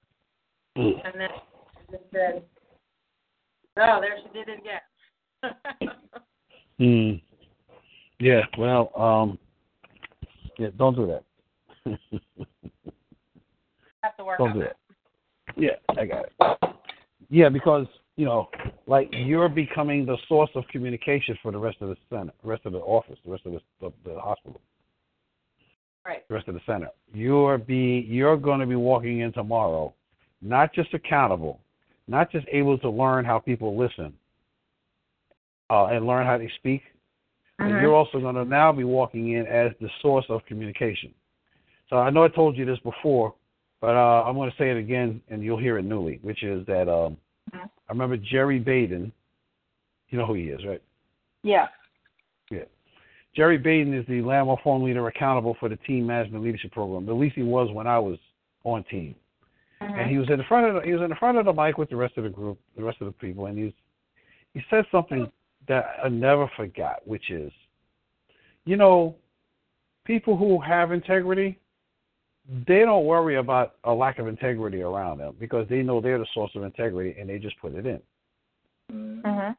Mm. 0.78 1.00
And 1.04 1.14
then 1.20 1.30
I 1.30 1.90
just 1.90 2.04
said, 2.12 2.44
"Oh, 3.76 4.00
there 4.00 4.16
she 4.22 4.38
did 4.38 4.48
it 4.48 4.58
again." 4.60 4.80
Mm. 6.80 7.20
Yeah. 8.18 8.40
Well, 8.58 8.90
um, 8.96 9.38
yeah. 10.58 10.68
Don't 10.76 10.96
do 10.96 11.06
that. 11.06 11.22
have 14.02 14.16
to 14.16 14.24
work 14.24 14.38
don't 14.38 14.50
on 14.50 14.54
do 14.54 14.62
it. 14.62 14.76
it. 15.56 15.56
Yeah, 15.56 15.96
I 15.96 16.06
got 16.06 16.26
it. 16.26 16.32
Yeah, 17.28 17.48
because 17.48 17.86
you 18.16 18.24
know, 18.24 18.48
like 18.86 19.08
you're 19.12 19.48
becoming 19.48 20.04
the 20.04 20.16
source 20.28 20.50
of 20.54 20.64
communication 20.68 21.36
for 21.42 21.52
the 21.52 21.58
rest 21.58 21.78
of 21.80 21.88
the 21.88 21.96
center, 22.10 22.32
the 22.42 22.48
rest 22.48 22.66
of 22.66 22.72
the 22.72 22.78
office, 22.78 23.18
the 23.24 23.30
rest 23.30 23.46
of 23.46 23.52
the, 23.52 23.60
the, 23.80 23.92
the 24.04 24.20
hospital. 24.20 24.60
Right. 26.04 26.26
the 26.26 26.34
rest 26.34 26.48
of 26.48 26.54
the 26.54 26.60
center. 26.66 26.88
You're 27.14 27.58
be 27.58 28.04
you're 28.08 28.36
going 28.36 28.58
to 28.58 28.66
be 28.66 28.74
walking 28.74 29.20
in 29.20 29.32
tomorrow, 29.32 29.94
not 30.40 30.74
just 30.74 30.92
accountable, 30.94 31.60
not 32.08 32.30
just 32.30 32.46
able 32.50 32.78
to 32.78 32.90
learn 32.90 33.24
how 33.24 33.38
people 33.38 33.76
listen, 33.76 34.12
uh, 35.70 35.86
and 35.86 36.06
learn 36.06 36.26
how 36.26 36.36
they 36.36 36.48
speak, 36.56 36.82
but 37.58 37.68
Mhm. 37.68 37.80
you're 37.80 37.94
also 37.94 38.20
going 38.20 38.34
to 38.34 38.44
now 38.44 38.72
be 38.72 38.84
walking 38.84 39.30
in 39.30 39.46
as 39.46 39.72
the 39.80 39.88
source 40.00 40.28
of 40.28 40.44
communication. 40.46 41.14
So 41.88 41.98
I 41.98 42.10
know 42.10 42.24
I 42.24 42.28
told 42.28 42.56
you 42.56 42.64
this 42.64 42.78
before, 42.80 43.34
but 43.80 43.96
uh, 43.96 44.24
I'm 44.26 44.34
going 44.34 44.50
to 44.50 44.56
say 44.56 44.70
it 44.70 44.76
again, 44.76 45.20
and 45.28 45.42
you'll 45.42 45.58
hear 45.58 45.78
it 45.78 45.84
newly, 45.84 46.18
which 46.22 46.42
is 46.42 46.64
that 46.66 46.88
um, 46.88 47.16
Mhm. 47.52 47.68
I 47.88 47.92
remember 47.92 48.16
Jerry 48.16 48.58
Baden. 48.58 49.12
You 50.08 50.18
know 50.18 50.26
who 50.26 50.34
he 50.34 50.50
is, 50.50 50.64
right? 50.64 50.82
Yeah. 51.42 51.68
Yeah. 52.50 52.64
Jerry 53.34 53.56
Baden 53.56 53.94
is 53.94 54.06
the 54.06 54.20
Landmark 54.20 54.60
Forum 54.62 54.82
leader 54.82 55.06
accountable 55.06 55.54
for 55.54 55.68
the 55.68 55.76
team 55.76 56.06
management 56.06 56.44
leadership 56.44 56.72
program. 56.72 57.08
At 57.08 57.14
least 57.14 57.34
he 57.34 57.42
was 57.42 57.70
when 57.72 57.86
I 57.86 57.98
was 57.98 58.18
on 58.64 58.84
team. 58.84 59.14
Mhm. 59.82 59.98
And 59.98 60.10
he 60.10 60.18
was 60.18 60.28
in 60.30 60.38
the 60.38 60.44
front 60.44 60.66
of 60.66 60.74
the, 60.74 60.80
he 60.82 60.92
was 60.92 61.02
in 61.02 61.10
the 61.10 61.16
front 61.16 61.38
of 61.38 61.44
the 61.44 61.52
mic 61.52 61.78
with 61.78 61.90
the 61.90 61.96
rest 61.96 62.16
of 62.16 62.24
the 62.24 62.30
group, 62.30 62.58
the 62.76 62.82
rest 62.82 63.00
of 63.00 63.06
the 63.06 63.12
people, 63.12 63.46
and 63.46 63.58
he's 63.58 63.72
he 64.54 64.62
said 64.68 64.84
something 64.90 65.30
that 65.68 65.96
I 66.04 66.08
never 66.08 66.48
forgot, 66.56 67.06
which 67.06 67.30
is, 67.30 67.52
you 68.64 68.76
know, 68.76 69.16
people 70.04 70.36
who 70.36 70.60
have 70.60 70.92
integrity, 70.92 71.58
they 72.66 72.80
don't 72.80 73.06
worry 73.06 73.36
about 73.36 73.76
a 73.84 73.92
lack 73.92 74.18
of 74.18 74.26
integrity 74.28 74.82
around 74.82 75.18
them 75.18 75.36
because 75.38 75.66
they 75.68 75.82
know 75.82 76.00
they're 76.00 76.18
the 76.18 76.26
source 76.34 76.50
of 76.54 76.64
integrity 76.64 77.18
and 77.18 77.28
they 77.28 77.38
just 77.38 77.58
put 77.60 77.74
it 77.74 77.86
in. 77.86 78.02
Mhm. 78.90 79.56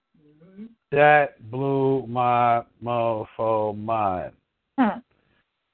That 0.91 1.49
blew 1.49 2.05
my 2.07 2.63
mofo 2.83 3.75
mind. 3.77 4.33
Hmm. 4.77 4.99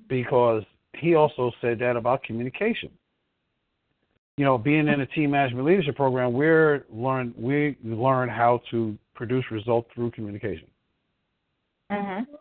because 0.09 0.63
he 0.95 1.15
also 1.15 1.51
said 1.61 1.79
that 1.79 1.95
about 1.95 2.23
communication. 2.23 2.89
You 4.39 4.45
know, 4.45 4.57
being 4.57 4.87
in 4.87 5.01
a 5.01 5.05
team 5.05 5.31
management 5.31 5.67
leadership 5.67 5.97
program, 5.97 6.31
we're 6.31 6.85
learn 6.89 7.33
we 7.37 7.75
learn 7.83 8.29
how 8.29 8.61
to 8.71 8.97
produce 9.13 9.43
results 9.51 9.89
through 9.93 10.11
communication. 10.11 10.65
Mm-hmm. 11.91 12.35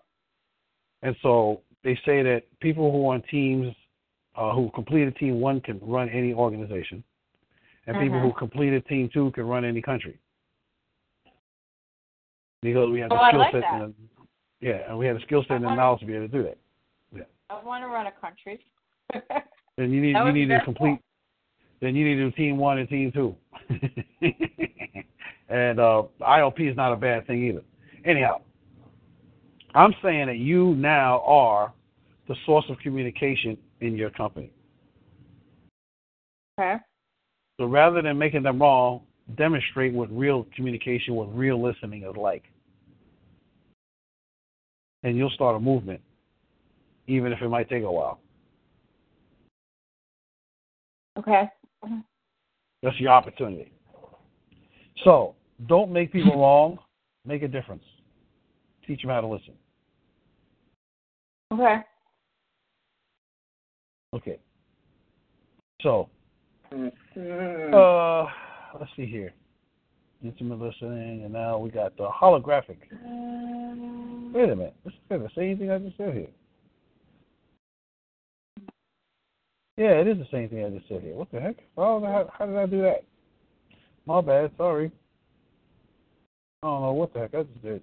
And 1.02 1.16
so 1.22 1.62
they 1.82 1.96
say 2.06 2.22
that 2.22 2.42
people 2.60 2.92
who 2.92 3.08
are 3.08 3.14
on 3.14 3.22
teams 3.28 3.74
uh, 4.36 4.54
who 4.54 4.70
completed 4.76 5.16
team 5.16 5.40
one 5.40 5.60
can 5.60 5.80
run 5.82 6.08
any 6.10 6.32
organization, 6.32 7.02
and 7.88 7.98
people 7.98 8.20
Mhm. 8.20 8.22
who 8.22 8.32
completed 8.34 8.86
team 8.86 9.08
two 9.12 9.32
can 9.32 9.48
run 9.48 9.64
any 9.64 9.82
country. 9.82 10.16
Because 12.62 12.90
we 12.90 13.00
have 13.00 13.08
the 13.10 13.16
Oh, 13.16 13.18
I 13.18 13.30
skill 13.30 13.40
like 13.40 13.52
set 13.54 13.60
that. 13.62 13.82
and 13.82 13.94
the, 13.96 14.66
yeah, 14.68 14.88
and 14.88 14.96
we 14.96 15.06
have 15.06 15.16
the 15.16 15.22
skill 15.22 15.42
set 15.42 15.56
and 15.56 15.64
the 15.64 15.74
knowledge 15.74 15.98
to 15.98 16.06
be 16.06 16.14
able 16.14 16.28
to 16.28 16.32
do 16.32 16.44
that. 16.44 16.58
Yeah. 17.10 17.24
I 17.50 17.60
want 17.64 17.82
to 17.82 17.88
run 17.88 18.06
a 18.06 18.12
country. 18.12 18.64
and 19.78 19.92
you 19.92 20.00
need 20.00 20.14
you 20.16 20.32
need 20.32 20.48
to 20.50 20.60
complete. 20.60 21.00
Then 21.80 21.94
you 21.94 22.04
need 22.04 22.16
to 22.16 22.30
do 22.30 22.36
team 22.36 22.56
one 22.56 22.78
and 22.78 22.88
team 22.88 23.12
two. 23.12 23.36
and 25.48 25.78
uh, 25.78 26.02
ILP 26.20 26.70
is 26.70 26.76
not 26.76 26.92
a 26.92 26.96
bad 26.96 27.26
thing 27.26 27.44
either. 27.44 27.62
Anyhow, 28.04 28.40
I'm 29.74 29.94
saying 30.02 30.26
that 30.26 30.38
you 30.38 30.74
now 30.74 31.20
are 31.24 31.72
the 32.26 32.34
source 32.46 32.64
of 32.68 32.78
communication 32.78 33.56
in 33.80 33.96
your 33.96 34.10
company. 34.10 34.52
okay. 36.58 36.76
So 37.58 37.66
rather 37.66 38.02
than 38.02 38.18
making 38.18 38.42
them 38.42 38.60
wrong, 38.60 39.02
demonstrate 39.36 39.92
what 39.92 40.10
real 40.16 40.46
communication, 40.54 41.14
what 41.14 41.34
real 41.36 41.62
listening 41.62 42.02
is 42.02 42.16
like. 42.16 42.44
And 45.02 45.16
you'll 45.16 45.30
start 45.30 45.56
a 45.56 45.60
movement, 45.60 46.00
even 47.06 47.32
if 47.32 47.40
it 47.40 47.48
might 47.48 47.68
take 47.68 47.82
a 47.82 47.90
while. 47.90 48.20
Okay. 51.18 51.48
That's 52.82 52.98
your 53.00 53.10
opportunity. 53.10 53.72
So 55.04 55.34
don't 55.68 55.92
make 55.92 56.12
people 56.12 56.36
wrong. 56.40 56.78
Make 57.26 57.42
a 57.42 57.48
difference. 57.48 57.84
Teach 58.86 59.02
them 59.02 59.10
how 59.10 59.20
to 59.20 59.26
listen. 59.26 59.54
Okay. 61.52 61.82
Okay. 64.14 64.38
So, 65.82 66.08
Mm. 66.72 66.92
uh, 67.72 68.26
let's 68.78 68.90
see 68.94 69.06
here. 69.06 69.32
Intimate 70.22 70.58
listening, 70.58 71.24
and 71.24 71.32
now 71.32 71.56
we 71.56 71.70
got 71.70 71.96
the 71.96 72.06
holographic. 72.08 72.76
Wait 74.34 74.50
a 74.50 74.56
minute. 74.56 74.74
This 74.84 74.92
is 74.92 75.00
the 75.08 75.30
same 75.34 75.56
thing 75.56 75.70
I 75.70 75.78
just 75.78 75.96
said 75.96 76.12
here. 76.12 76.28
Yeah, 79.78 79.92
it 80.00 80.08
is 80.08 80.18
the 80.18 80.26
same 80.32 80.48
thing 80.48 80.64
I 80.64 80.70
just 80.70 80.88
said 80.88 81.02
here. 81.02 81.14
What 81.14 81.30
the 81.30 81.40
heck? 81.40 81.54
Oh, 81.76 82.04
how, 82.04 82.28
how 82.36 82.46
did 82.46 82.56
I 82.56 82.66
do 82.66 82.82
that? 82.82 83.04
My 84.06 84.20
bad. 84.20 84.50
Sorry. 84.56 84.90
I 86.64 86.66
don't 86.66 86.82
know 86.82 86.92
what 86.94 87.14
the 87.14 87.20
heck 87.20 87.34
I 87.34 87.44
just 87.44 87.62
did. 87.62 87.80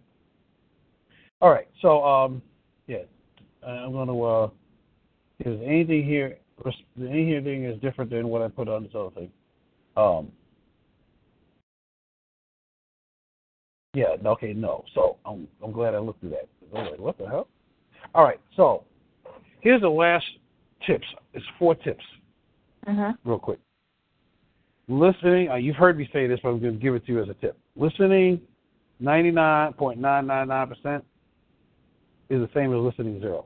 All 1.40 1.50
right. 1.50 1.70
So, 1.82 2.04
um, 2.04 2.42
yeah, 2.88 3.04
I'm 3.66 3.94
going 3.94 4.10
to. 4.10 4.24
uh 4.24 4.50
Is 5.50 5.58
anything 5.66 6.04
here? 6.04 6.38
Anything 7.00 7.64
is 7.64 7.80
different 7.82 8.12
than 8.12 8.28
what 8.28 8.42
I 8.42 8.50
put 8.50 8.68
on 8.68 8.84
this 8.84 8.92
other 8.94 9.12
thing? 9.12 9.32
Um. 9.96 10.34
Yeah. 13.94 14.18
Okay. 14.26 14.52
No. 14.52 14.84
So 14.94 15.16
I'm 15.26 15.48
I'm 15.64 15.72
glad 15.72 15.96
I 15.96 16.00
looked 16.00 16.20
through 16.20 16.32
that. 16.32 17.00
What 17.00 17.18
the 17.18 17.28
hell? 17.28 17.48
All 18.14 18.26
right. 18.26 18.40
So 18.58 18.84
here's 19.62 19.82
the 19.82 19.90
last 19.90 20.26
tips. 20.86 21.08
It's 21.34 21.46
four 21.60 21.76
tips, 21.76 22.04
Mhm. 22.86 23.18
real 23.24 23.40
quick. 23.40 23.60
Listening. 24.88 25.50
Uh, 25.50 25.56
you've 25.56 25.76
heard 25.76 25.98
me 25.98 26.08
say 26.14 26.28
this, 26.28 26.40
but 26.42 26.50
I'm 26.50 26.60
going 26.60 26.74
to 26.74 26.80
give 26.80 26.96
it 26.96 27.06
to 27.06 27.12
you 27.12 27.22
as 27.22 27.30
a 27.30 27.34
tip. 27.36 27.58
Listening, 27.76 28.40
ninety 29.00 29.32
nine 29.32 29.74
point 29.74 30.00
nine 30.00 30.28
nine 30.28 30.48
nine 30.48 30.68
percent 30.68 31.04
is 32.30 32.40
the 32.40 32.50
same 32.54 32.74
as 32.74 32.80
listening 32.80 33.20
zero. 33.20 33.46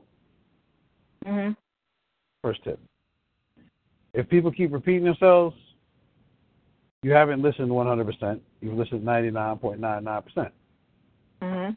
Mhm. 1.24 1.56
First 2.42 2.62
tip. 2.64 2.78
If 4.12 4.28
people 4.28 4.50
keep 4.50 4.72
repeating 4.72 5.04
themselves, 5.04 5.56
you 7.02 7.12
haven't 7.12 7.42
listened 7.42 7.70
100%. 7.70 8.40
You've 8.60 8.74
listened 8.74 9.04
99.99%. 9.04 10.52
Mhm. 11.40 11.76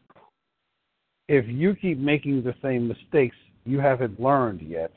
If 1.29 1.47
you 1.47 1.75
keep 1.75 1.97
making 1.97 2.43
the 2.43 2.55
same 2.61 2.87
mistakes, 2.87 3.35
you 3.65 3.79
haven't 3.79 4.19
learned 4.19 4.61
yet. 4.61 4.91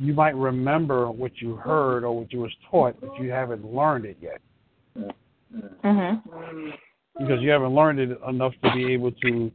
You 0.00 0.14
might 0.14 0.34
remember 0.34 1.10
what 1.10 1.32
you 1.40 1.56
heard 1.56 2.04
or 2.04 2.18
what 2.20 2.32
you 2.32 2.40
was 2.40 2.52
taught, 2.70 2.98
but 3.00 3.18
you 3.20 3.30
haven't 3.30 3.64
learned 3.64 4.06
it 4.06 4.16
yet 4.20 4.40
Mhm. 5.82 6.72
because 7.18 7.42
you 7.42 7.50
haven't 7.50 7.74
learned 7.74 7.98
it 8.00 8.18
enough 8.26 8.54
to 8.62 8.72
be 8.72 8.92
able 8.92 9.12
to 9.12 9.52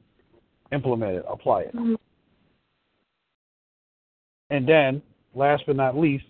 implement 0.71 1.17
it, 1.17 1.25
apply 1.27 1.61
it. 1.61 1.73
And 4.51 4.67
then, 4.67 5.01
last 5.33 5.63
but 5.65 5.75
not 5.75 5.97
least, 5.97 6.25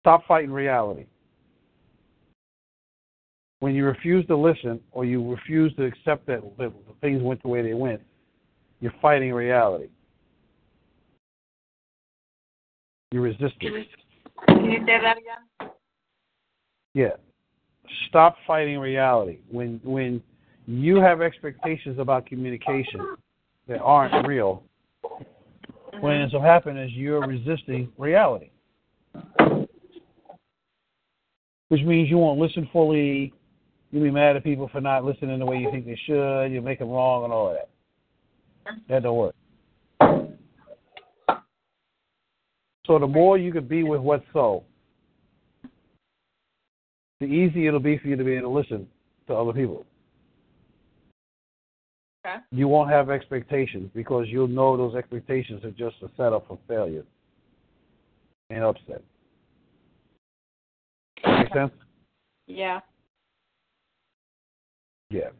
stop 0.00 0.24
fighting 0.26 0.50
reality. 0.50 1.06
When 3.60 3.74
you 3.74 3.86
refuse 3.86 4.26
to 4.26 4.36
listen 4.36 4.82
or 4.92 5.04
you 5.04 5.30
refuse 5.30 5.74
to 5.76 5.84
accept 5.84 6.26
that, 6.26 6.42
that 6.58 6.72
things 7.00 7.22
went 7.22 7.42
the 7.42 7.48
way 7.48 7.62
they 7.62 7.74
went, 7.74 8.02
you're 8.80 8.92
fighting 9.00 9.32
reality. 9.32 9.88
You're 13.12 13.22
resisting. 13.22 13.84
Can 14.48 14.64
you 14.64 14.78
say 14.86 14.98
that 15.00 15.16
again? 15.16 15.70
Yeah. 16.94 17.16
Stop 18.08 18.36
fighting 18.46 18.78
reality. 18.78 19.38
When 19.50 19.80
when 19.84 20.22
you 20.66 20.96
have 20.96 21.20
expectations 21.20 21.98
about 21.98 22.26
communication 22.26 23.16
that 23.68 23.80
aren't 23.80 24.26
real, 24.26 24.64
what 26.00 26.10
ends 26.10 26.34
up 26.34 26.42
happening 26.42 26.82
is 26.82 26.90
you're 26.92 27.26
resisting 27.26 27.92
reality. 27.96 28.50
Which 31.68 31.82
means 31.82 32.10
you 32.10 32.18
won't 32.18 32.40
listen 32.40 32.68
fully. 32.72 33.32
You'll 33.90 34.02
be 34.02 34.10
mad 34.10 34.36
at 34.36 34.44
people 34.44 34.68
for 34.68 34.80
not 34.80 35.04
listening 35.04 35.38
the 35.38 35.46
way 35.46 35.58
you 35.58 35.70
think 35.70 35.86
they 35.86 35.98
should. 36.06 36.48
you'll 36.48 36.64
make 36.64 36.80
them 36.80 36.90
wrong 36.90 37.24
and 37.24 37.32
all 37.32 37.50
of 37.50 37.54
that. 37.54 37.68
That 38.88 39.02
don't 39.04 39.16
work. 39.16 39.34
So 42.86 42.98
the 42.98 43.06
more 43.06 43.36
you 43.36 43.52
can 43.52 43.66
be 43.66 43.82
with 43.82 44.00
what's 44.00 44.24
so, 44.32 44.64
the 47.20 47.26
easier 47.26 47.68
it'll 47.68 47.80
be 47.80 47.98
for 47.98 48.08
you 48.08 48.16
to 48.16 48.24
be 48.24 48.34
able 48.34 48.50
to 48.50 48.58
listen 48.58 48.86
to 49.26 49.34
other 49.34 49.52
people. 49.52 49.86
Okay. 52.26 52.36
You 52.50 52.68
won't 52.68 52.90
have 52.90 53.10
expectations 53.10 53.90
because 53.94 54.26
you'll 54.28 54.48
know 54.48 54.76
those 54.76 54.94
expectations 54.94 55.64
are 55.64 55.70
just 55.70 55.96
a 56.02 56.08
setup 56.16 56.46
for 56.46 56.58
failure 56.68 57.04
and 58.50 58.62
upset. 58.62 59.02
Make 61.24 61.52
sense? 61.52 61.72
Yeah. 62.46 62.80
Yeah. 65.10 65.30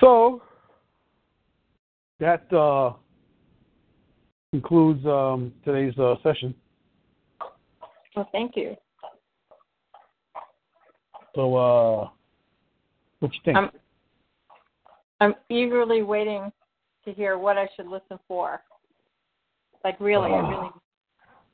So 0.00 0.42
that 2.18 2.50
uh, 2.52 2.92
concludes 4.52 5.04
um, 5.06 5.52
today's 5.64 5.96
uh, 5.98 6.16
session. 6.22 6.54
Well, 8.16 8.28
thank 8.32 8.56
you. 8.56 8.76
So, 11.36 11.54
uh, 11.54 12.08
what 13.20 13.32
you 13.32 13.40
think? 13.44 13.56
I'm 13.56 13.70
I'm 15.20 15.34
eagerly 15.48 16.02
waiting 16.02 16.50
to 17.04 17.12
hear 17.12 17.38
what 17.38 17.56
I 17.58 17.68
should 17.76 17.86
listen 17.86 18.18
for. 18.26 18.60
Like 19.84 20.00
really, 20.00 20.32
I 20.32 20.40
really, 20.40 20.70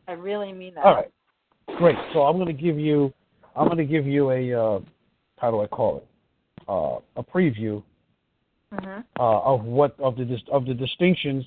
I 0.08 0.12
really 0.12 0.52
mean 0.52 0.74
that. 0.76 0.84
All 0.84 0.94
right, 0.94 1.10
great. 1.76 1.96
So 2.14 2.22
I'm 2.22 2.36
going 2.36 2.46
to 2.46 2.62
give 2.62 2.78
you, 2.78 3.12
I'm 3.54 3.66
going 3.66 3.78
to 3.78 3.84
give 3.84 4.06
you 4.06 4.30
a, 4.30 4.52
uh, 4.54 4.80
how 5.38 5.50
do 5.50 5.60
I 5.60 5.66
call 5.66 5.98
it? 5.98 6.06
Uh, 6.68 7.20
a 7.20 7.22
preview 7.22 7.82
Mhm. 8.72 9.04
uh, 9.20 9.40
of 9.42 9.64
what 9.64 9.94
of 10.00 10.16
the 10.16 10.40
of 10.50 10.64
the 10.64 10.74
distinctions 10.74 11.44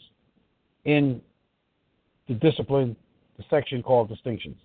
in 0.86 1.22
the 2.30 2.36
discipline, 2.36 2.96
the 3.38 3.44
section 3.50 3.84
called 3.84 4.08
distinctions. 4.08 4.56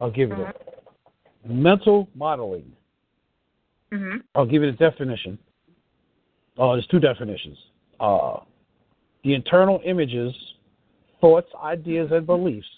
I'll 0.00 0.10
give 0.10 0.32
it 0.32 0.38
a 0.38 0.52
Mental 1.46 2.08
modeling. 2.14 2.70
Mhm. 3.92 4.22
I'll 4.34 4.46
give 4.46 4.62
it 4.62 4.68
a 4.68 4.72
definition. 4.72 5.38
Uh, 6.58 6.72
there's 6.72 6.86
two 6.88 7.00
definitions. 7.00 7.56
Uh, 7.98 8.40
the 9.22 9.34
internal 9.34 9.80
images, 9.84 10.34
thoughts, 11.20 11.50
ideas, 11.62 12.10
and 12.12 12.26
beliefs 12.26 12.68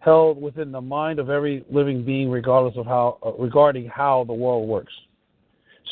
held 0.00 0.40
within 0.40 0.70
the 0.70 0.80
mind 0.80 1.18
of 1.18 1.30
every 1.30 1.64
living 1.70 2.04
being, 2.04 2.30
regardless 2.30 2.76
of 2.76 2.86
how 2.86 3.18
uh, 3.24 3.32
regarding 3.32 3.86
how 3.86 4.24
the 4.24 4.32
world 4.32 4.68
works. 4.68 4.92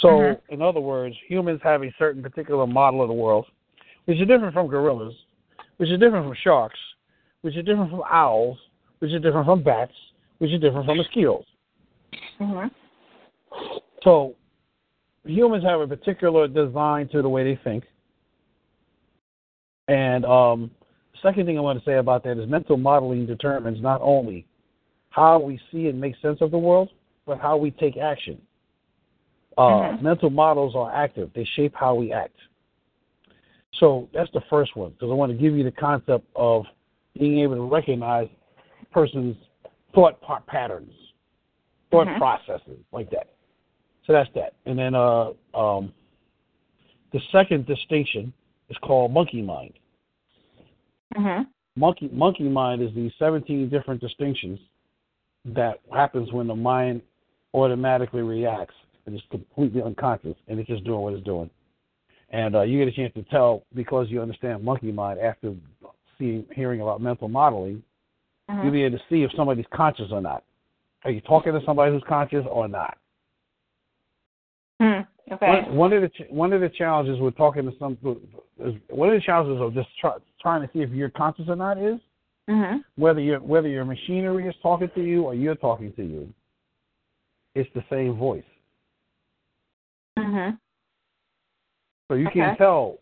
So, 0.00 0.08
Mhm. 0.08 0.40
in 0.50 0.62
other 0.62 0.80
words, 0.80 1.16
humans 1.26 1.60
have 1.62 1.82
a 1.82 1.90
certain 1.98 2.22
particular 2.22 2.66
model 2.66 3.00
of 3.00 3.08
the 3.08 3.14
world, 3.14 3.46
which 4.04 4.20
is 4.20 4.26
different 4.26 4.52
from 4.52 4.66
gorillas, 4.66 5.14
which 5.78 5.90
is 5.90 5.98
different 5.98 6.26
from 6.26 6.34
sharks, 6.34 6.78
which 7.42 7.56
is 7.56 7.64
different 7.64 7.90
from 7.90 8.02
owls, 8.10 8.58
which 9.00 9.12
is 9.12 9.20
different 9.20 9.46
from 9.46 9.62
bats, 9.62 9.92
which 10.38 10.50
is 10.50 10.60
different 10.60 10.86
from 10.86 10.96
mosquitoes. 10.96 11.44
Mhm. 12.40 12.70
So 14.02 14.34
humans 15.24 15.64
have 15.64 15.80
a 15.80 15.86
particular 15.86 16.48
design 16.48 17.08
to 17.08 17.22
the 17.22 17.28
way 17.28 17.44
they 17.44 17.56
think. 17.62 17.84
And 19.88 20.24
um, 20.24 20.70
second 21.20 21.46
thing 21.46 21.58
I 21.58 21.60
want 21.60 21.78
to 21.78 21.84
say 21.84 21.98
about 21.98 22.24
that 22.24 22.38
is 22.38 22.48
mental 22.48 22.76
modeling 22.76 23.26
determines 23.26 23.80
not 23.80 24.00
only 24.00 24.46
how 25.10 25.38
we 25.38 25.60
see 25.70 25.88
and 25.88 26.00
make 26.00 26.16
sense 26.22 26.40
of 26.40 26.50
the 26.50 26.58
world, 26.58 26.90
but 27.26 27.38
how 27.38 27.56
we 27.56 27.70
take 27.72 27.96
action. 27.96 28.40
Uh, 29.58 29.62
Mhm. 29.62 30.02
Mental 30.02 30.30
models 30.30 30.74
are 30.74 30.90
active; 30.90 31.30
they 31.34 31.44
shape 31.44 31.74
how 31.74 31.94
we 31.94 32.10
act. 32.12 32.36
So 33.74 34.08
that's 34.12 34.30
the 34.30 34.40
first 34.42 34.74
one 34.76 34.90
because 34.90 35.10
I 35.10 35.14
want 35.14 35.30
to 35.32 35.38
give 35.38 35.54
you 35.54 35.64
the 35.64 35.72
concept 35.72 36.26
of 36.36 36.66
being 37.18 37.40
able 37.40 37.56
to 37.56 37.62
recognize 37.62 38.28
a 38.80 38.86
person's 38.86 39.36
thought 39.94 40.20
patterns, 40.46 40.92
thought 41.90 42.06
Mhm. 42.06 42.18
processes, 42.18 42.78
like 42.92 43.10
that. 43.10 43.28
So 44.06 44.12
that's 44.12 44.30
that. 44.34 44.54
And 44.66 44.78
then 44.78 44.94
uh, 44.94 45.32
um, 45.54 45.92
the 47.12 47.20
second 47.30 47.66
distinction 47.66 48.32
is 48.68 48.76
called 48.78 49.12
monkey 49.12 49.42
mind. 49.42 49.74
Mhm. 51.14 51.46
monkey 51.76 52.08
monkey 52.08 52.48
mind 52.48 52.80
is 52.82 52.92
these 52.94 53.12
17 53.18 53.68
different 53.68 54.00
distinctions 54.00 54.58
that 55.44 55.80
happens 55.92 56.32
when 56.32 56.46
the 56.46 56.54
mind 56.54 57.02
automatically 57.54 58.22
reacts 58.22 58.74
and 59.04 59.14
is 59.14 59.22
completely 59.30 59.82
unconscious 59.82 60.36
and 60.48 60.58
it's 60.58 60.68
just 60.68 60.84
doing 60.84 61.00
what 61.00 61.12
it's 61.12 61.22
doing. 61.24 61.50
And 62.30 62.56
uh, 62.56 62.62
you 62.62 62.78
get 62.78 62.88
a 62.88 62.92
chance 62.92 63.12
to 63.14 63.22
tell 63.24 63.64
because 63.74 64.08
you 64.08 64.22
understand 64.22 64.64
monkey 64.64 64.90
mind 64.90 65.20
after 65.20 65.54
hearing 66.54 66.80
about 66.80 67.00
mental 67.00 67.28
modeling, 67.28 67.82
Mhm. 68.48 68.64
you'll 68.64 68.72
be 68.72 68.82
able 68.82 68.98
to 68.98 69.04
see 69.08 69.22
if 69.22 69.32
somebody's 69.32 69.66
conscious 69.72 70.10
or 70.10 70.20
not. 70.20 70.44
Are 71.04 71.10
you 71.10 71.20
talking 71.22 71.52
to 71.52 71.64
somebody 71.64 71.92
who's 71.92 72.02
conscious 72.04 72.44
or 72.48 72.68
not? 72.68 72.98
Hmm. 74.80 75.00
Okay. 75.30 75.46
One, 75.46 75.76
one 75.76 75.92
of 75.92 76.02
the 76.02 76.10
one 76.30 76.52
of 76.52 76.60
the 76.60 76.68
challenges 76.68 77.20
with 77.20 77.36
talking 77.36 77.64
to 77.70 77.76
some 77.78 77.96
is 78.58 78.74
one 78.88 79.08
of 79.08 79.14
the 79.14 79.20
challenges 79.20 79.60
of 79.60 79.74
just 79.74 79.88
try, 80.00 80.16
trying 80.40 80.66
to 80.66 80.72
see 80.72 80.80
if 80.80 80.90
you're 80.90 81.10
conscious 81.10 81.48
or 81.48 81.56
not 81.56 81.78
is 81.78 82.00
Mhm. 82.48 82.84
whether 82.96 83.20
your 83.20 83.40
whether 83.40 83.68
your 83.68 83.84
machinery 83.84 84.48
is 84.48 84.54
talking 84.62 84.90
to 84.90 85.02
you 85.02 85.22
or 85.22 85.34
you're 85.34 85.54
talking 85.54 85.92
to 85.94 86.04
you. 86.04 86.32
It's 87.54 87.72
the 87.74 87.84
same 87.88 88.14
voice, 88.14 88.44
Mhm. 90.18 90.58
so 92.08 92.14
you 92.14 92.26
Okay. 92.26 92.40
can't 92.40 92.58
tell 92.58 92.98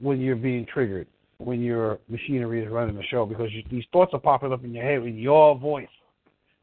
when 0.00 0.20
you're 0.20 0.36
being 0.36 0.66
triggered 0.66 1.06
when 1.40 1.62
your 1.62 1.98
machinery 2.08 2.62
is 2.62 2.70
running 2.70 2.94
the 2.94 3.02
show 3.04 3.24
because 3.24 3.50
you, 3.52 3.62
these 3.70 3.84
thoughts 3.92 4.12
are 4.12 4.20
popping 4.20 4.52
up 4.52 4.62
in 4.62 4.74
your 4.74 4.84
head 4.84 5.02
with 5.02 5.14
your 5.14 5.58
voice. 5.58 5.88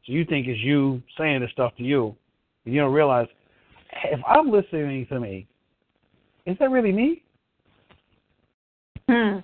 So 0.06 0.12
you 0.12 0.24
think 0.24 0.46
it's 0.46 0.60
you 0.60 1.02
saying 1.18 1.40
this 1.40 1.50
stuff 1.50 1.74
to 1.76 1.82
you, 1.82 2.14
and 2.64 2.74
you 2.74 2.80
don't 2.80 2.92
realize 2.92 3.26
if 4.04 4.20
I'm 4.26 4.50
listening 4.50 5.06
to 5.06 5.20
me, 5.20 5.46
is 6.46 6.56
that 6.60 6.70
really 6.70 6.92
me? 6.92 7.22
Hmm. 9.08 9.38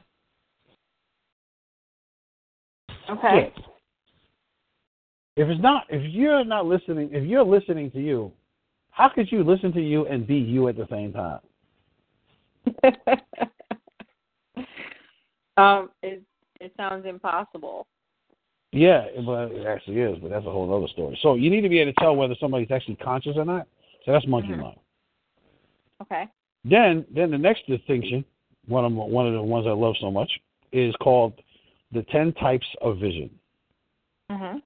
Okay. 3.10 3.52
Yeah. 3.56 3.64
If 5.36 5.48
it's 5.48 5.60
not, 5.60 5.84
if 5.88 6.12
you're 6.12 6.44
not 6.44 6.66
listening, 6.66 7.10
if 7.12 7.24
you're 7.24 7.44
listening 7.44 7.90
to 7.90 8.00
you, 8.00 8.32
how 8.90 9.08
could 9.08 9.30
you 9.32 9.42
listen 9.42 9.72
to 9.72 9.80
you 9.80 10.06
and 10.06 10.26
be 10.26 10.36
you 10.36 10.68
at 10.68 10.76
the 10.76 10.86
same 10.88 11.12
time? 11.12 11.40
um, 15.56 15.90
it 16.02 16.22
it 16.60 16.72
sounds 16.76 17.06
impossible. 17.06 17.86
Yeah, 18.72 19.06
but 19.24 19.52
it 19.52 19.66
actually 19.66 20.00
is, 20.00 20.18
but 20.18 20.30
that's 20.30 20.46
a 20.46 20.50
whole 20.50 20.72
other 20.76 20.88
story. 20.88 21.16
So 21.22 21.34
you 21.34 21.48
need 21.48 21.60
to 21.60 21.68
be 21.68 21.78
able 21.78 21.92
to 21.92 22.00
tell 22.00 22.16
whether 22.16 22.34
somebody's 22.40 22.72
actually 22.72 22.96
conscious 22.96 23.36
or 23.36 23.44
not. 23.44 23.68
So 24.04 24.12
that's 24.12 24.26
monkey 24.26 24.48
Mhm. 24.48 24.60
mind. 24.60 24.78
Okay. 26.02 26.28
Then, 26.64 27.06
then 27.10 27.30
the 27.30 27.38
next 27.38 27.66
distinction, 27.66 28.24
one 28.66 28.84
of 28.84 28.92
one 28.92 29.26
of 29.26 29.32
the 29.32 29.42
ones 29.42 29.66
I 29.66 29.70
love 29.70 29.96
so 29.98 30.10
much, 30.10 30.40
is 30.72 30.94
called 30.96 31.40
the 31.92 32.02
ten 32.04 32.32
types 32.32 32.66
of 32.80 32.98
vision. 32.98 33.30
Mhm. 34.30 34.62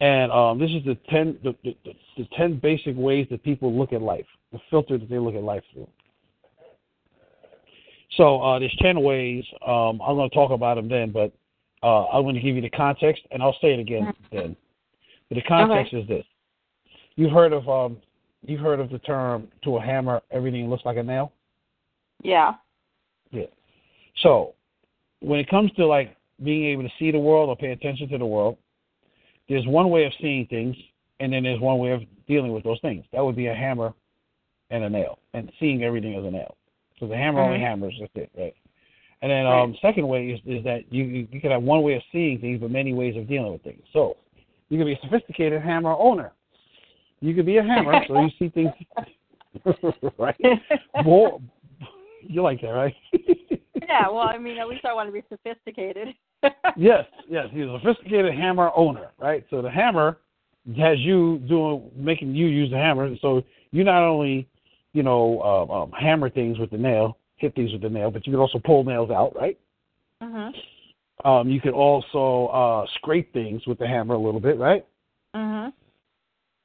And 0.00 0.32
um, 0.32 0.58
this 0.58 0.70
is 0.72 0.84
the 0.84 0.96
ten 1.08 1.38
the, 1.42 1.54
the, 1.64 1.76
the, 1.84 1.94
the 2.18 2.24
ten 2.36 2.58
basic 2.58 2.96
ways 2.96 3.26
that 3.30 3.42
people 3.42 3.72
look 3.72 3.92
at 3.92 4.02
life, 4.02 4.26
the 4.52 4.58
filter 4.68 4.98
that 4.98 5.08
they 5.08 5.18
look 5.18 5.34
at 5.34 5.42
life 5.42 5.64
through. 5.72 5.88
So 8.16 8.40
uh, 8.40 8.58
there's 8.58 8.76
ten 8.80 9.00
ways. 9.02 9.44
Um, 9.66 10.00
I'm 10.02 10.16
going 10.16 10.28
to 10.28 10.34
talk 10.34 10.50
about 10.50 10.74
them 10.74 10.88
then, 10.88 11.12
but 11.12 11.32
uh, 11.82 12.06
I'm 12.06 12.22
going 12.22 12.34
to 12.34 12.40
give 12.40 12.56
you 12.56 12.62
the 12.62 12.70
context, 12.70 13.22
and 13.30 13.42
I'll 13.42 13.56
say 13.60 13.72
it 13.72 13.80
again 13.80 14.12
then. 14.32 14.56
But 15.28 15.36
the 15.36 15.42
context 15.42 15.94
is 15.94 16.06
this: 16.08 16.24
You've 17.16 17.32
heard 17.32 17.52
of 17.52 17.68
um, 17.68 17.98
you've 18.46 18.60
heard 18.60 18.80
of 18.80 18.90
the 18.90 18.98
term 19.00 19.48
"to 19.64 19.76
a 19.76 19.80
hammer, 19.80 20.20
everything 20.30 20.68
looks 20.68 20.84
like 20.84 20.96
a 20.96 21.02
nail." 21.02 21.32
Yeah. 22.22 22.54
Yeah. 23.30 23.46
So 24.22 24.54
when 25.20 25.38
it 25.38 25.48
comes 25.48 25.70
to 25.72 25.86
like 25.86 26.16
being 26.42 26.64
able 26.66 26.82
to 26.82 26.90
see 26.98 27.10
the 27.10 27.18
world 27.18 27.48
or 27.48 27.56
pay 27.56 27.72
attention 27.72 28.08
to 28.08 28.18
the 28.18 28.26
world, 28.26 28.56
there's 29.48 29.66
one 29.66 29.90
way 29.90 30.04
of 30.04 30.12
seeing 30.20 30.46
things, 30.46 30.76
and 31.20 31.32
then 31.32 31.42
there's 31.44 31.60
one 31.60 31.78
way 31.78 31.92
of 31.92 32.02
dealing 32.26 32.52
with 32.52 32.64
those 32.64 32.80
things. 32.80 33.04
That 33.12 33.24
would 33.24 33.36
be 33.36 33.46
a 33.46 33.54
hammer 33.54 33.92
and 34.70 34.84
a 34.84 34.90
nail, 34.90 35.18
and 35.34 35.50
seeing 35.58 35.82
everything 35.82 36.14
as 36.14 36.24
a 36.24 36.30
nail. 36.30 36.56
So 37.00 37.06
the 37.06 37.16
hammer 37.16 37.40
only 37.40 37.58
Mhm. 37.58 37.62
hammers, 37.62 37.96
that's 37.98 38.14
it, 38.14 38.30
right? 38.36 38.54
And 39.22 39.30
then 39.30 39.46
Right. 39.46 39.62
um, 39.62 39.74
second 39.82 40.06
way 40.06 40.30
is, 40.30 40.40
is 40.46 40.62
that 40.64 40.90
you 40.92 41.04
you 41.04 41.28
you 41.32 41.40
can 41.40 41.50
have 41.50 41.62
one 41.62 41.82
way 41.82 41.94
of 41.94 42.02
seeing 42.12 42.38
things, 42.38 42.60
but 42.60 42.70
many 42.70 42.92
ways 42.94 43.16
of 43.16 43.26
dealing 43.26 43.52
with 43.52 43.62
things. 43.62 43.82
So 43.92 44.16
you 44.68 44.78
can 44.78 44.86
be 44.86 44.92
a 44.92 45.00
sophisticated 45.00 45.60
hammer 45.62 45.94
owner. 45.98 46.32
You 47.20 47.34
could 47.34 47.46
be 47.46 47.56
a 47.58 47.62
hammer, 47.62 48.04
so 48.06 48.14
you 48.16 48.30
see 48.38 48.48
things 48.48 48.72
right. 50.18 50.36
More, 51.04 51.40
you 52.22 52.42
like 52.42 52.60
that, 52.62 52.68
right? 52.68 52.94
yeah. 53.88 54.08
Well, 54.08 54.20
I 54.28 54.38
mean, 54.38 54.58
at 54.58 54.68
least 54.68 54.84
I 54.84 54.92
want 54.94 55.08
to 55.08 55.12
be 55.12 55.22
sophisticated. 55.28 56.08
yes, 56.76 57.04
yes. 57.28 57.48
He's 57.50 57.64
a 57.64 57.78
sophisticated 57.82 58.34
hammer 58.34 58.70
owner, 58.76 59.10
right? 59.18 59.44
So 59.50 59.60
the 59.60 59.70
hammer 59.70 60.18
has 60.78 60.98
you 61.00 61.38
doing, 61.48 61.90
making 61.96 62.34
you 62.34 62.46
use 62.46 62.70
the 62.70 62.76
hammer. 62.76 63.14
So 63.20 63.42
you 63.70 63.84
not 63.84 64.02
only, 64.02 64.48
you 64.92 65.02
know, 65.02 65.40
um, 65.42 65.70
um, 65.70 65.92
hammer 65.92 66.28
things 66.28 66.58
with 66.58 66.70
the 66.70 66.78
nail, 66.78 67.16
hit 67.36 67.54
things 67.54 67.72
with 67.72 67.82
the 67.82 67.88
nail, 67.88 68.10
but 68.10 68.26
you 68.26 68.32
can 68.32 68.40
also 68.40 68.58
pull 68.58 68.84
nails 68.84 69.10
out, 69.10 69.34
right? 69.36 69.58
Mhm. 70.22 70.54
Um, 71.24 71.48
you 71.50 71.60
can 71.60 71.72
also 71.72 72.46
uh, 72.46 72.86
scrape 72.94 73.32
things 73.32 73.66
with 73.66 73.78
the 73.78 73.86
hammer 73.86 74.14
a 74.14 74.18
little 74.18 74.40
bit, 74.40 74.58
right? 74.58 74.84
Mhm. 75.34 75.72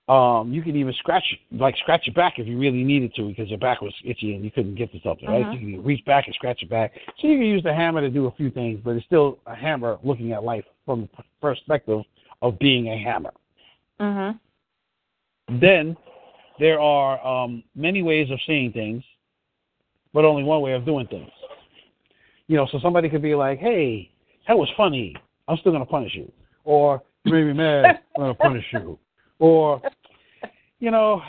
Um, 0.07 0.53
you 0.53 0.61
can 0.61 0.76
even 0.76 0.93
scratch, 0.93 1.23
like 1.51 1.76
scratch 1.78 2.05
your 2.05 2.13
back 2.13 2.38
if 2.38 2.45
you 2.45 2.59
really 2.59 2.84
needed 2.84 3.13
to, 3.15 3.28
because 3.28 3.49
your 3.49 3.57
back 3.57 3.82
was 3.82 3.93
itchy 4.03 4.36
and 4.36 4.43
you 4.43 4.51
couldn't 4.51 4.76
get 4.76 4.91
to 4.91 4.99
something, 5.01 5.28
right? 5.28 5.45
Mhm. 5.45 5.51
So 5.51 5.57
you 5.57 5.76
can 5.78 5.84
reach 5.84 6.05
back 6.05 6.28
and 6.28 6.36
scratch 6.36 6.61
your 6.61 6.69
back. 6.69 6.93
So 7.17 7.28
you 7.28 7.38
can 7.38 7.47
use 7.47 7.63
the 7.63 7.73
hammer 7.73 8.01
to 8.01 8.09
do 8.09 8.28
a 8.28 8.32
few 8.32 8.51
things, 8.51 8.80
but 8.84 8.95
it's 8.95 9.05
still 9.05 9.39
a 9.47 9.55
hammer 9.55 9.97
looking 10.03 10.32
at 10.32 10.43
life 10.43 10.65
from 10.86 11.01
the 11.01 11.23
perspective 11.41 12.03
of 12.41 12.59
being 12.59 12.89
a 12.89 12.97
hammer. 12.97 13.34
Mhm. 13.99 14.39
Then 15.47 15.97
there 16.60 16.80
are 16.80 17.26
um, 17.26 17.64
many 17.76 18.01
ways 18.03 18.30
of 18.32 18.39
seeing 18.45 18.72
things, 18.72 19.03
but 20.14 20.26
only 20.26 20.43
one 20.43 20.62
way 20.62 20.74
of 20.74 20.86
doing 20.86 21.08
things. 21.08 21.30
You 22.47 22.58
know, 22.58 22.68
so 22.72 22.80
somebody 22.80 23.10
could 23.10 23.22
be 23.22 23.36
like, 23.36 23.60
"Hey, 23.60 24.12
that 24.47 24.58
was 24.58 24.70
funny. 24.78 25.16
I'm 25.47 25.58
still 25.58 25.72
gonna 25.72 25.86
punish 25.86 26.14
you," 26.16 26.32
or 26.64 27.01
"You 27.24 27.34
made 27.34 27.45
me 27.45 27.53
mad. 27.53 28.01
I'm 28.16 28.22
gonna 28.22 28.34
punish 28.34 28.66
you," 28.72 28.99
or 29.39 29.82
you 30.80 30.91
know, 30.91 31.22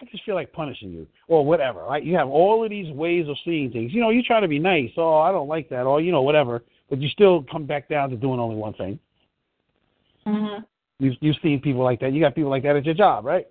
I 0.00 0.04
just 0.10 0.24
feel 0.24 0.34
like 0.34 0.52
punishing 0.52 0.90
you, 0.90 1.06
or 1.26 1.44
whatever. 1.44 1.84
Right? 1.84 2.02
You 2.02 2.16
have 2.16 2.28
all 2.28 2.62
of 2.62 2.70
these 2.70 2.92
ways 2.92 3.28
of 3.28 3.36
seeing 3.44 3.70
things. 3.70 3.92
You 3.92 4.00
know, 4.00 4.10
you 4.10 4.22
try 4.22 4.40
to 4.40 4.48
be 4.48 4.58
nice. 4.58 4.90
Oh, 4.96 5.16
I 5.16 5.32
don't 5.32 5.48
like 5.48 5.68
that, 5.70 5.84
or 5.86 6.00
you 6.00 6.12
know, 6.12 6.22
whatever. 6.22 6.62
But 6.90 7.00
you 7.00 7.08
still 7.08 7.44
come 7.50 7.66
back 7.66 7.88
down 7.88 8.10
to 8.10 8.16
doing 8.16 8.40
only 8.40 8.56
one 8.56 8.74
thing. 8.74 8.98
Mhm. 10.26 10.64
You've 10.98 11.16
you've 11.20 11.36
seen 11.42 11.60
people 11.60 11.82
like 11.82 12.00
that. 12.00 12.12
You 12.12 12.20
got 12.20 12.34
people 12.34 12.50
like 12.50 12.62
that 12.64 12.76
at 12.76 12.84
your 12.84 12.94
job, 12.94 13.24
right? 13.24 13.46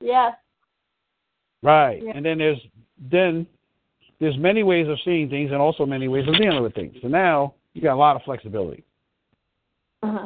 Yes. 0.00 0.34
Right. 1.62 2.02
Yeah. 2.02 2.12
And 2.14 2.24
then 2.24 2.38
there's 2.38 2.58
then 3.10 3.46
there's 4.18 4.36
many 4.36 4.62
ways 4.62 4.88
of 4.88 4.98
seeing 5.04 5.28
things 5.30 5.50
and 5.50 5.60
also 5.60 5.86
many 5.86 6.08
ways 6.08 6.26
of 6.28 6.36
dealing 6.36 6.62
with 6.62 6.74
things. 6.74 6.94
So 7.02 7.08
now 7.08 7.54
you 7.74 7.82
got 7.82 7.94
a 7.94 7.96
lot 7.96 8.16
of 8.16 8.22
flexibility. 8.22 8.84
Mhm. 10.04 10.24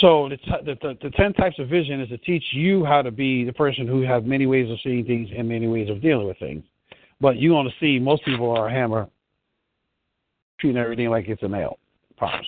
So 0.00 0.28
the, 0.28 0.36
t- 0.36 0.64
the, 0.64 0.74
the 0.82 0.98
the 1.02 1.10
ten 1.10 1.32
types 1.34 1.58
of 1.58 1.68
vision 1.68 2.00
is 2.00 2.08
to 2.08 2.18
teach 2.18 2.44
you 2.52 2.84
how 2.84 3.00
to 3.02 3.10
be 3.10 3.44
the 3.44 3.52
person 3.52 3.86
who 3.86 4.02
has 4.02 4.22
many 4.24 4.46
ways 4.46 4.70
of 4.70 4.78
seeing 4.82 5.04
things 5.04 5.28
and 5.36 5.48
many 5.48 5.68
ways 5.68 5.88
of 5.88 6.02
dealing 6.02 6.26
with 6.26 6.38
things. 6.38 6.64
But 7.20 7.38
you're 7.38 7.52
going 7.54 7.68
to 7.68 7.74
see 7.80 7.98
most 7.98 8.24
people 8.24 8.50
are 8.50 8.68
a 8.68 8.72
hammer, 8.72 9.08
treating 10.58 10.80
everything 10.80 11.08
like 11.10 11.28
it's 11.28 11.42
a 11.42 11.48
nail. 11.48 11.78
Promise. 12.18 12.46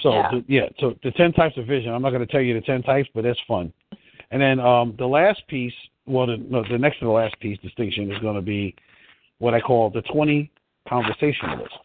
So 0.00 0.12
Yeah. 0.14 0.30
the, 0.32 0.44
yeah. 0.48 0.68
So 0.80 0.96
the 1.02 1.10
ten 1.12 1.32
types 1.32 1.56
of 1.58 1.66
vision. 1.66 1.92
I'm 1.92 2.02
not 2.02 2.10
going 2.10 2.26
to 2.26 2.32
tell 2.32 2.40
you 2.40 2.54
the 2.54 2.60
ten 2.60 2.82
types, 2.82 3.08
but 3.14 3.22
that's 3.22 3.40
fun. 3.46 3.72
And 4.30 4.40
then 4.40 4.58
um, 4.60 4.94
the 4.98 5.06
last 5.06 5.46
piece, 5.48 5.74
well, 6.06 6.26
the, 6.26 6.36
no, 6.36 6.64
the 6.70 6.78
next 6.78 6.98
to 6.98 7.04
the 7.04 7.10
last 7.10 7.38
piece 7.40 7.58
distinction 7.60 8.10
is 8.10 8.18
going 8.20 8.34
to 8.34 8.42
be 8.42 8.74
what 9.38 9.54
I 9.54 9.60
call 9.60 9.90
the 9.90 10.02
20 10.02 10.50
conversationalists. 10.88 11.76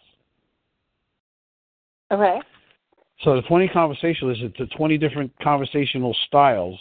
Okay. 2.12 2.40
So 3.24 3.36
the 3.36 3.42
20 3.44 3.68
conversationalists 3.70 4.44
is 4.44 4.52
the 4.60 4.68
20 4.78 4.98
different 4.98 5.32
conversational 5.42 6.16
styles 6.28 6.80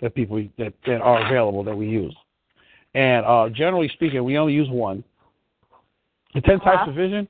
that 0.00 0.14
people 0.14 0.42
that, 0.58 0.72
that 0.86 1.00
are 1.00 1.26
available 1.26 1.64
that 1.64 1.76
we 1.76 1.88
use. 1.88 2.16
And 2.94 3.24
uh, 3.26 3.48
generally 3.50 3.88
speaking, 3.94 4.22
we 4.24 4.38
only 4.38 4.52
use 4.52 4.68
one. 4.70 5.04
The 6.34 6.40
10 6.40 6.60
types 6.60 6.78
Uh-huh. 6.82 6.90
of 6.90 6.96
vision, 6.96 7.28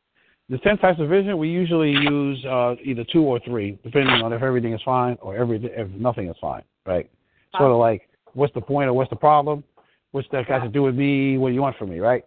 the 0.51 0.59
10 0.59 0.79
types 0.79 1.01
of 1.01 1.09
vision, 1.09 1.39
we 1.39 1.49
usually 1.49 1.93
use 1.93 2.45
uh, 2.45 2.75
either 2.83 3.05
two 3.05 3.23
or 3.23 3.39
three, 3.41 3.79
depending 3.85 4.23
on 4.23 4.33
if 4.33 4.43
everything 4.43 4.75
is 4.75 4.83
fine 4.83 5.17
or 5.21 5.37
every, 5.37 5.65
if 5.65 5.89
nothing 5.91 6.29
is 6.29 6.37
fine, 6.41 6.63
right? 6.87 7.09
Sort 7.57 7.71
of 7.71 7.79
like, 7.79 8.10
what's 8.35 8.55
the 8.55 8.61
point 8.61 8.89
or 8.89 8.93
what's 8.93 9.11
the 9.11 9.17
problem? 9.17 9.65
What's 10.13 10.29
that 10.33 10.49
got 10.49 10.61
to 10.61 10.69
do 10.69 10.83
with 10.83 10.95
me? 10.95 11.39
What 11.39 11.49
do 11.49 11.55
you 11.55 11.63
want 11.63 11.77
from 11.77 11.91
me, 11.91 12.01
right? 12.01 12.25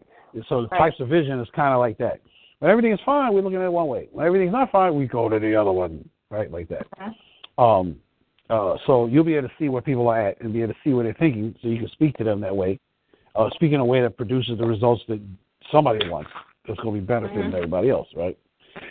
So 0.48 0.62
the 0.64 0.68
types 0.70 1.00
of 1.00 1.10
vision 1.10 1.40
is 1.40 1.48
kind 1.56 1.74
of 1.74 1.80
like 1.80 1.98
that. 1.98 2.20
When 2.60 2.72
everything 2.72 2.94
is 2.94 3.00
fine, 3.06 3.34
we're 3.34 3.42
looking 3.42 3.60
at 3.60 3.66
it 3.66 3.72
one 3.72 3.88
way. 3.88 4.08
When 4.12 4.26
everything's 4.26 4.54
not 4.54 4.72
fine, 4.72 4.96
we 4.96 5.06
go 5.06 5.28
to 5.28 5.38
the 5.40 5.56
other 5.56 5.72
one, 5.72 6.08
right? 6.30 6.50
Like 6.50 6.70
that. 6.70 6.88
Um, 7.62 7.98
uh, 8.50 8.78
so 8.88 9.06
you'll 9.08 9.24
be 9.24 9.36
able 9.36 9.50
to 9.50 9.54
see 9.60 9.70
where 9.70 9.82
people 9.82 10.08
are 10.08 10.30
at 10.30 10.42
and 10.42 10.54
be 10.54 10.62
able 10.62 10.74
to 10.74 10.80
see 10.84 10.94
what 10.94 11.04
they're 11.04 11.14
thinking, 11.16 11.56
so 11.62 11.68
you 11.68 11.80
can 11.80 11.90
speak 11.90 12.16
to 12.18 12.24
them 12.24 12.40
that 12.42 12.56
way. 12.56 12.80
Uh, 13.36 13.50
speak 13.56 13.74
in 13.74 13.80
a 13.80 13.86
way 13.86 14.02
that 14.02 14.16
produces 14.16 14.58
the 14.60 14.66
results 14.66 15.04
that 15.08 15.20
somebody 15.72 16.08
wants. 16.10 16.30
That's 16.68 16.80
going 16.80 16.96
to 16.96 17.02
be 17.02 17.06
benefiting 17.06 17.52
Mhm. 17.52 17.56
everybody 17.56 17.90
else, 17.90 18.08
right? 18.16 18.38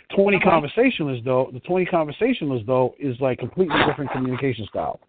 twenty 0.09 0.37
Okay. 0.37 0.49
conversationalists 0.49 1.25
though, 1.25 1.49
the 1.51 1.59
twenty 1.61 1.85
conversationalists 1.85 2.65
though 2.65 2.95
is 2.99 3.19
like 3.19 3.39
completely 3.39 3.77
different 3.85 4.11
communication 4.11 4.65
style. 4.67 4.99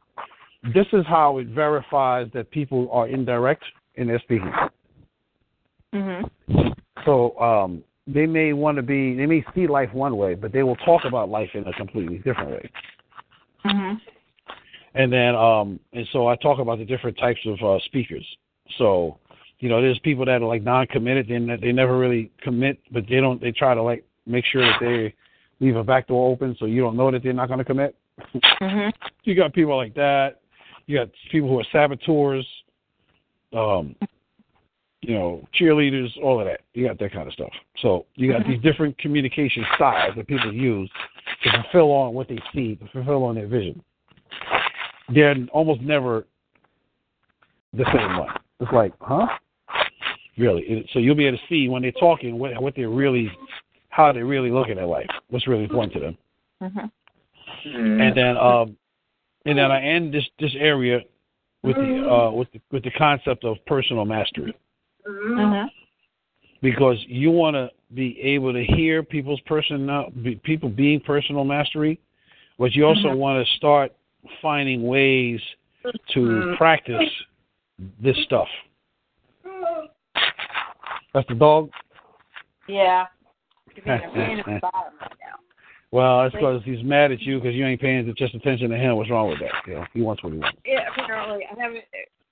This 0.73 0.87
is 0.93 1.05
how 1.07 1.39
it 1.39 1.49
verifies 1.49 2.29
that 2.33 2.51
people 2.51 2.89
are 2.91 3.07
indirect 3.07 3.65
in 3.97 4.07
their 4.07 4.19
speaking. 4.21 4.53
Mhm. 5.93 6.31
So 7.05 7.39
um, 7.39 7.85
they 8.07 8.27
may 8.27 8.53
want 8.53 8.77
to 8.77 8.83
be, 8.83 9.15
they 9.15 9.27
may 9.27 9.45
see 9.55 9.67
life 9.67 9.93
one 9.93 10.17
way, 10.17 10.35
but 10.35 10.53
they 10.53 10.63
will 10.63 10.77
talk 10.77 11.05
about 11.05 11.29
life 11.29 11.51
in 11.55 11.67
a 11.67 11.73
completely 11.75 12.19
different 12.19 12.51
way. 12.51 12.71
Mhm. 13.65 14.01
And 14.95 15.13
then, 15.13 15.35
um, 15.35 15.81
and 15.93 16.07
so 16.13 16.29
I 16.29 16.37
talk 16.37 16.59
about 16.59 16.79
the 16.79 16.85
different 16.85 17.19
types 17.19 17.41
of 17.47 17.63
uh, 17.63 17.79
speakers. 17.81 18.25
So, 18.79 19.19
you 19.59 19.69
know, 19.69 19.81
there's 19.81 19.99
people 20.01 20.25
that 20.27 20.43
are 20.43 20.47
like 20.47 20.63
non-committed, 20.63 21.31
and 21.31 21.51
they 21.61 21.73
never 21.73 21.99
really 21.99 22.31
commit, 22.43 22.79
but 22.91 23.05
they 23.09 23.21
don't. 23.21 23.41
They 23.41 23.53
try 23.53 23.75
to 23.75 23.83
like 23.83 24.05
make 24.27 24.45
sure 24.47 24.63
that 24.63 24.81
they 24.81 25.15
leave 25.61 25.77
a 25.77 25.85
back 25.85 26.09
door 26.09 26.31
open, 26.31 26.57
so 26.59 26.67
you 26.67 26.81
don't 26.81 26.97
know 26.97 27.11
that 27.11 27.23
they're 27.23 27.33
not 27.33 27.49
going 27.49 27.59
to 27.59 27.65
commit. 27.65 27.95
Mhm. 28.61 28.93
You 29.25 29.35
got 29.35 29.55
people 29.55 29.75
like 29.75 29.95
that. 29.95 30.41
You 30.87 30.99
got 30.99 31.09
people 31.31 31.49
who 31.49 31.61
are 31.61 31.67
saboteurs. 31.73 32.47
Um, 33.53 33.95
you 35.03 35.15
know, 35.15 35.47
cheerleaders, 35.59 36.09
all 36.23 36.41
of 36.41 36.47
that. 36.47 36.61
You 36.73 36.87
got 36.89 36.99
that 36.99 37.13
kind 37.13 37.29
of 37.29 37.35
stuff. 37.35 37.51
So 37.81 38.07
you 38.15 38.33
got 38.33 38.47
these 38.47 38.61
different 38.63 38.97
communication 38.97 39.65
styles 39.75 40.15
that 40.17 40.27
people 40.27 40.53
use 40.53 40.91
to 41.43 41.51
fulfill 41.63 41.93
on 41.93 42.15
what 42.15 42.27
they 42.27 42.39
see, 42.55 42.77
to 42.77 42.89
fulfill 42.89 43.23
on 43.25 43.35
their 43.35 43.47
vision. 43.47 43.83
They're 45.15 45.37
almost 45.53 45.83
never 45.83 46.27
the 47.75 47.85
same 47.95 48.17
one. 48.19 48.35
It's 48.61 48.73
like, 48.73 48.93
huh? 49.01 49.27
Really? 50.39 50.63
It- 50.63 50.87
So 50.93 51.01
you'll 51.01 51.15
be 51.15 51.27
able 51.27 51.37
to 51.39 51.45
see 51.49 51.69
when 51.69 51.83
they're 51.83 51.93
talking 51.93 52.39
what, 52.39 52.61
what 52.63 52.75
they're 52.75 52.89
really, 52.89 53.31
how 53.91 54.11
they're 54.11 54.25
really 54.25 54.51
looking 54.51 54.79
at 54.79 54.89
life, 54.89 55.07
what's 55.29 55.47
really 55.47 55.65
important 55.65 55.93
to 55.93 56.01
them. 56.01 56.19
Mhm. 56.63 56.91
And 58.01 58.17
then, 58.17 58.37
um, 58.39 58.77
and 59.47 59.59
then 59.59 59.71
I 59.71 59.83
end 59.83 60.13
this 60.13 60.25
this 60.39 60.55
area 60.59 61.01
with 61.63 61.77
the 61.77 62.09
uh, 62.11 62.31
with 62.31 62.51
the 62.53 62.61
with 62.71 62.85
the 62.85 62.91
concept 62.93 63.45
of 63.45 63.57
personal 63.67 64.05
mastery 64.05 64.55
Mhm. 65.07 65.71
because 66.63 66.99
you 67.07 67.31
want 67.31 67.55
to 67.55 67.71
be 67.95 68.21
able 68.21 68.53
to 68.53 68.65
hear 68.65 69.03
people's 69.03 69.41
personal 69.43 70.11
be, 70.23 70.37
people 70.37 70.69
being 70.69 71.01
personal 71.01 71.45
mastery, 71.45 71.99
but 72.59 72.75
you 72.75 72.87
also 72.87 73.09
Mhm. 73.11 73.19
want 73.19 73.47
to 73.47 73.53
start 73.55 73.93
finding 74.41 74.83
ways 74.87 75.41
to 76.09 76.55
practice 76.57 77.11
this 78.01 78.17
stuff. 78.25 78.49
That's 81.13 81.29
the 81.29 81.35
dog. 81.35 81.71
Yeah. 82.67 83.07
You're 83.77 83.85
being 83.85 84.05
a 84.05 84.09
pain 84.15 84.39
in 84.39 84.55
the 84.55 84.61
bottom 84.73 84.95
right 85.01 85.17
now. 85.21 85.44
Well, 85.95 86.25
that's 86.25 86.35
because 86.35 86.61
he's 86.65 86.83
mad 86.83 87.13
at 87.13 87.21
you 87.21 87.39
because 87.39 87.55
you 87.55 87.65
ain't 87.65 87.81
paying 87.81 88.13
just 88.19 88.35
attention 88.35 88.69
to 88.71 88.77
him. 88.77 88.97
What's 88.97 89.11
wrong 89.11 89.29
with 89.29 89.39
that? 89.39 89.53
You 89.65 89.75
know, 89.75 89.85
he 89.95 90.03
wants 90.03 90.25
what 90.25 90.33
he 90.33 90.41
wants. 90.41 90.59
Yeah, 90.67 90.89
apparently 90.91 91.45
I 91.45 91.55
haven't. 91.57 91.85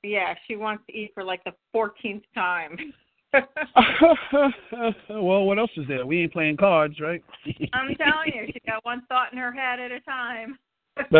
Yeah, 0.02 0.34
she 0.48 0.56
wants 0.56 0.82
to 0.88 0.92
eat 0.92 1.12
for 1.14 1.22
like 1.22 1.44
the 1.44 1.52
fourteenth 1.70 2.24
time. 2.34 2.76
well, 5.08 5.44
what 5.44 5.60
else 5.60 5.70
is 5.76 5.86
there? 5.86 6.04
We 6.04 6.22
ain't 6.22 6.32
playing 6.32 6.56
cards, 6.56 6.98
right? 6.98 7.22
I'm 7.72 7.94
telling 7.94 8.32
you, 8.34 8.48
she 8.52 8.60
got 8.66 8.84
one 8.84 9.04
thought 9.08 9.32
in 9.32 9.38
her 9.38 9.52
head 9.52 9.78
at 9.78 9.92
a 9.92 10.00
time. 10.00 10.58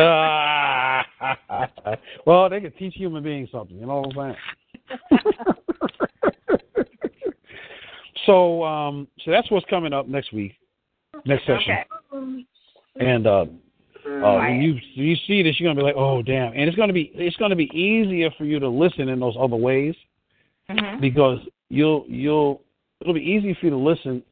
Well, 2.26 2.50
they 2.50 2.60
could 2.60 2.76
teach 2.76 2.94
human 2.94 3.22
beings 3.22 3.50
something. 3.52 3.78
You 3.78 3.86
know 3.86 4.00
what 4.00 4.18
I'm 4.18 4.34
saying? 5.10 5.22
so, 8.26 8.64
um, 8.64 9.06
so 9.24 9.30
that's 9.30 9.48
what's 9.50 9.64
coming 9.70 9.92
up 9.92 10.08
next 10.08 10.32
week, 10.32 10.54
next 11.24 11.42
session. 11.42 11.70
Okay. 11.70 11.84
And 13.00 13.26
uh, 13.26 13.46
uh, 14.06 14.48
you 14.48 14.78
you 14.94 15.16
see 15.26 15.42
this, 15.42 15.58
you're 15.58 15.70
gonna 15.70 15.80
be 15.80 15.84
like, 15.84 15.96
oh 15.96 16.22
damn! 16.22 16.52
And 16.52 16.62
it's 16.68 16.76
gonna 16.76 16.92
be 16.92 17.10
it's 17.14 17.36
gonna 17.36 17.56
be 17.56 17.70
easier 17.76 18.30
for 18.36 18.44
you 18.44 18.58
to 18.58 18.68
listen 18.68 19.08
in 19.08 19.18
those 19.20 19.36
other 19.38 19.56
ways 19.56 19.94
Mhm. 20.68 21.00
because 21.00 21.38
you'll 21.70 22.04
you'll 22.08 22.62
it'll 23.00 23.14
be 23.14 23.20
easy 23.20 23.54
for 23.54 23.66
you 23.66 23.70
to 23.70 23.76
listen, 23.76 24.22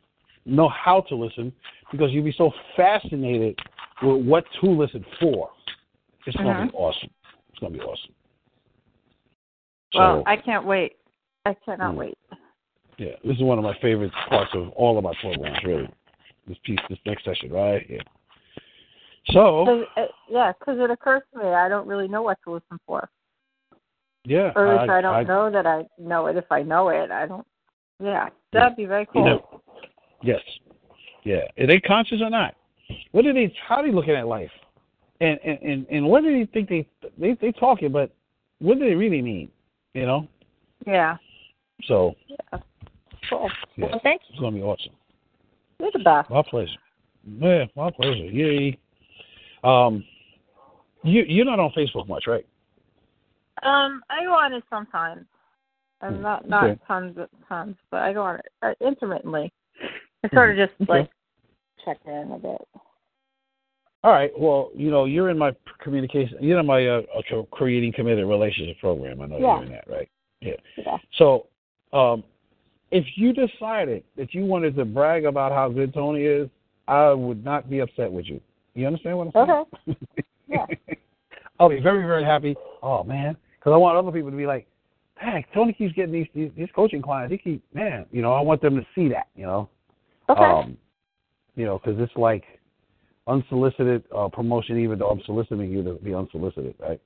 know 0.44 0.68
how 0.68 1.00
to 1.02 1.14
listen 1.14 1.52
because 1.90 2.10
you'll 2.12 2.24
be 2.24 2.32
so 2.36 2.52
fascinated 2.76 3.58
with 4.02 4.24
what 4.26 4.44
to 4.60 4.66
listen 4.70 5.04
for. 5.18 5.50
It's 6.26 6.36
gonna 6.36 6.66
be 6.66 6.72
awesome. 6.74 7.10
It's 7.50 7.58
gonna 7.58 7.72
be 7.74 7.80
awesome. 7.80 8.12
Well, 9.94 10.20
so 10.20 10.24
I 10.26 10.36
can't 10.36 10.64
wait. 10.66 10.96
I 11.46 11.54
cannot 11.64 11.94
Mm. 11.94 11.98
wait. 11.98 12.18
yeah, 12.98 13.12
this 13.24 13.36
is 13.36 13.42
one 13.42 13.58
of 13.58 13.64
my 13.64 13.74
favorite 13.80 14.12
parts 14.28 14.54
of 14.54 14.68
all 14.70 14.98
of 14.98 15.04
my 15.04 15.14
programs. 15.20 15.58
Really, 15.64 15.88
this 16.50 16.58
piece, 16.64 16.78
this 16.88 16.98
next 17.06 17.24
session, 17.24 17.50
right? 17.50 17.86
Yeah. 17.88 18.02
So 19.32 19.64
'Cause, 19.64 19.86
uh, 19.96 20.06
yeah, 20.28 20.52
because 20.58 20.78
it 20.78 20.90
occurs 20.90 21.22
to 21.32 21.38
me 21.38 21.46
I 21.46 21.68
don't 21.68 21.86
really 21.86 22.08
know 22.08 22.22
what 22.22 22.38
to 22.44 22.52
listen 22.52 22.78
for, 22.86 23.08
yeah, 24.24 24.52
or 24.56 24.66
at 24.66 24.80
least 24.82 24.90
I, 24.90 25.00
don't 25.00 25.26
know 25.26 25.50
that 25.50 25.66
I 25.66 25.86
know 25.98 26.26
it. 26.26 26.36
If 26.36 26.50
I 26.50 26.62
know 26.62 26.88
it, 26.88 27.10
I 27.10 27.26
don't. 27.26 27.46
Yeah, 28.02 28.28
that'd 28.52 28.76
be 28.76 28.86
very 28.86 29.02
You 29.02 29.08
cool. 29.12 29.24
know, 29.24 29.62
yes, 30.22 30.40
yeah. 31.22 31.42
Are 31.58 31.66
they 31.66 31.80
conscious 31.80 32.20
or 32.20 32.30
not? 32.30 32.54
What 33.12 33.22
do 33.22 33.32
they? 33.32 33.54
How 33.66 33.76
are 33.76 33.86
they 33.86 33.92
looking 33.92 34.14
at 34.14 34.26
life? 34.26 34.50
And 35.20 35.38
and 35.44 35.58
and, 35.60 35.86
and 35.90 36.06
what 36.06 36.24
do 36.24 36.36
they 36.36 36.50
think 36.50 36.68
they 36.68 36.86
they 37.18 37.34
they 37.40 37.52
talking? 37.52 37.92
But 37.92 38.10
what 38.58 38.78
do 38.78 38.84
they 38.88 38.94
really 38.94 39.22
mean? 39.22 39.50
You 39.94 40.06
know. 40.06 40.28
Yeah. 40.86 41.18
So 41.84 42.16
Cool. 43.28 43.50
Yeah. 43.76 43.86
Well, 43.86 44.00
thank 44.02 44.22
you. 44.22 44.32
it's 44.32 44.40
gonna 44.40 44.56
be 44.56 44.62
awesome. 44.62 44.92
You. 45.80 45.84
You're 45.84 45.92
the 45.92 46.04
best. 46.04 46.30
My 46.30 46.42
pleasure. 46.42 46.78
Yeah, 47.38 47.64
my 47.76 47.90
pleasure. 47.90 48.24
Yay. 48.24 48.78
Um, 49.64 50.04
you 51.02 51.22
you're 51.22 51.44
not 51.44 51.60
on 51.60 51.72
Facebook 51.76 52.08
much, 52.08 52.26
right? 52.26 52.46
Um, 53.62 54.02
I 54.08 54.24
go 54.24 54.32
on 54.32 54.52
it 54.54 54.64
sometimes. 54.70 55.26
I'm 56.00 56.16
Hmm, 56.16 56.22
not 56.22 56.48
not 56.48 56.64
okay. 56.64 56.80
tons 56.86 57.18
of 57.18 57.28
tons, 57.48 57.76
but 57.90 58.02
I 58.02 58.12
go 58.12 58.22
on 58.22 58.36
it 58.36 58.46
uh, 58.62 58.72
intermittently. 58.80 59.52
I 60.24 60.28
sort 60.30 60.50
of 60.50 60.56
just 60.56 60.76
Hmm, 60.78 60.84
okay. 60.84 61.00
like 61.00 61.10
check 61.84 61.98
in 62.06 62.32
a 62.32 62.38
bit. 62.38 62.68
All 64.02 64.12
right. 64.12 64.30
Well, 64.38 64.70
you 64.74 64.90
know, 64.90 65.04
you're 65.04 65.28
in 65.28 65.36
my 65.36 65.54
communication. 65.82 66.38
You're 66.40 66.58
in 66.58 66.66
my 66.66 66.86
uh, 66.86 67.02
uh, 67.14 67.42
creating 67.50 67.92
committed 67.92 68.26
relationship 68.26 68.78
program. 68.78 69.20
I 69.20 69.26
know 69.26 69.38
Yeah. 69.38 69.56
you're 69.56 69.64
in 69.64 69.72
that, 69.72 69.84
right? 69.86 70.08
Yeah. 70.40 70.54
Yeah. 70.76 70.96
So, 71.16 71.48
um, 71.92 72.24
if 72.90 73.04
you 73.16 73.32
decided 73.32 74.04
that 74.16 74.34
you 74.34 74.44
wanted 74.44 74.76
to 74.76 74.84
brag 74.84 75.24
about 75.24 75.52
how 75.52 75.68
good 75.68 75.94
Tony 75.94 76.24
is, 76.24 76.48
I 76.88 77.10
would 77.10 77.44
not 77.44 77.70
be 77.70 77.80
upset 77.80 78.10
with 78.10 78.26
you. 78.26 78.40
You 78.74 78.86
understand 78.86 79.18
what 79.18 79.28
I'm 79.34 79.66
saying? 79.86 79.94
Okay. 79.96 80.06
Yeah. 80.48 80.66
I'll 81.60 81.68
be 81.68 81.78
very, 81.78 82.02
very 82.04 82.24
happy. 82.24 82.56
Oh 82.82 83.04
man, 83.04 83.36
because 83.56 83.72
I 83.72 83.76
want 83.76 83.96
other 83.96 84.10
people 84.10 84.32
to 84.32 84.36
be 84.36 84.46
like, 84.46 84.66
"Hey, 85.16 85.46
Tony 85.54 85.72
keeps 85.72 85.94
getting 85.94 86.12
these, 86.12 86.26
these 86.34 86.50
these 86.56 86.68
coaching 86.74 87.00
clients. 87.00 87.30
He 87.30 87.38
keep 87.38 87.62
man, 87.72 88.04
you 88.10 88.20
know, 88.20 88.32
I 88.32 88.40
want 88.40 88.60
them 88.60 88.74
to 88.74 88.84
see 88.96 89.08
that, 89.10 89.28
you 89.36 89.46
know, 89.46 89.68
Okay. 90.28 90.42
um, 90.42 90.76
you 91.54 91.66
know, 91.66 91.78
because 91.78 92.00
it's 92.00 92.16
like 92.16 92.42
unsolicited 93.28 94.02
uh, 94.12 94.28
promotion, 94.28 94.76
even 94.80 94.98
though 94.98 95.10
I'm 95.10 95.22
soliciting 95.24 95.70
you 95.70 95.84
to 95.84 95.94
be 96.02 96.14
unsolicited, 96.14 96.74
right? 96.80 97.00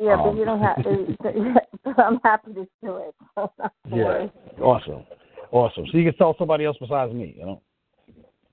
yeah, 0.00 0.16
but 0.16 0.30
um, 0.30 0.36
you 0.36 0.44
don't 0.44 0.60
have. 0.60 0.76
but 1.84 2.00
I'm 2.00 2.20
happy 2.24 2.54
to 2.54 2.68
do 2.82 2.96
it. 2.96 3.14
To 3.36 3.70
worry. 3.90 4.32
Awesome, 4.60 5.04
awesome. 5.52 5.86
So 5.90 5.98
you 5.98 6.04
can 6.04 6.16
tell 6.18 6.34
somebody 6.38 6.64
else 6.64 6.76
besides 6.80 7.12
me, 7.12 7.34
you 7.38 7.44
know. 7.46 7.62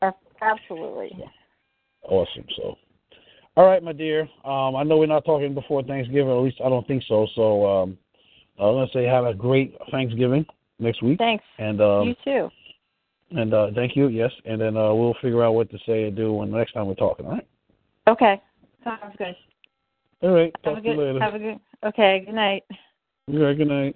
Ab- 0.02 0.16
Absolutely. 0.42 1.12
Awesome. 2.04 2.46
So, 2.56 2.76
all 3.58 3.66
right, 3.66 3.82
my 3.82 3.94
dear. 3.94 4.22
Um, 4.44 4.76
I 4.76 4.84
know 4.84 4.98
we're 4.98 5.08
not 5.08 5.26
talking 5.26 5.54
before 5.54 5.82
Thanksgiving, 5.84 6.30
at 6.30 6.38
least 6.38 6.58
I 6.64 6.70
don't 6.70 6.86
think 6.88 7.04
so. 7.08 7.28
So, 7.36 7.66
um, 7.66 7.98
I'm 8.60 8.74
gonna 8.74 8.88
say 8.94 9.04
have 9.04 9.26
a 9.26 9.34
great 9.34 9.76
Thanksgiving 9.92 10.46
next 10.80 11.02
week, 11.02 11.18
Thanks. 11.18 11.44
and 11.58 11.82
um, 11.82 12.08
you 12.08 12.16
too. 12.24 12.50
and 13.32 13.54
uh, 13.54 13.68
thank 13.76 13.96
you. 13.96 14.08
Yes, 14.08 14.32
and 14.46 14.62
then 14.62 14.78
uh, 14.78 14.94
we'll 14.94 15.16
figure 15.22 15.44
out 15.44 15.54
what 15.56 15.70
to 15.72 15.78
say 15.86 16.06
and 16.06 16.16
do 16.16 16.32
when 16.34 16.52
the 16.52 16.58
next 16.58 16.74
time 16.74 16.88
we're 16.88 16.94
talking. 16.96 17.26
All 17.26 17.34
right. 17.34 17.48
Okay. 18.08 18.42
Sounds 18.84 19.16
good. 19.18 19.36
All 20.22 20.30
right. 20.32 20.54
Have 20.64 20.76
Talk 20.76 20.78
a 20.78 20.82
to 20.82 20.90
you 20.90 20.96
good. 20.96 21.08
later. 21.08 21.20
Have 21.20 21.34
a 21.34 21.40
good. 21.40 21.60
Okay. 21.84 22.24
Good 22.26 22.36
night. 22.36 22.64
Right. 23.28 23.58
Good 23.58 23.68
night. 23.68 23.96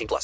18 0.00 0.06
plus. 0.08 0.18